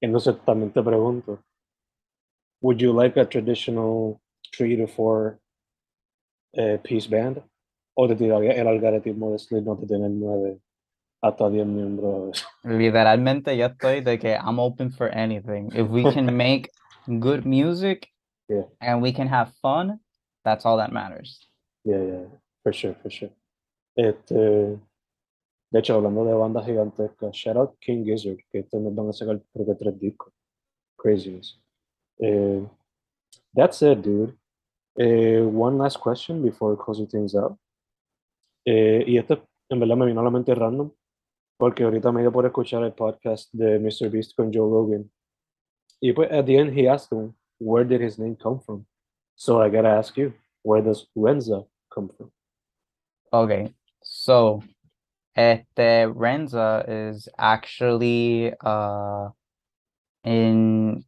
Entonces 0.00 0.36
también 0.44 0.72
te 0.72 0.82
pregunto, 0.82 1.38
would 2.60 2.78
you 2.80 2.92
like 2.92 3.16
a 3.20 3.24
traditional 3.24 4.20
three 4.56 4.76
to 4.76 4.86
four 4.86 5.38
eh, 6.54 6.78
piece 6.82 7.06
band? 7.08 7.42
¿O 7.94 8.08
te 8.08 8.16
tiraría 8.16 8.52
el 8.52 8.66
algaretismo 8.68 9.30
de 9.32 9.38
Slipknot 9.38 9.80
de 9.80 9.86
tener 9.86 10.10
nueve 10.10 10.58
hasta 11.22 11.48
diez 11.50 11.66
miembros? 11.66 12.44
Literalmente 12.64 13.56
yo 13.56 13.66
estoy 13.66 14.00
de 14.00 14.18
que 14.18 14.34
I'm 14.34 14.58
open 14.58 14.90
for 14.90 15.08
anything. 15.14 15.70
If 15.74 15.88
we 15.88 16.02
can 16.02 16.34
make 16.36 16.70
good 17.20 17.44
music 17.44 18.08
Yeah. 18.48 18.64
and 18.80 19.00
we 19.02 19.12
can 19.12 19.28
have 19.28 19.52
fun, 19.62 20.00
that's 20.44 20.66
all 20.66 20.76
that 20.78 20.92
matters. 20.92 21.38
Yeah, 21.84 22.02
yeah, 22.02 22.24
for 22.62 22.72
sure, 22.72 22.94
for 23.02 23.08
sure. 23.10 23.30
Este, 23.96 24.78
de 25.72 25.78
hecho, 25.78 25.94
hablando 25.94 26.26
de 26.26 26.34
bandas 26.34 26.66
gigantescas, 26.66 27.34
shout 27.34 27.56
out 27.56 27.78
King 27.80 28.04
Gizzard, 28.04 28.36
que 28.50 28.58
este 28.58 28.78
mes 28.78 28.94
van 28.94 29.08
a 29.08 29.12
sacar 29.14 29.40
creo 29.54 29.64
que 29.64 29.74
tres 29.74 29.98
discos. 29.98 30.30
Craziness. 30.98 31.58
Eh, 32.18 32.62
that's 33.54 33.80
it, 33.80 34.00
dude. 34.00 34.36
Eh, 34.98 35.40
one 35.40 35.78
last 35.78 35.98
question 35.98 36.42
before 36.42 36.76
closing 36.76 37.06
things 37.08 37.34
out. 37.34 37.58
Eh, 38.66 39.02
y 39.06 39.16
esto 39.16 39.48
en 39.70 39.80
verdad 39.80 39.96
me 39.96 40.04
vino 40.04 40.20
a 40.20 40.24
la 40.24 40.30
mente 40.30 40.54
random, 40.54 40.92
porque 41.56 41.84
ahorita 41.84 42.12
me 42.12 42.20
dio 42.20 42.30
por 42.30 42.44
escuchar 42.44 42.84
el 42.84 42.92
podcast 42.92 43.50
de 43.54 43.78
Mr. 43.78 44.10
Beast 44.10 44.36
con 44.36 44.52
Joe 44.52 44.68
Rogan. 44.68 45.10
Y 46.02 46.12
pues 46.12 46.30
at 46.30 46.44
the 46.44 46.58
end 46.58 46.78
he 46.78 46.86
asked 46.86 47.10
him, 47.10 47.34
where 47.58 47.88
did 47.88 48.02
his 48.02 48.18
name 48.18 48.36
come 48.36 48.60
from? 48.60 48.84
So 49.36 49.64
I 49.64 49.70
gotta 49.70 49.96
ask 49.96 50.18
you, 50.18 50.34
where 50.62 50.82
does 50.82 51.08
Renza 51.16 51.64
come 51.88 52.10
from? 52.14 52.30
Okay, 53.32 53.72
so 54.02 54.62
este 55.36 56.06
Renza 56.14 56.84
is 56.88 57.28
actually 57.38 58.52
uh 58.64 59.28
in 60.24 61.04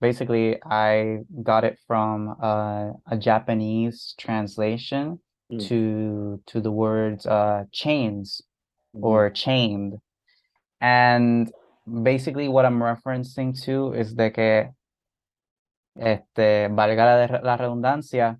basically 0.00 0.58
I 0.64 1.18
got 1.42 1.64
it 1.64 1.78
from 1.86 2.36
uh, 2.42 2.92
a 3.06 3.16
Japanese 3.18 4.14
translation 4.18 5.20
Mm. 5.52 5.66
to 5.68 6.40
to 6.46 6.60
the 6.60 6.70
words 6.70 7.26
uh 7.26 7.64
chains 7.72 8.40
Mhm. 8.94 9.02
or 9.02 9.30
chained. 9.30 9.98
And 10.80 11.50
basically 11.86 12.46
what 12.48 12.64
I'm 12.64 12.80
referencing 12.80 13.60
to 13.64 13.92
is 13.94 14.14
de 14.14 14.30
que 14.30 14.70
este 15.96 16.68
valga 16.70 17.04
la, 17.04 17.40
la 17.42 17.56
redundancia 17.56 18.38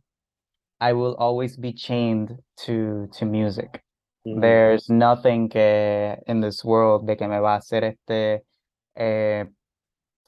I 0.81 0.93
will 0.93 1.15
always 1.17 1.57
be 1.57 1.73
chained 1.73 2.39
to 2.65 3.09
to 3.19 3.27
music. 3.27 3.83
There's 4.25 4.91
nothing 4.91 5.49
que 5.49 6.17
in 6.27 6.41
this 6.41 6.63
world 6.65 7.07
de 7.07 7.17
que 7.17 7.27
me 7.27 7.39
va 7.41 7.55
a 7.55 7.59
hacer 7.59 7.85
este, 7.85 8.45
eh, 8.95 9.47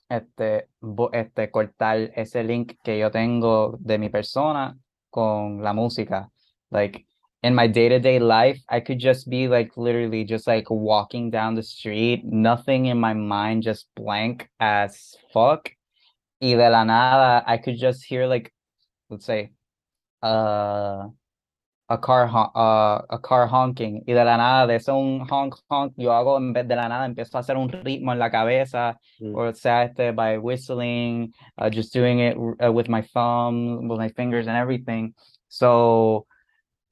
este, 0.09 0.69
este, 1.13 1.51
cortar 1.51 2.11
ese 2.17 2.43
link 2.43 2.79
que 2.83 2.99
yo 2.99 3.11
tengo 3.11 3.77
de 3.79 3.99
mi 3.99 4.09
persona 4.09 4.77
con 5.11 5.63
la 5.63 5.73
música. 5.75 6.31
Like 6.71 7.07
in 7.43 7.55
my 7.55 7.67
day-to-day 7.69 8.19
life, 8.19 8.61
I 8.69 8.81
could 8.81 8.99
just 8.99 9.29
be 9.29 9.47
like 9.49 9.77
literally 9.77 10.25
just 10.25 10.47
like 10.47 10.71
walking 10.71 11.31
down 11.31 11.55
the 11.55 11.63
street, 11.63 12.25
nothing 12.25 12.87
in 12.87 12.99
my 12.99 13.15
mind, 13.15 13.63
just 13.63 13.89
blank 13.95 14.49
as 14.59 15.17
fuck. 15.33 15.71
Y 16.41 16.55
de 16.55 16.71
la 16.71 16.85
nada, 16.85 17.45
I 17.47 17.59
could 17.59 17.77
just 17.79 18.05
hear 18.05 18.27
like 18.27 18.53
let's 19.11 19.27
say, 19.27 19.51
uh, 20.23 21.09
a 21.93 21.99
car 22.01 22.27
uh, 22.29 23.05
a 23.09 23.19
car 23.21 23.47
honking 23.51 24.03
y 24.07 24.13
de 24.15 24.25
la 24.25 24.37
nada 24.37 24.67
de 24.67 24.77
ese 24.77 24.91
un 24.93 25.27
honk 25.29 25.57
honk 25.69 25.93
yo 25.97 26.13
hago 26.13 26.39
en 26.39 26.53
vez 26.53 26.67
de 26.67 26.75
la 26.77 26.89
nada 26.89 27.05
empiezo 27.05 27.37
a 27.37 27.41
hacer 27.41 27.57
un 27.57 27.69
ritmo 27.69 28.13
en 28.13 28.19
la 28.19 28.31
cabeza 28.31 28.99
Mm. 29.21 29.35
or 29.37 29.55
sea 29.55 29.85
este 29.85 30.13
by 30.13 30.39
whistling 30.39 31.33
uh, 31.59 31.69
just 31.71 31.95
doing 31.95 32.21
it 32.21 32.37
uh, 32.37 32.71
with 32.73 32.89
my 32.89 33.03
thumb 33.03 33.89
with 33.89 33.99
my 33.99 34.09
fingers 34.09 34.47
and 34.49 34.57
everything 34.57 35.13
so 35.49 36.27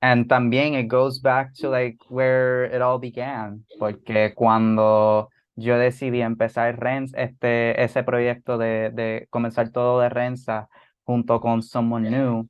and 0.02 0.28
también 0.28 0.74
it 0.74 0.86
goes 0.88 1.18
back 1.20 1.52
to 1.54 1.68
like 1.70 1.96
where 2.08 2.64
it 2.66 2.80
all 2.82 2.98
began 2.98 3.64
porque 3.78 4.32
cuando 4.34 5.28
yo 5.56 5.76
decidí 5.78 6.20
empezar 6.22 6.78
Rens 6.78 7.12
este 7.16 7.82
ese 7.82 8.02
proyecto 8.02 8.58
de, 8.58 8.90
de 8.90 9.26
comenzar 9.30 9.70
todo 9.72 10.00
de 10.00 10.08
Renza 10.08 10.68
junto 11.04 11.40
con 11.40 11.62
Someone 11.62 12.10
New 12.10 12.48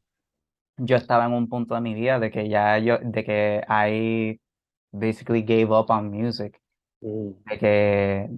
yo 0.81 0.97
estaba 0.97 1.26
en 1.26 1.33
un 1.33 1.49
punto 1.49 1.74
de 1.74 1.81
mi 1.81 1.95
vida 1.95 2.18
de 2.18 2.31
que 2.31 2.49
ya 2.49 2.78
yo, 2.78 2.99
de 3.03 3.24
que 3.24 3.62
I 3.68 4.41
basically 4.93 5.43
gave 5.43 5.70
up 5.70 5.91
on 5.91 6.11
music, 6.11 6.61
Mm. 7.03 7.33
de 7.47 7.59
que 7.59 8.28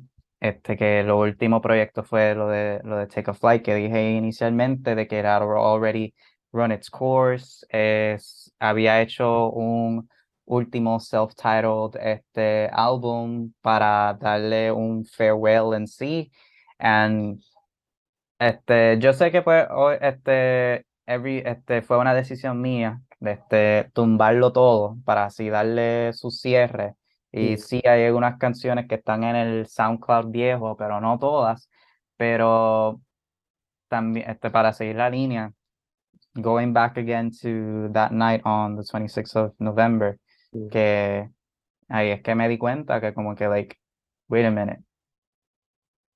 este 0.41 0.77
que 0.77 1.03
lo 1.03 1.19
último 1.19 1.61
proyecto 1.61 2.05
fue 2.05 2.35
lo 2.35 2.49
de 2.49 2.81
lo 2.85 2.97
de 2.99 3.07
Take 3.09 3.31
a 3.31 3.35
Flight 3.35 3.65
que 3.65 3.75
dije 3.75 4.13
inicialmente 4.13 4.95
de 4.95 5.07
que 5.09 5.19
era 5.19 5.37
already 5.39 6.15
run 6.53 6.73
its 6.73 6.89
course, 6.91 7.67
es, 7.71 8.53
había 8.61 9.01
hecho 9.03 9.51
un 9.51 10.09
último 10.45 11.01
self-titled 11.01 11.97
este 12.01 12.69
álbum 12.73 13.53
para 13.63 14.15
darle 14.21 14.71
un 14.73 15.05
farewell 15.05 15.75
en 15.75 15.87
sí. 15.87 16.31
And 16.79 17.41
este, 18.39 18.99
yo 18.99 19.13
sé 19.13 19.31
que 19.31 19.43
pues 19.43 19.67
este, 20.01 20.85
every, 21.07 21.43
este, 21.45 21.83
fue 21.83 21.99
una 21.99 22.15
decisión 22.15 22.61
mía 22.61 23.01
de 23.21 23.33
este, 23.33 23.91
tumbarlo 23.93 24.53
todo 24.53 24.97
para 25.05 25.27
así 25.27 25.49
darle 25.49 26.13
su 26.13 26.31
cierre. 26.31 26.95
Y 27.33 27.55
Mm. 27.55 27.59
sí 27.59 27.83
hay 27.87 28.05
algunas 28.07 28.39
canciones 28.39 28.87
que 28.89 28.97
están 28.97 29.25
en 29.25 29.37
el 29.37 29.67
SoundCloud 29.67 30.31
viejo, 30.31 30.77
pero 30.77 31.01
no 31.01 31.19
todas. 31.19 31.69
Pero 32.17 33.01
también, 33.89 34.31
este, 34.31 34.51
para 34.51 34.73
seguir 34.73 34.97
la 34.97 35.11
línea, 35.11 35.53
going 36.35 36.73
back 36.73 36.99
again 36.99 37.31
to 37.31 37.91
that 37.93 38.11
night 38.13 38.43
on 38.45 38.77
the 38.77 38.83
26th 38.85 39.37
of 39.37 39.55
November, 39.59 40.19
Mm. 40.53 40.69
que 40.69 41.31
ahí 41.89 42.11
es 42.11 42.23
que 42.23 42.35
me 42.35 42.49
di 42.49 42.59
cuenta 42.59 43.01
que 43.01 43.15
como 43.15 43.35
que 43.35 43.49
like, 43.49 43.77
wait 44.29 44.45
a 44.47 44.51
minute. 44.51 44.83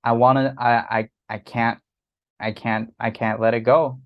I 0.04 0.12
wanna, 0.12 0.54
I, 0.58 1.00
I, 1.00 1.10
I 1.28 1.38
can't, 1.40 1.80
I 2.38 2.52
can't, 2.52 2.94
I 3.00 3.10
can't 3.10 3.40
let 3.40 3.54
it 3.54 3.64
go. 3.64 4.00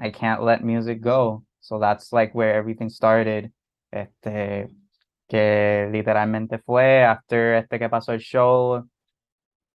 I 0.00 0.10
can't 0.10 0.42
let 0.42 0.64
music 0.64 1.00
go. 1.00 1.44
So 1.60 1.78
that's 1.78 2.12
like 2.12 2.34
where 2.34 2.54
everything 2.54 2.88
started. 2.88 3.52
Este, 3.92 4.68
que 5.28 5.88
literalmente 5.90 6.58
fue 6.64 7.02
after 7.02 7.54
este 7.54 7.78
que 7.78 7.88
pasó 7.88 8.12
el 8.12 8.20
show. 8.20 8.84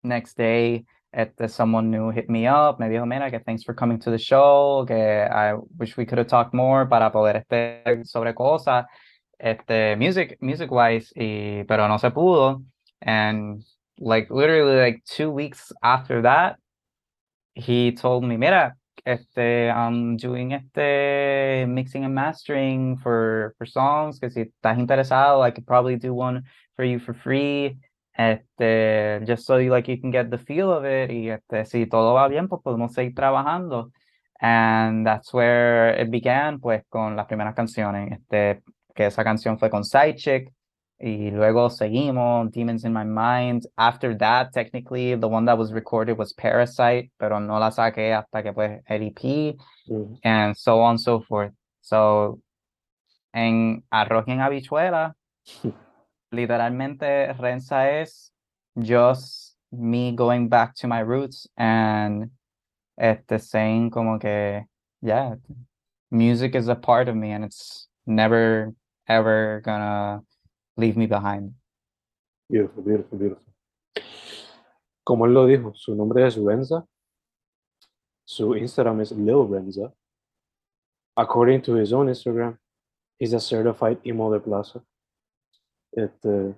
Next 0.04 0.36
day, 0.36 0.86
este, 1.14 1.48
someone 1.50 1.92
new 1.92 2.10
hit 2.12 2.30
me 2.30 2.48
up. 2.48 2.80
Me 2.80 2.88
dijo, 2.88 3.06
mira, 3.08 3.30
que 3.30 3.40
thanks 3.40 3.64
for 3.64 3.74
coming 3.74 4.00
to 4.00 4.12
the 4.12 4.18
show. 4.18 4.86
Que 4.88 4.96
I 4.96 5.56
wish 5.78 5.98
we 5.98 6.06
could 6.06 6.18
have 6.18 6.28
talked 6.28 6.54
more 6.54 6.86
para 6.86 7.12
poder 7.12 7.38
este 7.38 8.06
sobre 8.06 8.34
cosas, 8.34 8.86
este, 9.40 9.96
music, 9.98 10.38
music 10.42 10.72
wise, 10.72 11.12
y, 11.16 11.66
pero 11.68 11.88
no 11.88 11.98
se 11.98 12.10
pudo. 12.12 12.64
And 13.02 13.64
like 14.00 14.30
literally 14.30 14.80
like 14.80 15.04
two 15.06 15.30
weeks 15.32 15.72
after 15.84 16.22
that, 16.24 16.58
he 17.54 17.92
told 17.92 18.24
me, 18.24 18.38
mira, 18.38 18.76
este, 19.06 19.70
I'm 19.70 20.18
doing 20.18 20.54
este 20.54 21.66
mixing 21.68 22.06
and 22.06 22.14
mastering 22.14 22.98
for, 22.98 23.54
for 23.58 23.68
songs, 23.68 24.20
que 24.20 24.30
si 24.30 24.42
estás 24.42 24.78
interesado, 24.78 25.42
I 25.42 25.52
could 25.52 25.66
probably 25.66 25.98
do 25.98 26.14
one 26.14 26.44
for 26.76 26.86
you 26.86 27.00
for 27.00 27.14
free, 27.14 27.78
este, 28.18 29.26
just 29.26 29.46
so 29.46 29.58
you, 29.58 29.72
like, 29.72 29.88
you 29.88 30.00
can 30.00 30.12
get 30.12 30.30
the 30.30 30.38
feel 30.38 30.72
of 30.72 30.86
it, 30.86 31.10
y 31.12 31.30
este, 31.30 31.66
si 31.66 31.86
todo 31.86 32.14
va 32.14 32.28
bien, 32.28 32.48
pues 32.48 32.62
podemos 32.62 32.94
seguir 32.94 33.14
trabajando. 33.16 33.92
And 34.40 35.06
that's 35.06 35.34
where 35.34 35.90
it 36.02 36.10
began, 36.10 36.60
pues, 36.60 36.84
con 36.90 37.16
las 37.16 37.28
primeras 37.28 37.54
canciones, 37.56 38.12
este, 38.12 38.62
que 38.96 39.06
esa 39.06 39.24
canción 39.24 39.58
fue 39.58 39.70
con 39.70 39.84
Sidechick, 39.84 40.52
y 41.02 41.32
luego 41.32 41.70
seguimos, 41.70 42.52
Demons 42.52 42.84
in 42.86 42.94
My 42.94 43.04
Mind. 43.04 43.66
After 43.78 44.16
that, 44.20 44.54
technically, 44.54 45.16
the 45.16 45.28
one 45.28 45.46
that 45.46 45.58
was 45.58 45.74
recorded 45.74 46.18
was 46.18 46.34
Parasite, 46.34 47.12
pero 47.20 47.40
no 47.40 47.58
la 47.58 47.70
saqué 47.72 48.14
hasta 48.14 48.44
que 48.44 48.54
pues 48.54 48.82
el 48.88 49.02
EP, 49.04 49.56
Mm. 49.90 50.20
and 50.24 50.56
so 50.56 50.80
on 50.82 50.92
and 50.92 51.00
so 51.02 51.20
forth. 51.22 51.52
So, 51.82 52.40
en 53.34 53.84
Arroz 53.92 54.26
y 54.28 54.34
en 54.34 54.40
Habichuela, 54.42 55.14
literalmente 56.32 57.34
Renza 57.40 57.90
es 58.02 58.32
just 58.80 59.56
me 59.72 60.12
going 60.16 60.48
back 60.50 60.76
to 60.76 60.88
my 60.88 61.00
roots 61.00 61.48
and 61.58 62.30
este 62.98 63.40
saying 63.40 63.90
como 63.90 64.20
que, 64.20 64.62
yeah, 65.02 65.36
music 66.12 66.56
is 66.56 66.68
a 66.68 66.76
part 66.76 67.08
of 67.10 67.16
me 67.16 67.32
and 67.32 67.44
it's 67.46 67.88
never 68.06 68.74
ever 69.08 69.62
gonna 69.66 70.22
leave 70.82 70.98
me 70.98 71.08
behind. 71.08 71.54
Beautiful, 72.50 72.84
beautiful, 72.84 73.18
beautiful. 73.18 73.54
Como 75.06 75.26
él 75.26 75.34
lo 75.34 75.46
dijo, 75.46 75.74
su 75.74 75.96
nombre 75.96 76.28
es 76.28 76.36
Renza. 76.36 76.86
Su 78.26 78.56
Instagram 78.56 79.02
es 79.02 79.12
Lil 79.12 79.48
Renza. 79.50 79.94
According 81.16 81.62
to 81.64 81.76
his 81.76 81.94
own 81.94 82.10
Instagram, 82.10 82.58
he's 83.20 83.34
a 83.34 83.40
certified 83.40 84.00
emo 84.04 84.32
de 84.32 84.40
plaza. 84.40 84.84
Este, 85.94 86.56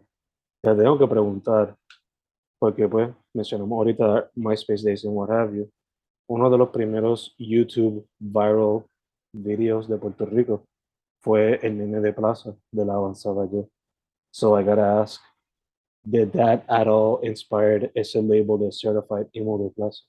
te 0.62 0.76
tengo 0.76 0.98
que 0.98 1.08
preguntar, 1.08 1.76
porque 2.60 2.88
pues 2.88 3.10
mencionamos 3.34 3.76
ahorita 3.76 4.30
MySpace 4.36 4.84
Days 4.84 5.06
and 5.06 5.16
what 5.16 5.30
have 5.30 5.56
you. 5.56 5.70
Uno 6.30 6.50
de 6.50 6.58
los 6.58 6.70
primeros 6.70 7.36
YouTube 7.38 8.08
viral 8.20 8.86
videos 9.36 9.88
de 9.88 9.98
Puerto 9.98 10.26
Rico 10.26 10.64
fue 11.22 11.60
el 11.64 11.78
nene 11.78 12.00
de 12.00 12.14
plaza 12.14 12.56
de 12.72 12.86
la 12.86 12.94
avanzada 12.94 13.50
yo. 13.52 13.68
So 14.34 14.56
I 14.56 14.64
gotta 14.64 14.82
ask, 14.82 15.22
did 16.10 16.34
that 16.34 16.66
at 16.68 16.88
all 16.88 17.20
inspired 17.22 17.92
ese 17.96 18.16
label 18.16 18.58
de 18.58 18.72
certified 18.72 19.28
emo 19.36 19.70
plaza? 19.70 20.02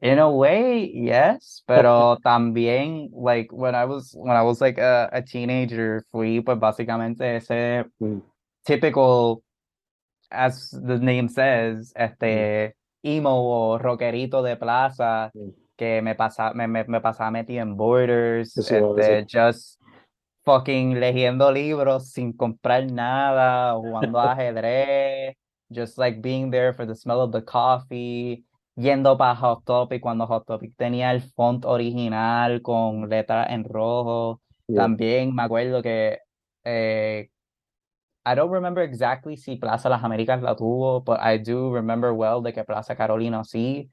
In 0.00 0.18
a 0.18 0.30
way, 0.30 0.90
yes, 0.90 1.62
pero 1.68 2.16
también 2.24 3.10
like 3.12 3.52
when 3.52 3.74
I 3.74 3.84
was 3.84 4.14
when 4.16 4.34
I 4.34 4.40
was 4.40 4.62
like 4.62 4.78
a, 4.78 5.10
a 5.12 5.20
teenager, 5.20 6.06
fui 6.10 6.40
pues 6.40 6.58
básicamente 6.58 7.20
ese 7.36 7.84
Mm, 8.00 8.22
typical, 8.64 9.42
as 10.30 10.70
the 10.70 10.98
name 10.98 11.28
says, 11.28 11.92
este 11.94 12.72
emo 13.04 13.74
o 13.74 13.78
rockerito 13.78 14.42
de 14.42 14.56
plaza 14.56 15.30
Mm. 15.34 15.50
que 15.76 16.00
me 16.00 16.14
pasa 16.14 16.54
me, 16.54 16.66
me, 16.66 16.84
me 16.84 17.00
pasaba 17.00 17.30
metido 17.30 17.60
en 17.60 17.76
borders, 17.76 18.56
este, 18.56 19.26
just 19.28 19.78
fucking 20.44 20.98
leyendo 21.00 21.50
libros 21.52 22.10
sin 22.12 22.32
comprar 22.32 22.90
nada, 22.90 23.74
jugando 23.74 24.18
ajedrez, 24.20 25.34
just 25.70 25.98
like 25.98 26.20
being 26.20 26.50
there 26.50 26.72
for 26.74 26.86
the 26.86 26.94
smell 26.94 27.20
of 27.22 27.32
the 27.32 27.42
coffee, 27.42 28.44
yendo 28.76 29.16
para 29.16 29.34
Hot 29.36 29.64
Topic 29.64 30.00
cuando 30.02 30.26
Hot 30.26 30.46
Topic 30.46 30.72
tenía 30.76 31.12
el 31.12 31.20
font 31.22 31.64
original 31.64 32.60
con 32.62 33.08
letras 33.08 33.48
en 33.50 33.64
rojo. 33.64 34.40
yeah. 34.68 34.82
También 34.82 35.34
me 35.34 35.42
acuerdo 35.42 35.82
que 35.82 36.18
eh, 36.64 37.28
I 38.24 38.34
don't 38.36 38.52
remember 38.52 38.82
exactly 38.84 39.36
si 39.36 39.56
Plaza 39.56 39.88
Las 39.88 40.02
Américas 40.04 40.40
la 40.42 40.54
tuvo, 40.54 41.00
but 41.02 41.18
I 41.20 41.38
do 41.38 41.72
remember 41.74 42.12
well 42.12 42.40
de 42.42 42.52
que 42.52 42.62
Plaza 42.64 42.94
Carolina 42.96 43.42
sí, 43.44 43.90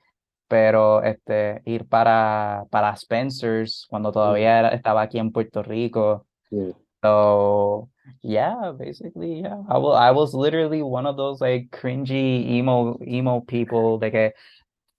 pero 0.47 1.01
este 1.03 1.61
ir 1.65 1.87
para 1.87 2.65
para 2.69 2.95
Spencer's 2.95 3.85
cuando 3.89 4.11
todavía 4.11 4.59
era- 4.59 4.69
estaba 4.69 5.01
aquí 5.03 5.17
en 5.19 5.31
Puerto 5.31 5.63
Rico. 5.63 6.27
Yeah. 6.51 6.71
So 7.03 7.89
yeah, 8.21 8.73
basically 8.77 9.41
yeah, 9.41 9.61
I 9.69 9.77
was 9.77 9.95
I 9.95 10.11
was 10.11 10.33
literally 10.33 10.81
one 10.81 11.05
of 11.05 11.15
those 11.15 11.39
like 11.39 11.71
cringy 11.71 12.59
emo 12.59 12.99
emo 13.01 13.41
people 13.41 13.99
de 13.99 14.11
que 14.11 14.31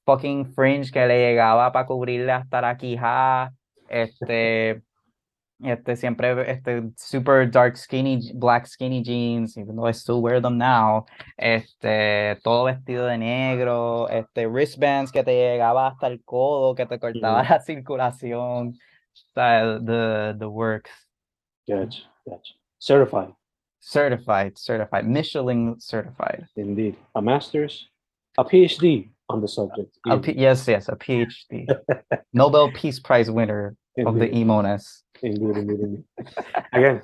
fucking 0.06 0.52
fringe 0.54 0.90
que 0.90 1.06
le 1.06 1.18
llegaba 1.18 1.72
para 1.72 1.86
cubrirle 1.86 2.32
hasta 2.32 2.62
la 2.62 2.76
quijada, 2.76 3.52
este 3.88 4.82
este 5.62 5.94
siempre 5.96 6.50
este 6.50 6.90
super 6.96 7.46
dark 7.46 7.76
skinny 7.76 8.32
black 8.34 8.66
skinny 8.66 9.02
jeans, 9.02 9.58
even 9.58 9.76
though 9.76 9.86
I 9.86 9.92
still 9.92 10.22
wear 10.22 10.40
them 10.40 10.56
now, 10.56 11.04
este 11.36 12.38
todo 12.42 12.64
vestido 12.64 13.06
de 13.06 13.18
negro, 13.18 14.08
este 14.08 14.46
wristbands 14.46 15.12
que 15.12 15.22
te 15.22 15.32
llegaba 15.32 15.88
hasta 15.88 16.06
el 16.06 16.22
codo, 16.24 16.74
que 16.74 16.86
te 16.86 16.98
cortaba 16.98 17.42
la 17.42 17.60
circulación, 17.66 18.68
o 18.68 19.32
sea, 19.34 19.78
the 19.78 20.34
the 20.38 20.48
works. 20.48 21.09
Gotcha, 21.70 22.02
gotcha. 22.28 22.54
Certified, 22.78 23.32
Certified, 23.82 24.58
certified, 24.58 25.06
Michelin 25.08 25.76
certified. 25.80 26.46
indeed. 26.56 26.96
A 27.14 27.22
master's, 27.22 27.88
a 28.36 28.44
PhD, 28.44 29.08
on 29.28 29.40
the 29.40 29.48
subject. 29.48 29.96
A. 30.06 30.18
P- 30.18 30.32
yes, 30.38 30.66
yes, 30.68 30.88
a 30.88 30.96
PhD, 30.96 31.66
Nobel 32.32 32.70
Peace 32.72 32.98
Prize 33.00 33.30
winner 33.30 33.74
of 34.06 34.18
the 34.18 34.28
Emonas. 34.28 35.02
Indeed, 35.22 35.56
indeed, 35.56 35.80
indeed. 35.80 36.04
Again, 36.72 37.02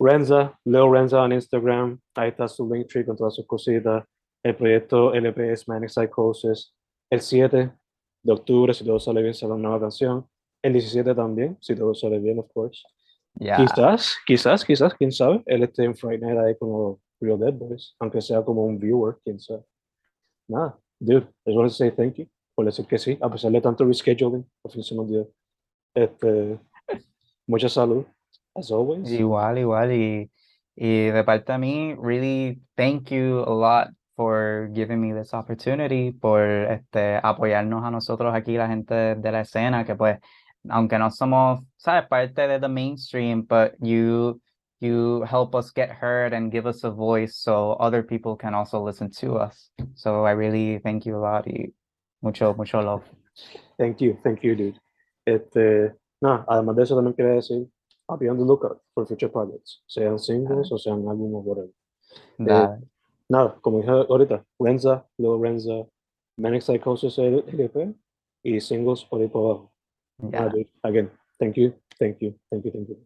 Renza, 0.00 0.54
Lil 0.64 0.88
Renza 0.88 1.18
on 1.18 1.30
Instagram. 1.30 2.00
Ahí 2.16 2.30
está 2.30 2.48
su 2.48 2.64
link 2.68 2.88
tree 2.88 3.04
con 3.04 3.16
todas 3.16 3.34
sus 3.34 3.46
cositas. 3.46 4.04
El 4.44 4.54
proyecto 4.54 5.12
LPS 5.14 5.66
Manic 5.68 5.90
Psychosis. 5.90 6.72
El 7.10 7.20
7 7.20 7.72
de 8.22 8.32
octubre, 8.32 8.72
si 8.74 8.84
todo 8.84 8.98
sale 9.00 9.22
bien, 9.22 9.34
sale 9.34 9.52
una 9.54 9.62
nueva 9.68 9.80
canción. 9.80 10.26
El 10.62 10.72
17 10.74 11.14
también, 11.14 11.56
si 11.60 11.74
todo 11.74 11.94
sale 11.94 12.18
bien, 12.20 12.38
of 12.38 12.46
course. 12.52 12.82
Yeah. 13.38 13.56
Quizás, 13.56 14.16
quizás, 14.26 14.64
quizás, 14.64 14.94
quién 14.94 15.12
sabe. 15.12 15.42
Él 15.46 15.62
esté 15.62 15.84
en 15.84 15.96
Friday 15.96 16.18
Night 16.18 16.38
ahí 16.38 16.56
como 16.58 17.00
Real 17.20 17.38
Dead 17.38 17.52
Boys, 17.52 17.94
aunque 18.00 18.20
sea 18.20 18.42
como 18.42 18.64
un 18.64 18.78
viewer, 18.78 19.18
quién 19.22 19.38
sabe. 19.38 19.64
Nada, 20.48 20.78
dude, 20.98 21.26
I 21.44 21.50
just 21.50 21.56
want 21.56 21.70
to 21.70 21.74
say 21.74 21.90
thank 21.90 22.16
you 22.16 22.26
por 22.58 22.64
decir 22.64 22.86
que 22.86 22.98
sí, 22.98 23.16
a 23.22 23.30
pesar 23.30 23.52
de 23.52 23.60
tanto 23.60 23.84
rescheduling, 23.84 24.44
por 24.60 24.72
fin 24.72 24.82
se 24.82 24.92
nos 24.96 25.08
dio. 25.08 25.28
Este, 25.94 26.58
mucha 27.46 27.68
salud, 27.68 28.04
as 28.52 28.72
always. 28.72 29.08
Igual, 29.12 29.58
igual. 29.58 29.92
Y, 29.92 30.28
y 30.74 31.04
de 31.04 31.22
parte 31.22 31.52
de 31.52 31.58
mí, 31.58 31.94
really 32.02 32.60
thank 32.74 33.12
you 33.12 33.44
a 33.46 33.54
lot 33.54 33.94
for 34.16 34.68
giving 34.74 35.00
me 35.00 35.14
this 35.14 35.32
opportunity, 35.34 36.10
por 36.10 36.42
este, 36.42 37.20
apoyarnos 37.22 37.84
a 37.84 37.92
nosotros 37.92 38.34
aquí, 38.34 38.56
la 38.56 38.66
gente 38.66 39.14
de 39.14 39.30
la 39.30 39.42
escena, 39.42 39.84
que 39.84 39.94
pues, 39.94 40.18
aunque 40.68 40.98
no 40.98 41.10
somos, 41.10 41.60
¿sabes? 41.76 42.08
Parte 42.08 42.48
de 42.48 42.58
the 42.58 42.68
mainstream, 42.68 43.42
but 43.42 43.74
you, 43.80 44.40
you 44.80 45.22
help 45.22 45.54
us 45.54 45.72
get 45.72 45.90
heard 45.90 46.32
and 46.32 46.52
give 46.52 46.66
us 46.66 46.84
a 46.84 46.90
voice 46.90 47.36
so 47.36 47.72
other 47.80 48.02
people 48.02 48.36
can 48.36 48.54
also 48.54 48.82
listen 48.82 49.10
to 49.10 49.36
us. 49.36 49.70
So 49.94 50.24
I 50.24 50.32
really 50.32 50.78
thank 50.78 51.06
you 51.06 51.16
a 51.16 51.20
lot 51.20 51.46
y 51.46 51.72
mucho, 52.22 52.54
mucho 52.54 52.80
love. 52.80 53.02
Thank 53.78 54.00
you, 54.00 54.18
thank 54.22 54.42
you, 54.42 54.54
dude. 54.56 54.80
Este, 55.26 55.94
nada, 56.20 56.44
además 56.48 56.76
de 56.76 56.82
eso 56.82 56.96
también 56.96 57.14
quería 57.14 57.34
decir, 57.34 57.68
I'll 58.08 58.16
be 58.16 58.28
on 58.28 58.38
the 58.38 58.44
lookout 58.44 58.80
for 58.94 59.06
future 59.06 59.28
projects, 59.28 59.82
sean 59.86 60.18
singles 60.18 60.72
o 60.72 60.78
sean 60.78 61.06
álbumes, 61.06 61.44
whatever. 61.44 61.70
Eh, 62.38 62.44
nada. 62.44 62.80
Nada, 63.28 63.58
como 63.60 63.78
dije 63.78 63.90
ahorita, 63.90 64.44
Renza, 64.58 65.06
Lil 65.18 65.38
Renza, 65.40 65.86
Manic 66.38 66.62
Psychosis 66.62 67.18
LP 67.18 67.94
y 68.42 68.60
singles 68.60 69.04
por 69.04 69.20
ahí 69.20 69.28
por 69.28 69.44
abajo. 69.44 69.72
Yeah. 70.22 70.50
Again, 70.84 71.10
thank 71.38 71.56
you, 71.56 71.74
thank 71.98 72.20
you, 72.20 72.34
thank 72.50 72.64
you, 72.64 72.70
thank 72.70 72.88
you. 72.88 72.96